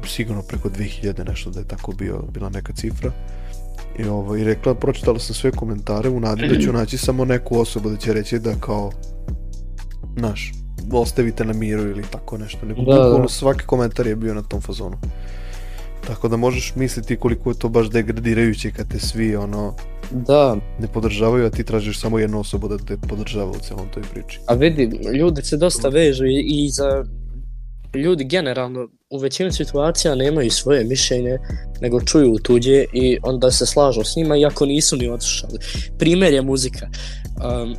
sigurno 0.08 0.42
preko 0.42 0.70
2000 0.70 1.28
nešto 1.28 1.50
da 1.50 1.60
je 1.60 1.68
tako 1.68 1.92
bio, 1.92 2.22
bila 2.34 2.50
neka 2.50 2.74
cifra 2.74 3.12
i 4.00 4.04
ovaj, 4.08 4.44
rekla 4.44 4.76
pročitala 4.76 5.20
sam 5.20 5.36
sve 5.36 5.52
komentare 5.52 6.10
u 6.10 6.20
nadi 6.20 6.48
da 6.48 6.60
ću 6.60 6.74
naći 6.80 6.98
samo 6.98 7.26
neku 7.26 7.60
osobu 7.60 7.90
da 7.90 7.98
će 7.98 8.14
reći 8.14 8.40
da 8.40 8.54
kao 8.60 8.92
naš, 10.16 10.52
ostavite 10.92 11.46
na 11.46 11.54
miru 11.54 11.82
ili 11.82 12.04
tako 12.12 12.38
nešto, 12.38 12.66
nego 12.66 12.82
Da, 12.82 12.94
da. 12.94 13.04
bukvalno 13.04 13.30
svaki 13.30 13.66
komentar 13.66 14.08
je 14.08 14.16
bio 14.16 14.34
na 14.34 14.42
tom 14.42 14.62
fazonu 14.62 14.98
tako 16.08 16.28
da 16.28 16.38
možeš 16.38 16.76
misliti 16.76 17.16
koliko 17.16 17.50
je 17.50 17.60
to 17.60 17.70
baš 17.70 17.90
degradirajuće 17.90 18.72
kad 18.72 18.88
te 18.88 19.00
svi 19.00 19.36
ono 19.36 19.74
da 20.12 20.56
ne 20.80 20.88
podržavaju, 20.88 21.46
a 21.46 21.50
ti 21.50 21.64
tražiš 21.64 22.00
samo 22.00 22.20
jednu 22.20 22.40
osobu 22.40 22.68
da 22.68 22.78
te 22.78 22.98
podržava 23.10 23.52
u 23.52 23.60
celom 23.62 23.88
toj 23.94 24.04
priči. 24.14 24.40
A 24.48 24.54
vidi, 24.54 25.00
ljudi 25.20 25.42
se 25.42 25.58
dosta 25.58 25.90
vežu 25.90 26.26
i, 26.26 26.46
i 26.48 26.70
za 26.70 27.06
ljudi 27.96 28.24
generalno 28.24 28.88
u 29.10 29.18
većini 29.18 29.52
situacija 29.52 30.16
nemaju 30.16 30.52
svoje 30.52 30.84
mišljenje, 30.84 31.38
nego 31.82 32.02
čuju 32.02 32.36
tuđe 32.44 32.86
i 32.94 33.18
onda 33.24 33.52
se 33.52 33.66
slažu 33.66 34.04
s 34.04 34.16
njima 34.16 34.38
iako 34.38 34.66
nisu 34.66 34.96
ni 34.96 35.10
odslušali. 35.10 35.60
Primjer 35.98 36.34
je 36.34 36.42
muzika. 36.42 36.88
Um, 37.46 37.76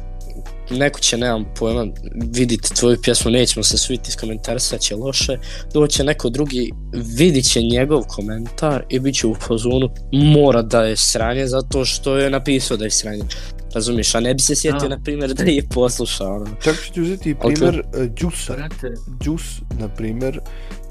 neko 0.71 1.01
će, 1.01 1.17
nemam 1.17 1.45
pojma, 1.59 1.87
vidjeti 2.33 2.75
tvoju 2.75 2.99
pjesmu, 3.03 3.31
nećemo 3.31 3.65
se 3.65 3.79
sviti 3.79 4.09
iz 4.09 4.17
komentarisat 4.17 4.81
će 4.81 4.97
loše, 4.97 5.39
doće 5.75 6.05
neko 6.05 6.29
drugi, 6.29 6.73
vidit 7.17 7.53
će 7.53 7.63
njegov 7.63 8.03
komentar 8.09 8.85
i 8.89 8.99
bit 9.01 9.15
će 9.15 9.27
u 9.27 9.35
fazonu, 9.35 9.91
mora 10.13 10.63
da 10.63 10.85
je 10.85 10.97
sranje 10.97 11.47
zato 11.47 11.85
što 11.85 12.17
je 12.17 12.31
napisao 12.31 12.77
da 12.77 12.85
je 12.85 12.91
sranje. 12.91 13.25
Razumiješ, 13.77 14.15
a 14.15 14.21
ne 14.21 14.35
bi 14.35 14.41
se 14.41 14.55
sjetio, 14.55 14.89
na 14.89 14.99
primjer, 14.99 15.35
da 15.35 15.45
je 15.45 15.63
poslušao. 15.69 16.37
Ono. 16.37 16.47
Čak 16.63 16.77
ću 16.77 16.93
ti 16.93 17.01
uzeti 17.01 17.35
primjer 17.35 17.83
Juice-a. 18.21 18.57
brate, 18.57 18.95
Juice, 19.25 19.61
na 19.79 19.89
primjer, 19.89 20.41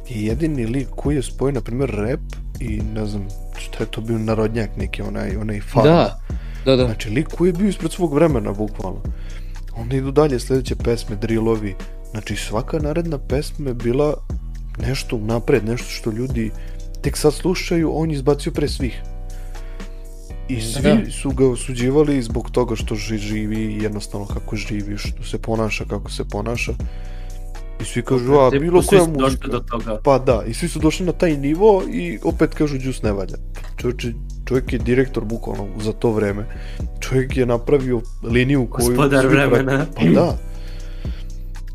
je 0.10 0.26
jedini 0.26 0.66
lik 0.66 0.88
koji 0.96 1.16
je 1.16 1.24
spojio, 1.24 1.52
na 1.52 1.62
primjer, 1.62 1.90
rap 1.90 2.20
i 2.60 2.82
ne 2.94 3.06
znam 3.06 3.28
šta 3.58 3.84
je 3.84 3.92
to 3.92 4.02
bio 4.02 4.18
narodnjak 4.18 4.70
neki, 4.78 5.02
onaj, 5.02 5.36
onaj 5.36 5.62
fan. 5.62 5.84
Da, 5.84 6.20
da, 6.66 6.76
da. 6.76 6.86
Znači, 6.86 7.10
lik 7.10 7.28
koji 7.28 7.50
je 7.50 7.54
bio 7.54 7.70
ispred 7.70 7.92
svog 7.92 8.14
vremena, 8.14 8.54
bukvalno. 8.54 9.02
Onda 9.76 9.96
idu 9.96 10.12
dalje 10.12 10.40
sljedeće 10.40 10.76
pesme, 10.76 11.16
drillovi. 11.16 11.76
Znači, 12.12 12.36
svaka 12.36 12.80
naredna 12.80 13.18
pesma 13.18 13.70
je 13.70 13.74
bila 13.74 14.14
nešto 14.80 15.18
napred, 15.18 15.66
nešto 15.66 15.90
što 15.90 16.12
ljudi 16.12 16.52
tek 17.02 17.18
sad 17.18 17.34
slušaju, 17.34 17.92
on 17.94 18.12
je 18.12 18.16
izbacio 18.16 18.52
pre 18.52 18.68
svih. 18.68 19.02
I 20.48 20.62
svi 20.62 20.82
Da. 20.84 21.12
su 21.12 21.32
ga 21.32 21.48
osuđivali 21.48 22.22
zbog 22.22 22.52
toga 22.52 22.76
što 22.76 22.96
ži- 22.96 23.18
živi 23.18 23.78
jednostavno 23.82 24.28
kako 24.28 24.56
živi, 24.56 24.98
što 24.98 25.24
se 25.24 25.38
ponaša 25.38 25.86
kako 25.86 26.12
se 26.12 26.26
ponaša. 26.26 26.72
I 27.82 27.86
svi 27.86 28.02
kažu, 28.02 28.34
a 28.34 28.50
bilo 28.52 28.82
koja 28.82 29.06
muzika. 29.06 29.48
do 29.48 29.60
toga. 29.60 30.00
Pa 30.04 30.20
da, 30.20 30.44
i 30.48 30.54
svi 30.54 30.68
su 30.68 30.80
došli 30.80 31.06
na 31.06 31.12
taj 31.12 31.38
nivo 31.38 31.84
i 31.92 32.20
opet 32.24 32.54
kažu 32.54 32.76
Juice 32.76 33.00
ne 33.04 33.12
valja. 33.12 33.38
Čovječ, 33.78 34.06
čovjek 34.46 34.74
je 34.74 34.80
direktor 34.80 35.24
bukvalno 35.26 35.68
za 35.80 35.94
to 35.94 36.12
vreme. 36.12 36.46
Čovjek 37.00 37.38
je 37.38 37.46
napravio 37.46 38.02
liniju 38.24 38.68
koju... 38.70 38.86
Gospodar 38.88 39.28
vremena. 39.28 39.86
Pa 39.96 40.04
da. 40.06 40.38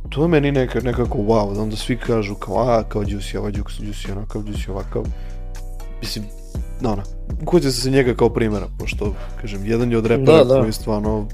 To 0.09 0.23
je 0.23 0.29
meni 0.29 0.53
neka, 0.53 0.81
nekako 0.81 1.19
wow, 1.19 1.55
da 1.55 1.63
onda 1.63 1.77
svi 1.77 1.97
kažu 1.97 2.35
kao, 2.35 2.59
a, 2.61 2.83
kao 2.85 3.03
Juice 3.03 3.29
je 3.33 3.39
ovaj, 3.41 3.53
Juice 3.79 4.09
je 4.09 4.13
onakav, 4.13 4.43
Juice 4.47 4.63
je 4.67 4.73
ovakav. 4.73 5.05
Mislim, 6.01 6.25
no, 6.81 6.93
ono, 6.93 7.03
uhoće 7.43 7.73
se 7.73 7.91
njega 7.91 8.15
kao 8.15 8.29
primjera, 8.29 8.67
pošto, 8.79 9.15
kažem, 9.41 9.67
jedan 9.67 9.91
je 9.91 9.99
od 9.99 10.07
repera 10.07 10.39
Da, 10.39 10.45
da. 10.45 10.61
koji 10.61 10.73
stvarno, 10.73 11.29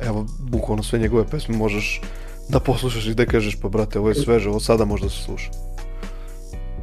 evo, 0.00 0.26
bukvalno 0.50 0.82
sve 0.82 0.98
njegove 0.98 1.26
pesme 1.26 1.56
možeš 1.56 2.00
da 2.48 2.60
poslušaš 2.60 3.06
i 3.06 3.14
da 3.14 3.26
kažeš, 3.26 3.56
pa 3.62 3.68
brate, 3.68 3.98
ovo 3.98 4.08
je 4.08 4.14
sveže, 4.14 4.48
ovo 4.48 4.60
sada 4.60 4.84
možda 4.84 5.08
se 5.08 5.22
sluša. 5.22 5.50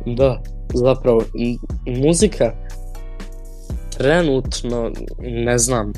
Da, 0.05 0.41
zapravo, 0.73 1.23
muzika 1.85 2.53
trenutno, 3.97 4.91
ne 5.19 5.57
znam, 5.57 5.93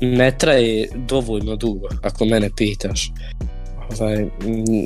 ne 0.00 0.38
traje 0.38 0.88
dovoljno 1.08 1.56
dugo, 1.56 1.88
ako 2.02 2.24
mene 2.24 2.50
pitaš. 2.56 3.12
Ovaj, 3.90 4.26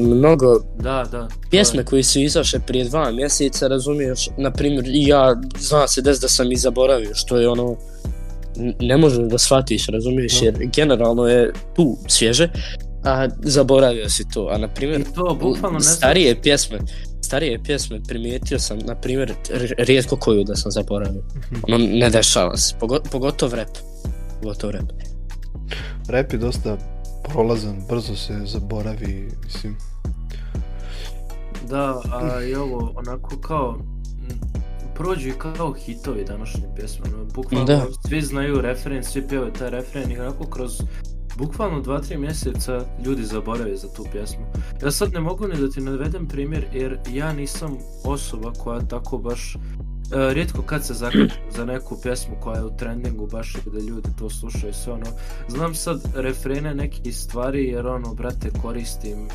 mnogo 0.03 0.59
Da, 0.79 1.07
da. 1.11 1.29
pjesme 1.51 1.81
je- 1.81 1.85
koje 1.85 2.03
su 2.03 2.21
izašle 2.21 2.61
prije 2.61 2.85
dva 2.85 3.13
mjeseca, 3.13 3.67
razumiješ, 3.69 4.29
na 4.37 4.51
primjer, 4.51 4.85
i 4.87 5.07
ja 5.07 5.37
zna 5.59 5.89
se 5.89 6.03
des 6.03 6.21
da 6.21 6.29
sam 6.29 6.53
i 6.53 6.57
zaboravio, 6.57 7.15
što 7.15 7.37
je 7.37 7.49
ono, 7.49 7.77
ne 8.81 8.97
možeš 8.97 9.19
da 9.21 9.39
shvatiš, 9.39 9.87
razumiješ, 9.87 10.41
Da. 10.41 10.45
jer 10.45 10.55
generalno 10.67 11.27
je 11.27 11.53
tu 11.77 11.97
svježe, 12.07 12.49
a 13.05 13.29
zaboravio 13.39 14.09
si 14.09 14.29
to, 14.29 14.49
a 14.53 14.59
na 14.59 14.69
primjer, 14.69 15.03
to 15.15 15.39
bukvalno 15.43 15.79
ne 15.79 15.85
starije 15.85 16.43
pjesme, 16.43 16.79
starije 17.23 17.63
pjesme 17.65 18.01
primijetio 18.09 18.59
sam, 18.59 18.79
na 18.79 18.95
primjer, 18.95 19.33
rijetko 19.79 20.17
koju 20.17 20.45
da 20.45 20.57
sam 20.57 20.71
zaboravio. 20.71 21.23
Ono 21.63 21.79
ne 21.79 22.11
dešava 22.11 22.57
se, 22.57 22.75
Pogo, 22.81 22.99
pogotovo 23.13 23.57
rap. 23.57 23.69
Pogotovo 24.43 24.73
rap. 24.73 24.85
Rap 26.09 26.33
je 26.33 26.39
dosta 26.39 26.77
prolazan, 27.33 27.83
brzo 27.89 28.17
se 28.17 28.41
zaboravi, 28.45 29.31
mislim. 29.45 29.77
Da, 31.69 32.03
a 32.13 32.43
i 32.43 32.55
ovo 32.55 32.93
onako 32.97 33.37
kao 33.37 33.79
prođu 34.95 35.29
i 35.29 35.39
kao 35.39 35.73
hitovi 35.73 36.25
današnje 36.25 36.63
pjesme, 36.77 37.05
ono, 37.15 37.25
bukvalno 37.25 37.67
Da. 37.67 37.87
svi 38.09 38.23
znaju 38.23 38.61
referen, 38.61 39.05
svi 39.05 39.29
pjevaju 39.29 39.53
taj 39.53 39.71
referen 39.71 40.11
i 40.11 40.19
onako 40.19 40.47
kroz 40.47 40.83
bukvalno 41.39 41.83
2-3 41.83 42.19
mjeseca 42.19 42.85
ljudi 43.05 43.25
zaborave 43.25 43.77
za 43.77 43.89
tu 43.89 44.07
pjesmu. 44.13 44.47
Ja 44.83 44.91
sad 44.91 45.13
ne 45.13 45.21
mogu 45.21 45.49
ni 45.49 45.61
da 45.61 45.71
ti 45.71 45.81
navedem 45.81 46.29
primjer 46.29 46.67
jer 46.73 46.99
ja 47.13 47.33
nisam 47.33 47.77
osoba 48.05 48.53
koja 48.59 48.81
tako 48.81 49.19
baš 49.19 49.57
E, 50.13 50.35
rijetko 50.35 50.63
kad 50.63 50.87
se 50.87 50.95
zakačem 50.95 51.29
za 51.57 51.65
neku 51.65 52.01
pjesmu 52.03 52.35
koja 52.41 52.57
je 52.57 52.65
u 52.65 52.77
trendingu 52.77 53.27
baš 53.27 53.57
da 53.73 53.79
ljudi 53.79 54.09
to 54.19 54.31
slušaju 54.31 54.75
sve 54.75 54.93
ono 54.93 55.07
znam 55.49 55.75
sad 55.75 56.01
refrene 56.15 56.75
nekih 56.75 57.17
stvari 57.17 57.65
jer 57.65 57.87
ono 57.87 58.15
brate 58.15 58.51
koristim 58.63 59.29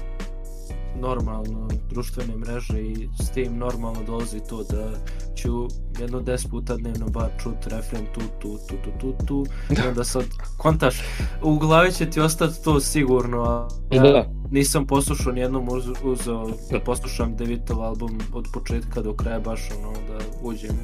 normalno 0.99 1.67
društvene 1.89 2.35
mreže 2.35 2.81
i 2.81 3.09
s 3.23 3.29
tim 3.29 3.57
normalno 3.57 4.03
dolazi 4.03 4.39
to 4.49 4.63
da 4.63 4.91
ću 5.35 5.67
jedno 5.99 6.21
10 6.21 6.49
puta 6.49 6.75
dnevno 6.75 7.07
bar 7.07 7.29
čut 7.43 7.67
refren 7.67 8.05
tu, 8.13 8.21
tu, 8.39 8.57
tu, 8.67 8.75
tu, 8.83 8.91
tu, 8.99 9.25
tu 9.25 9.45
i 9.69 9.87
onda 9.87 10.03
sad 10.03 10.23
kontaš, 10.57 10.95
u 11.43 11.57
glavi 11.59 11.91
će 11.91 12.09
ti 12.09 12.19
ostati 12.19 12.63
to 12.63 12.79
sigurno, 12.79 13.43
a 13.43 13.67
ja 13.91 14.01
Da. 14.01 14.29
nisam 14.51 14.87
poslušao 14.87 15.33
nijednom 15.33 15.67
uz, 15.69 15.85
uzeo 16.03 16.47
da 16.71 16.79
poslušam 16.79 17.35
Devitov 17.35 17.81
album 17.81 18.19
od 18.33 18.47
početka 18.53 19.01
do 19.01 19.13
kraja 19.13 19.39
baš 19.39 19.61
ono 19.79 19.91
da 19.91 20.17
uđem 20.41 20.77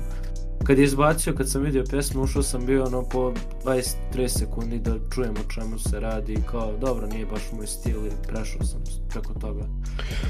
kad 0.63 0.77
je 0.77 0.83
izbacio, 0.83 1.35
kad 1.35 1.49
sam 1.49 1.61
vidio 1.61 1.83
pjesmu, 1.89 2.21
ušao 2.21 2.43
sam 2.43 2.65
bio 2.65 2.83
ono 2.83 3.03
po 3.03 3.33
20-30 3.65 4.27
sekundi 4.27 4.79
da 4.79 4.95
čujem 5.13 5.31
o 5.33 5.51
čemu 5.53 5.79
se 5.79 5.99
radi 5.99 6.33
i 6.33 6.41
kao, 6.51 6.77
dobro, 6.81 7.07
nije 7.07 7.25
baš 7.25 7.41
moj 7.57 7.67
stil 7.67 8.05
i 8.05 8.27
prešao 8.27 8.65
sam 8.65 8.79
preko 9.09 9.33
toga. 9.33 9.63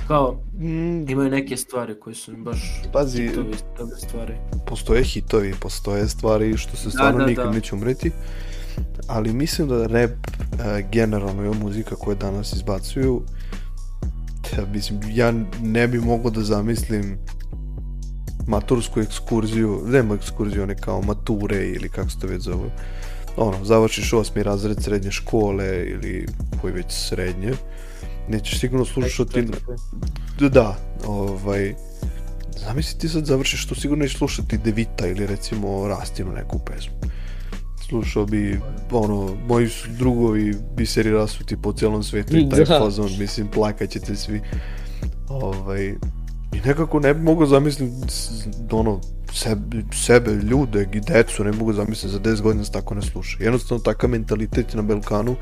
Kao, 0.08 0.38
Mm, 0.62 1.10
imaju 1.10 1.30
neke 1.30 1.58
stvari 1.58 2.00
koje 2.00 2.16
su 2.16 2.32
mi 2.32 2.44
baš 2.44 2.82
Pazi, 2.94 3.28
hitovi, 3.28 3.56
dobre 3.78 3.96
stvari. 3.98 4.34
postoje 4.68 5.04
hitovi, 5.04 5.54
postoje 5.62 6.08
stvari 6.10 6.58
što 6.58 6.78
se 6.78 6.92
stvarno 6.92 7.20
da, 7.20 7.26
nikad 7.26 7.46
da. 7.46 7.52
neće 7.52 7.76
umreti, 7.76 8.12
ali 9.08 9.34
mislim 9.34 9.68
da 9.68 9.88
rap 9.88 10.12
e, 10.12 10.88
generalno 10.92 11.44
je 11.44 11.52
muzika 11.52 11.96
koju 11.96 12.16
danas 12.16 12.54
izbacuju 12.54 13.22
ja, 14.58 14.66
mislim, 14.74 15.00
ja 15.14 15.34
ne 15.62 15.88
bi 15.88 16.00
mogao 16.00 16.32
da 16.32 16.42
zamislim 16.42 17.18
matursku 18.48 19.00
ekskurziju, 19.00 19.84
nema 19.88 20.16
ekskurziju, 20.16 20.64
one 20.64 20.76
kao 20.76 21.02
mature 21.02 21.68
ili 21.68 21.90
kako 21.90 22.10
se 22.10 22.20
to 22.20 22.28
već 22.28 22.42
zove. 22.42 22.70
Ono, 23.38 23.66
završiš 23.66 24.14
osmi 24.14 24.44
razred 24.44 24.84
srednje 24.84 25.12
škole 25.12 25.86
ili 25.86 26.26
koji 26.62 26.74
već 26.74 26.86
srednje, 26.90 27.54
nećeš 28.30 28.60
sigurno 28.60 28.86
slušati 28.86 29.48
da, 30.50 30.76
ovaj, 31.08 31.76
zamisli 32.66 33.00
ti 33.00 33.10
sad 33.10 33.26
završiš 33.26 33.68
to, 33.68 33.76
sigurno 33.76 34.02
nećeš 34.02 34.18
slušati 34.18 34.58
Devita 34.58 35.08
ili 35.08 35.28
recimo 35.28 35.88
Rastinu 35.88 36.32
neku 36.32 36.60
pesmu. 36.60 36.94
Slušao 37.90 38.26
bi, 38.26 38.60
ono, 38.92 39.36
moji 39.48 39.70
su 39.70 39.90
drugovi 39.98 40.56
biseri 40.78 41.12
rasuti 41.12 41.58
po 41.58 41.74
cijelom 41.74 42.04
svijetu 42.04 42.38
i 42.38 42.50
taj 42.52 42.64
Da. 42.66 42.80
fazon, 42.80 43.10
mislim, 43.20 43.48
plakaćete 43.48 44.16
svi. 44.16 44.42
Ovaj, 45.30 45.96
I 46.54 46.62
nekako 46.68 47.00
ne 47.00 47.14
bi 47.14 47.22
mogao 47.22 47.48
zamisliti, 47.48 47.94
ono, 48.72 49.02
sebe, 49.34 49.84
sebe, 49.94 50.32
ljude 50.32 50.90
i 50.94 51.00
decu, 51.00 51.44
ne 51.44 51.52
bi 51.52 51.58
mogao 51.58 51.74
zamisliti 51.74 52.14
za 52.14 52.20
10 52.20 52.42
godina 52.42 52.64
se 52.64 52.72
tako 52.72 52.96
ne 52.96 53.02
sluša. 53.02 53.38
Jednostavno, 53.40 53.84
takav 53.84 54.10
mentalitet 54.10 54.74
na 54.74 54.82
Belkanu, 54.82 55.36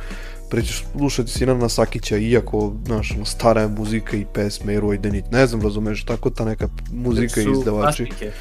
prećeš 0.49 0.85
slušati 0.91 1.31
Sinana 1.31 1.69
Sakića, 1.69 2.17
iako, 2.17 2.73
znaš, 2.85 3.11
ono, 3.11 3.25
stara 3.25 3.61
je 3.61 3.67
muzika 3.67 4.17
i 4.17 4.25
pesme 4.33 4.73
i 4.73 4.79
Rojdenit, 4.79 5.25
ne 5.31 5.47
znam, 5.47 5.61
razumeš, 5.61 6.05
tako 6.05 6.29
ta 6.29 6.45
neka 6.45 6.67
muzika 6.93 7.41
i 7.41 7.51
izdavači. 7.51 8.05
klasike. 8.05 8.31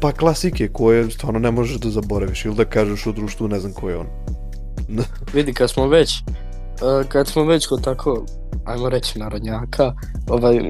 Pa 0.00 0.12
klasike 0.12 0.68
koje 0.68 1.10
stvarno 1.10 1.38
ne 1.38 1.50
možeš 1.50 1.76
da 1.76 1.90
zaboraviš 1.90 2.44
ili 2.44 2.54
da 2.54 2.64
kažeš 2.64 3.06
u 3.06 3.12
društvu 3.12 3.48
ne 3.48 3.60
znam 3.60 3.72
ko 3.72 3.90
je 3.90 3.96
on. 3.96 4.06
Vidi, 5.34 5.52
kad 5.52 5.70
smo 5.70 5.88
već, 5.88 6.22
uh, 6.22 7.08
kad 7.08 7.28
smo 7.28 7.44
već 7.44 7.66
kod 7.66 7.84
tako, 7.84 8.26
ajmo 8.64 8.88
reći, 8.88 9.18
narodnjaka, 9.18 9.94
ovaj, 10.28 10.60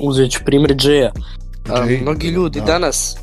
uzet 0.00 0.30
ću 0.30 0.40
primjer 0.44 0.76
Džeja. 0.76 1.12
A, 1.68 1.86
Jay, 1.86 2.02
mnogi 2.02 2.28
ljudi 2.28 2.60
da. 2.60 2.66
danas, 2.66 3.16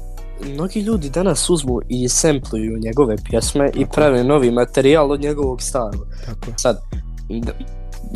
mnogi 0.54 0.80
ljudi 0.80 1.10
danas 1.10 1.50
uzmu 1.50 1.80
i 1.90 2.10
sempluju 2.10 2.80
njegove 2.80 3.16
pjesme 3.30 3.70
i 3.74 3.82
Tako. 3.82 3.94
prave 3.94 4.24
novi 4.24 4.52
materijal 4.52 5.12
od 5.12 5.22
njegovog 5.22 5.62
starog. 5.62 6.08
Tako. 6.26 6.58
Sad, 6.58 6.82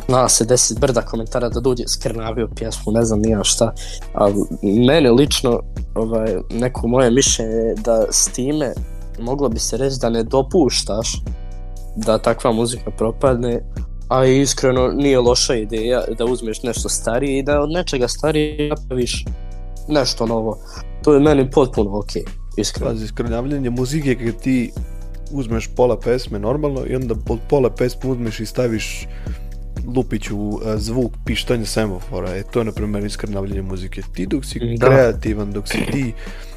zna 0.07 0.29
se 0.29 0.45
deset 0.45 0.79
brda 0.79 1.01
komentara 1.01 1.49
da 1.49 1.59
dođe 1.59 1.83
skrnavio 1.87 2.49
pjesmu, 2.55 2.91
ne 2.91 3.05
znam 3.05 3.19
nija 3.19 3.43
šta, 3.43 3.73
ali 4.13 4.35
mene 4.87 5.11
lično, 5.11 5.61
ovaj, 5.95 6.35
neko 6.49 6.87
moje 6.87 7.11
mišljenje 7.11 7.53
je 7.53 7.75
da 7.75 8.05
s 8.11 8.27
time 8.27 8.73
moglo 9.19 9.49
bi 9.49 9.59
se 9.59 9.77
reći 9.77 9.97
da 10.01 10.09
ne 10.09 10.23
dopuštaš 10.23 11.21
da 11.95 12.17
takva 12.17 12.51
muzika 12.51 12.91
propadne, 12.91 13.61
a 14.09 14.25
iskreno 14.25 14.87
nije 14.87 15.19
loša 15.19 15.55
ideja 15.55 16.03
da 16.17 16.25
uzmeš 16.25 16.63
nešto 16.63 16.89
starije 16.89 17.39
i 17.39 17.43
da 17.43 17.61
od 17.61 17.69
nečega 17.71 18.07
starije 18.07 18.69
napraviš 18.69 19.25
nešto 19.87 20.25
novo. 20.25 20.59
To 21.03 21.13
je 21.13 21.19
meni 21.19 21.51
potpuno 21.51 21.99
okej, 21.99 22.23
iskreno. 22.57 22.91
Pazi, 22.91 23.07
skrnavljanje 23.07 23.69
muzike 23.69 24.15
kad 24.15 24.41
ti 24.41 24.71
uzmeš 25.31 25.69
pola 25.75 25.99
pesme 25.99 26.39
normalno 26.39 26.85
i 26.87 26.95
onda 26.95 27.15
od 27.29 27.39
pola 27.49 27.69
pesme 27.69 28.11
uzmeš 28.11 28.39
i 28.39 28.45
staviš 28.45 29.07
lupiću 29.95 30.37
uh, 30.37 30.61
zvuk 30.75 31.11
pištanja 31.25 31.65
semafora, 31.65 32.35
e 32.35 32.43
to 32.43 32.59
je 32.59 32.65
na 32.65 32.71
primjer 32.71 33.05
iskrnavljanje 33.05 33.61
muzike. 33.61 34.01
Ti 34.13 34.25
dok 34.25 34.45
si 34.45 34.77
Da. 34.79 34.87
kreativan, 34.87 35.51
dok 35.51 35.67
si 35.67 35.77
ti 35.91 36.13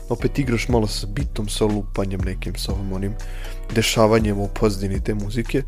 opet 0.09 0.39
igraš 0.39 0.69
malo 0.69 0.87
sa 0.87 1.07
bitom, 1.07 1.49
sa 1.49 1.65
lupanjem 1.65 2.21
nekim, 2.21 2.55
sa 2.57 2.73
ovim 2.73 2.93
onim 2.93 3.15
dešavanjem 3.75 4.39
u 4.39 4.49
pozdini 4.61 5.05
te 5.05 5.15
muzike, 5.15 5.63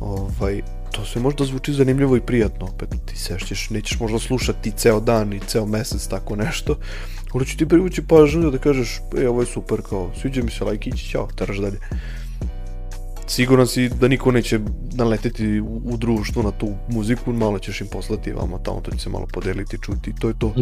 ovaj, 0.00 0.62
to 0.92 1.04
sve 1.04 1.22
možda 1.22 1.44
zvuči 1.44 1.72
zanimljivo 1.72 2.16
i 2.16 2.20
prijatno, 2.20 2.66
opet 2.66 2.88
ti 3.06 3.18
sešćeš, 3.18 3.70
nećeš 3.70 4.00
možda 4.00 4.18
slušati 4.18 4.70
ceo 4.70 5.00
dan 5.00 5.32
i 5.32 5.40
ceo 5.40 5.66
mesec 5.66 6.06
tako 6.06 6.36
nešto, 6.36 6.76
ali 7.34 7.46
će 7.46 7.56
ti 7.56 7.68
privući 7.68 8.02
pažnju 8.02 8.50
da 8.50 8.58
kažeš, 8.58 9.00
e, 9.18 9.28
ovo 9.28 9.40
je 9.40 9.46
super, 9.46 9.80
kao, 9.88 10.10
sviđa 10.20 10.42
mi 10.42 10.50
se 10.50 10.64
lajkići, 10.64 11.08
ćao, 11.08 11.28
teraš 11.36 11.56
dalje. 11.58 11.78
Siguran 13.26 13.66
si 13.66 13.88
da 13.88 14.08
niko 14.08 14.30
neće 14.32 14.60
naleteti 14.92 15.60
u, 15.60 15.80
u 15.84 15.96
društvu 15.96 16.42
na 16.42 16.50
tu 16.50 16.68
muziku, 16.88 17.32
malo 17.32 17.58
ćeš 17.58 17.80
im 17.80 17.86
poslati 17.86 18.32
vama 18.32 18.58
tamo, 18.58 18.80
to 18.80 18.90
će 18.90 18.98
se 18.98 19.08
malo 19.10 19.26
podeliti, 19.32 19.78
čuti, 19.82 20.14
to 20.20 20.28
je 20.28 20.34
to 20.38 20.52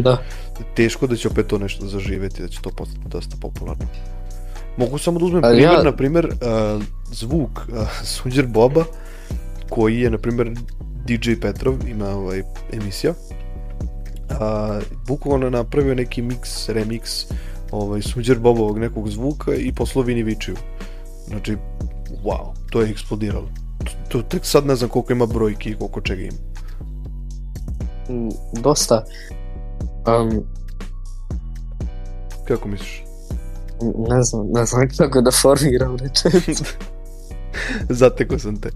Da, 0.59 0.63
teško 0.75 1.07
da 1.07 1.15
će 1.15 1.27
opet 1.27 1.47
to 1.47 1.57
nešto 1.57 1.87
zaživeti, 1.87 2.41
da 2.41 2.47
će 2.47 2.61
to 2.61 2.69
postati 2.69 3.09
dosta 3.09 3.35
popularno. 3.41 3.85
Mogu 4.77 4.97
samo 4.97 5.19
da 5.19 5.25
uzmem 5.25 5.43
Ali 5.43 5.55
primjer, 5.55 5.73
ja- 5.73 5.83
na 5.83 5.91
primjer, 5.95 6.25
uh, 6.25 6.83
zvuk 7.11 7.49
uh, 7.67 7.87
Sunđer 8.03 8.47
Boba, 8.47 8.85
koji 9.69 9.99
je, 9.99 10.09
na 10.09 10.17
primjer, 10.17 10.51
DJ 11.07 11.33
Petrov, 11.41 11.87
ima 11.87 12.09
ovaj 12.09 12.43
emisija, 12.73 13.13
a, 14.29 14.79
bukvalno 15.07 15.49
napravio 15.49 15.95
neki 15.95 16.21
mix, 16.21 16.73
remix 16.73 17.33
ovaj, 17.71 18.01
Sunđer 18.01 18.39
Bobovog 18.39 18.79
nekog 18.79 19.09
zvuka 19.09 19.55
i 19.55 19.73
poslao 19.73 20.05
Vini 20.05 20.23
Vičiju. 20.23 20.55
Znači, 21.27 21.57
wow, 22.23 22.53
to 22.71 22.81
je 22.81 22.89
eksplodiralo. 22.89 23.49
To, 24.07 24.21
tek 24.21 24.45
sad 24.45 24.65
ne 24.65 24.75
znam 24.75 24.89
koliko 24.89 25.13
ima 25.13 25.25
brojki 25.25 25.69
i 25.69 25.75
koliko 25.75 26.01
čega 26.01 26.21
ima. 26.21 26.37
m, 28.09 28.29
dosta. 28.61 29.05
Um, 30.07 30.43
Kako 32.47 32.67
misliš? 32.67 33.03
ne 33.81 34.23
znam, 34.23 34.47
ne 34.53 34.65
znam 34.65 34.89
kako 34.97 35.21
da 35.21 35.31
formiram 35.31 35.97
rečenicu. 36.03 36.63
Zateko 37.89 38.39
sam 38.39 38.57
te. 38.57 38.69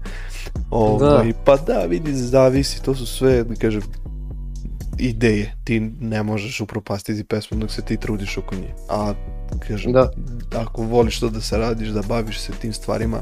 Ovaj, 0.70 1.32
Pa 1.44 1.56
da, 1.56 1.78
vidi, 1.78 2.14
zavisi, 2.14 2.82
to 2.82 2.94
su 2.94 3.06
sve, 3.06 3.44
da 3.44 3.54
kažem, 3.54 3.82
ideje. 4.98 5.54
Ti 5.64 5.80
ne 6.00 6.22
možeš 6.22 6.60
upropastiti 6.60 7.24
pesmu 7.24 7.58
dok 7.58 7.70
se 7.70 7.82
ti 7.82 7.96
trudiš 7.96 8.38
oko 8.38 8.54
nje. 8.54 8.74
A, 8.90 9.12
kažem, 9.68 9.92
Da. 9.92 10.10
ako 10.56 10.82
voliš 10.82 11.20
to 11.20 11.28
da 11.28 11.40
se 11.40 11.58
radiš, 11.58 11.88
da 11.88 12.02
baviš 12.08 12.40
se 12.40 12.52
tim 12.52 12.72
stvarima, 12.72 13.18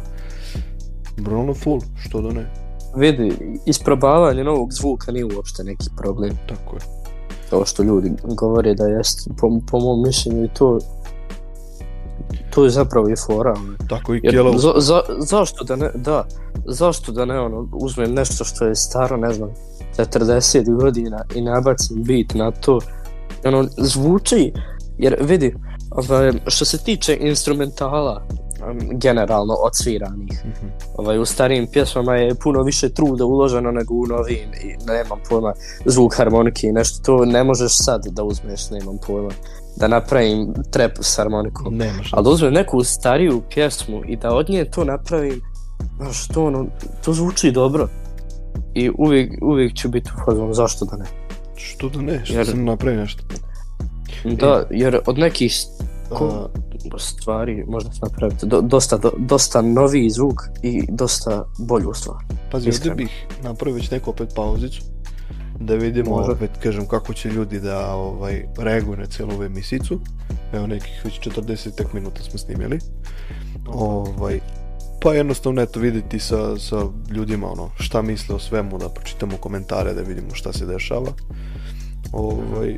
Bruno 1.17 1.55
full, 1.55 1.81
što 1.97 2.23
da 2.23 2.33
ne, 2.33 2.47
Vidi, 2.97 3.33
isprobavanje 3.67 4.45
novog 4.45 4.73
zvuka 4.73 5.13
nije 5.13 5.25
uopšte 5.25 5.65
neki 5.65 5.87
problem. 5.97 6.39
tako 6.49 6.77
je. 6.77 6.81
To 7.51 7.65
što 7.67 7.83
ljudi 7.83 8.13
govore 8.25 8.75
da 8.75 8.87
jest, 8.87 9.29
po, 9.41 9.61
po 9.71 9.81
mom 9.81 10.03
mišljenju 10.03 10.45
i 10.45 10.49
to 10.49 10.79
to 12.55 12.65
je 12.65 12.71
zapravo 12.71 13.09
i 13.09 13.17
fora. 13.27 13.55
ono. 13.57 13.75
Tako 13.89 14.15
i 14.15 14.21
Jer, 14.23 14.35
Kjelo, 14.35 14.59
za, 14.59 14.73
za, 14.77 15.01
zašto 15.19 15.65
da 15.65 15.77
ne, 15.77 15.91
da, 15.95 16.25
zašto 16.67 17.13
da 17.13 17.25
ne 17.25 17.41
ono, 17.41 17.69
uzmem 17.73 18.15
nešto 18.15 18.45
što 18.45 18.65
je 18.65 18.75
staro, 18.75 19.17
ne 19.17 19.33
znam, 19.33 19.51
40 19.97 20.81
godina 20.81 21.25
i 21.35 21.41
nabacim 21.41 22.03
beat 22.03 22.35
na 22.35 22.51
to, 22.51 22.81
ono, 23.45 23.65
zvuči, 23.79 24.53
jer 24.99 25.17
vidi, 25.21 25.55
ovaj, 25.91 26.33
što 26.47 26.65
se 26.65 26.79
tiče 26.79 27.17
instrumentala, 27.21 28.27
um, 28.71 28.79
generalno 28.99 29.55
odsviranih. 29.55 30.45
Mhm. 30.45 30.67
Ovaj, 30.97 31.19
u 31.19 31.25
starijim 31.25 31.67
pjesmama 31.73 32.17
je 32.17 32.35
puno 32.35 32.63
više 32.63 32.89
truda 32.89 33.25
uloženo 33.25 33.71
nego 33.71 33.95
u 33.95 34.07
novim 34.07 34.49
i 34.63 34.87
nemam 34.87 35.19
pojma 35.29 35.53
zvuk 35.85 36.17
harmonike 36.17 36.67
i 36.67 36.73
nešto 36.73 37.03
to 37.03 37.25
ne 37.25 37.45
možeš 37.45 37.73
sad 37.77 38.07
da 38.11 38.25
uzmeš, 38.25 38.71
nemam 38.71 38.99
pojma 39.07 39.31
da 39.77 39.89
napravim 39.89 40.55
trap 40.71 40.93
s 41.01 41.17
harmonikom. 41.17 41.81
Šanse. 41.81 42.11
Ali 42.13 42.25
da 42.25 42.31
uzmem 42.31 42.53
neku 42.53 42.85
stariju 42.85 43.43
pjesmu 43.55 44.03
i 44.09 44.17
da 44.17 44.35
od 44.35 44.51
nje 44.51 44.65
to 44.65 44.85
napravim, 44.85 45.41
znaš, 45.97 46.29
to, 46.29 46.45
ono, 46.45 46.67
to 47.05 47.13
zvuči 47.13 47.53
dobro. 47.53 47.89
I 48.75 48.91
uvijek, 48.99 49.33
uvijek 49.43 49.75
ću 49.77 49.89
biti 49.89 50.11
u 50.17 50.25
fazonu, 50.25 50.55
zašto 50.55 50.85
da 50.85 50.97
ne? 50.97 51.05
Što 51.57 51.89
da 51.89 52.01
ne, 52.01 52.25
što 52.25 52.35
Jer- 52.35 52.47
sam 52.47 52.65
napravi 52.65 52.97
nešto. 52.97 53.23
Da, 54.25 54.67
jer 54.71 54.99
od 55.07 55.19
nekih 55.19 55.53
A, 56.11 56.47
stvari 56.99 57.65
možda 57.69 57.93
se 57.93 57.99
napraviti 58.03 58.47
do, 58.47 58.61
dosta, 58.61 58.97
do, 58.97 59.11
dosta 59.19 59.63
noviji 59.63 60.11
zvuk 60.11 60.41
i 60.63 60.83
dosta 60.89 61.45
bolju 61.59 61.95
stvar. 61.95 62.17
pazi, 62.53 62.71
ovdje 62.71 62.95
bih 62.95 63.27
napravio 63.43 63.75
već 63.75 63.91
neku 63.91 64.11
opet 64.11 64.33
pauzicu, 64.37 64.83
da 65.67 65.75
vidimo, 65.75 66.11
Može. 66.11 66.33
opet 66.33 66.51
kažem, 66.63 66.87
kako 66.87 67.15
će 67.15 67.29
ljudi 67.29 67.61
da 67.61 67.95
ovaj, 67.95 68.45
reaguju 68.59 68.97
na 68.97 69.07
cijelu 69.07 69.33
ovu 69.33 69.45
emisicu. 69.45 70.01
Evo 70.53 70.67
nekih 70.67 71.01
već 71.05 71.21
40 71.21 71.75
tek 71.75 71.93
minuta 71.93 72.23
smo 72.23 72.39
snimili. 72.39 72.79
Ovaj, 73.67 74.41
pa 75.03 75.15
jednostavno 75.15 75.63
eto 75.63 75.81
vidjeti 75.81 76.19
sa, 76.19 76.59
sa 76.59 76.77
ljudima 77.11 77.53
ono 77.53 77.71
šta 77.79 78.03
misle 78.03 78.35
o 78.35 78.39
svemu, 78.39 78.79
da 78.79 78.89
pročitamo 78.89 79.37
komentare, 79.37 79.95
da 79.95 80.03
vidimo 80.03 80.35
šta 80.35 80.53
se 80.53 80.67
dešava. 80.67 81.13
Ovaj, 82.13 82.77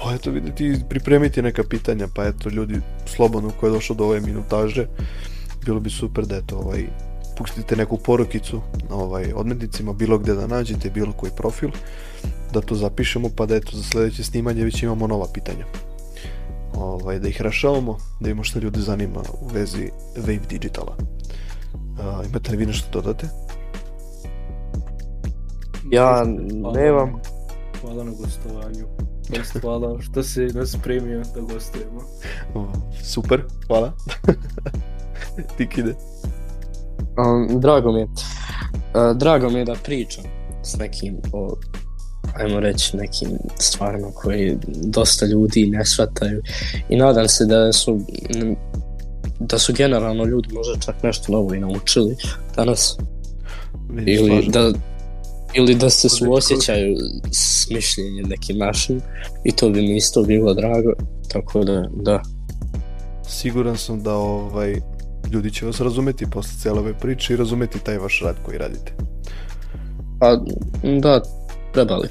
pa 0.00 0.14
eto 0.14 0.30
vidjeti, 0.30 0.80
pripremiti 0.88 1.42
neka 1.42 1.62
pitanja, 1.70 2.08
pa 2.14 2.24
eto 2.24 2.48
ljudi 2.48 2.80
slobodno 3.06 3.50
ko 3.60 3.66
je 3.66 3.72
došao 3.72 3.96
do 3.96 4.04
ove 4.04 4.20
minutaže, 4.20 4.86
bilo 5.64 5.80
bi 5.80 5.90
super 5.90 6.26
da 6.26 6.36
eto 6.36 6.58
ovaj, 6.58 6.86
pustite 7.36 7.76
neku 7.76 7.98
porukicu 7.98 8.60
ovaj, 8.90 9.32
odmetnicima, 9.34 9.92
bilo 9.92 10.18
gdje 10.18 10.34
da 10.34 10.46
nađete, 10.46 10.90
bilo 10.90 11.12
koji 11.12 11.32
profil, 11.36 11.70
da 12.52 12.60
to 12.60 12.74
zapišemo, 12.74 13.28
pa 13.36 13.46
da 13.46 13.56
eto 13.56 13.76
za 13.76 13.82
sljedeće 13.82 14.24
snimanje 14.24 14.64
već 14.64 14.82
imamo 14.82 15.06
nova 15.06 15.26
pitanja. 15.32 15.64
Ovaj, 16.74 17.18
da 17.18 17.28
ih 17.28 17.42
rešavamo, 17.42 17.92
da 18.20 18.28
vidimo 18.28 18.44
što 18.44 18.58
ljudi 18.58 18.80
zanima 18.80 19.20
u 19.40 19.48
vezi 19.48 19.90
Wave 20.16 20.46
Digitala. 20.46 20.96
A, 22.00 22.22
imate 22.30 22.50
li 22.50 22.56
vi 22.56 22.66
nešto 22.66 23.00
dodate? 23.00 23.28
Ja 25.90 26.24
nemam, 26.74 27.20
Hvala 27.80 28.04
na 28.04 28.10
gostovanju. 28.10 28.86
Hvala 29.60 30.00
što 30.00 30.22
si 30.22 30.40
nas 30.40 30.76
primio 30.82 31.22
da 31.34 31.40
gostujemo. 31.40 32.00
Super, 33.02 33.42
hvala. 33.66 33.92
Tikide. 35.56 35.94
Um, 36.98 37.60
drago 37.60 37.92
mi 37.92 38.00
je, 38.00 38.04
uh, 38.04 39.16
drago 39.16 39.50
mi 39.50 39.58
je 39.58 39.64
da 39.64 39.74
pričam 39.84 40.24
s 40.62 40.76
nekim 40.76 41.16
o 41.32 41.56
ajmo 42.34 42.60
reći 42.60 42.96
nekim 42.96 43.28
stvarima 43.58 44.08
koje 44.14 44.58
dosta 44.66 45.26
ljudi 45.26 45.66
ne 45.66 45.84
shvataju. 45.84 46.42
I 46.88 46.96
nadam 46.96 47.28
se 47.28 47.44
da 47.44 47.72
su 47.72 48.00
da 49.40 49.58
su 49.58 49.72
generalno 49.72 50.24
ljudi 50.24 50.48
možda 50.54 50.80
čak 50.80 51.02
nešto 51.02 51.32
novo 51.32 51.54
i 51.54 51.60
naučili 51.60 52.16
danas. 52.56 52.96
Vidiš, 53.90 54.18
ili 54.18 54.28
slažem. 54.28 54.52
da 54.52 54.72
ili 55.54 55.74
da 55.74 55.90
se. 55.90 56.08
suosjećaju 56.08 56.96
s 57.32 57.70
mišljenjem 57.70 58.28
nekim 58.28 58.58
našim. 58.58 59.00
I 59.44 59.52
to 59.52 59.70
bi 59.70 59.82
mi 59.82 59.96
isto 59.96 60.22
bilo 60.22 60.54
drago 60.54 60.92
tako 61.28 61.64
da 61.64 61.84
da. 61.94 62.22
Siguran 63.28 63.76
sam 63.76 64.02
da 64.02 64.14
ovaj, 64.14 64.80
ljudi 65.32 65.50
će 65.50 65.66
vas 65.66 65.80
razumeti 65.80 66.30
posle 66.30 66.52
cijele 66.60 66.80
ove 66.80 66.98
priče 66.98 67.34
i 67.34 67.36
razumeti 67.36 67.78
taj 67.78 67.98
vaš 67.98 68.20
rad 68.24 68.36
koji 68.44 68.58
radite. 68.58 68.92
a 70.20 70.36
da 71.00 71.22
trebali. 71.72 72.08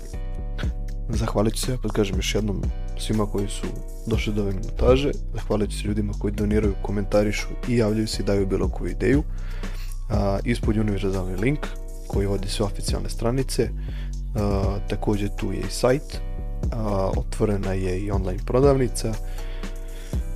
Zahvalit 1.09 1.55
ću 1.55 1.61
se, 1.61 1.73
opet 1.73 1.91
kažem 1.91 2.15
još 2.15 2.35
jednom 2.35 2.61
svima 2.97 3.25
koji 3.25 3.47
su 3.47 3.67
došli 4.07 4.33
do 4.33 4.41
ove 4.41 4.53
minutaže, 4.53 5.11
zahvalit 5.33 5.71
ću 5.71 5.77
se 5.77 5.87
ljudima 5.87 6.13
koji 6.19 6.33
doniraju, 6.33 6.73
komentarišu 6.81 7.47
i 7.67 7.77
javljaju 7.77 8.07
se 8.07 8.23
i 8.23 8.25
daju 8.25 8.47
bilo 8.47 8.69
koju 8.69 8.91
ideju. 8.91 9.23
A, 10.09 10.39
ispod 10.43 10.77
univerzalni 10.77 11.35
link 11.35 11.59
koji 12.07 12.27
vodi 12.27 12.47
sve 12.47 12.65
oficijalne 12.65 13.09
stranice, 13.09 13.69
a, 14.35 14.77
također 14.89 15.29
tu 15.35 15.53
je 15.53 15.59
i 15.59 15.69
sajt, 15.71 16.21
a, 16.71 17.11
otvorena 17.17 17.73
je 17.73 17.99
i 17.99 18.11
online 18.11 18.39
prodavnica, 18.45 19.13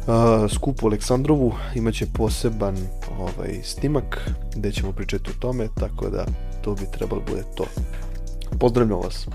a, 0.10 0.48
skupu 0.50 0.88
Aleksandrovu 0.88 1.54
imaće 1.76 2.06
poseban 2.14 2.78
ovaj, 3.20 3.60
snimak 3.64 4.30
gdje 4.56 4.72
ćemo 4.72 4.92
pričati 4.92 5.32
o 5.32 5.40
tome, 5.40 5.68
tako 5.80 6.10
da 6.10 6.26
to 6.62 6.76
bi 6.76 6.86
trebalo 6.92 7.22
bude 7.28 7.44
to. 7.56 7.66
Pozdravljam 8.60 9.00
vas! 9.00 9.28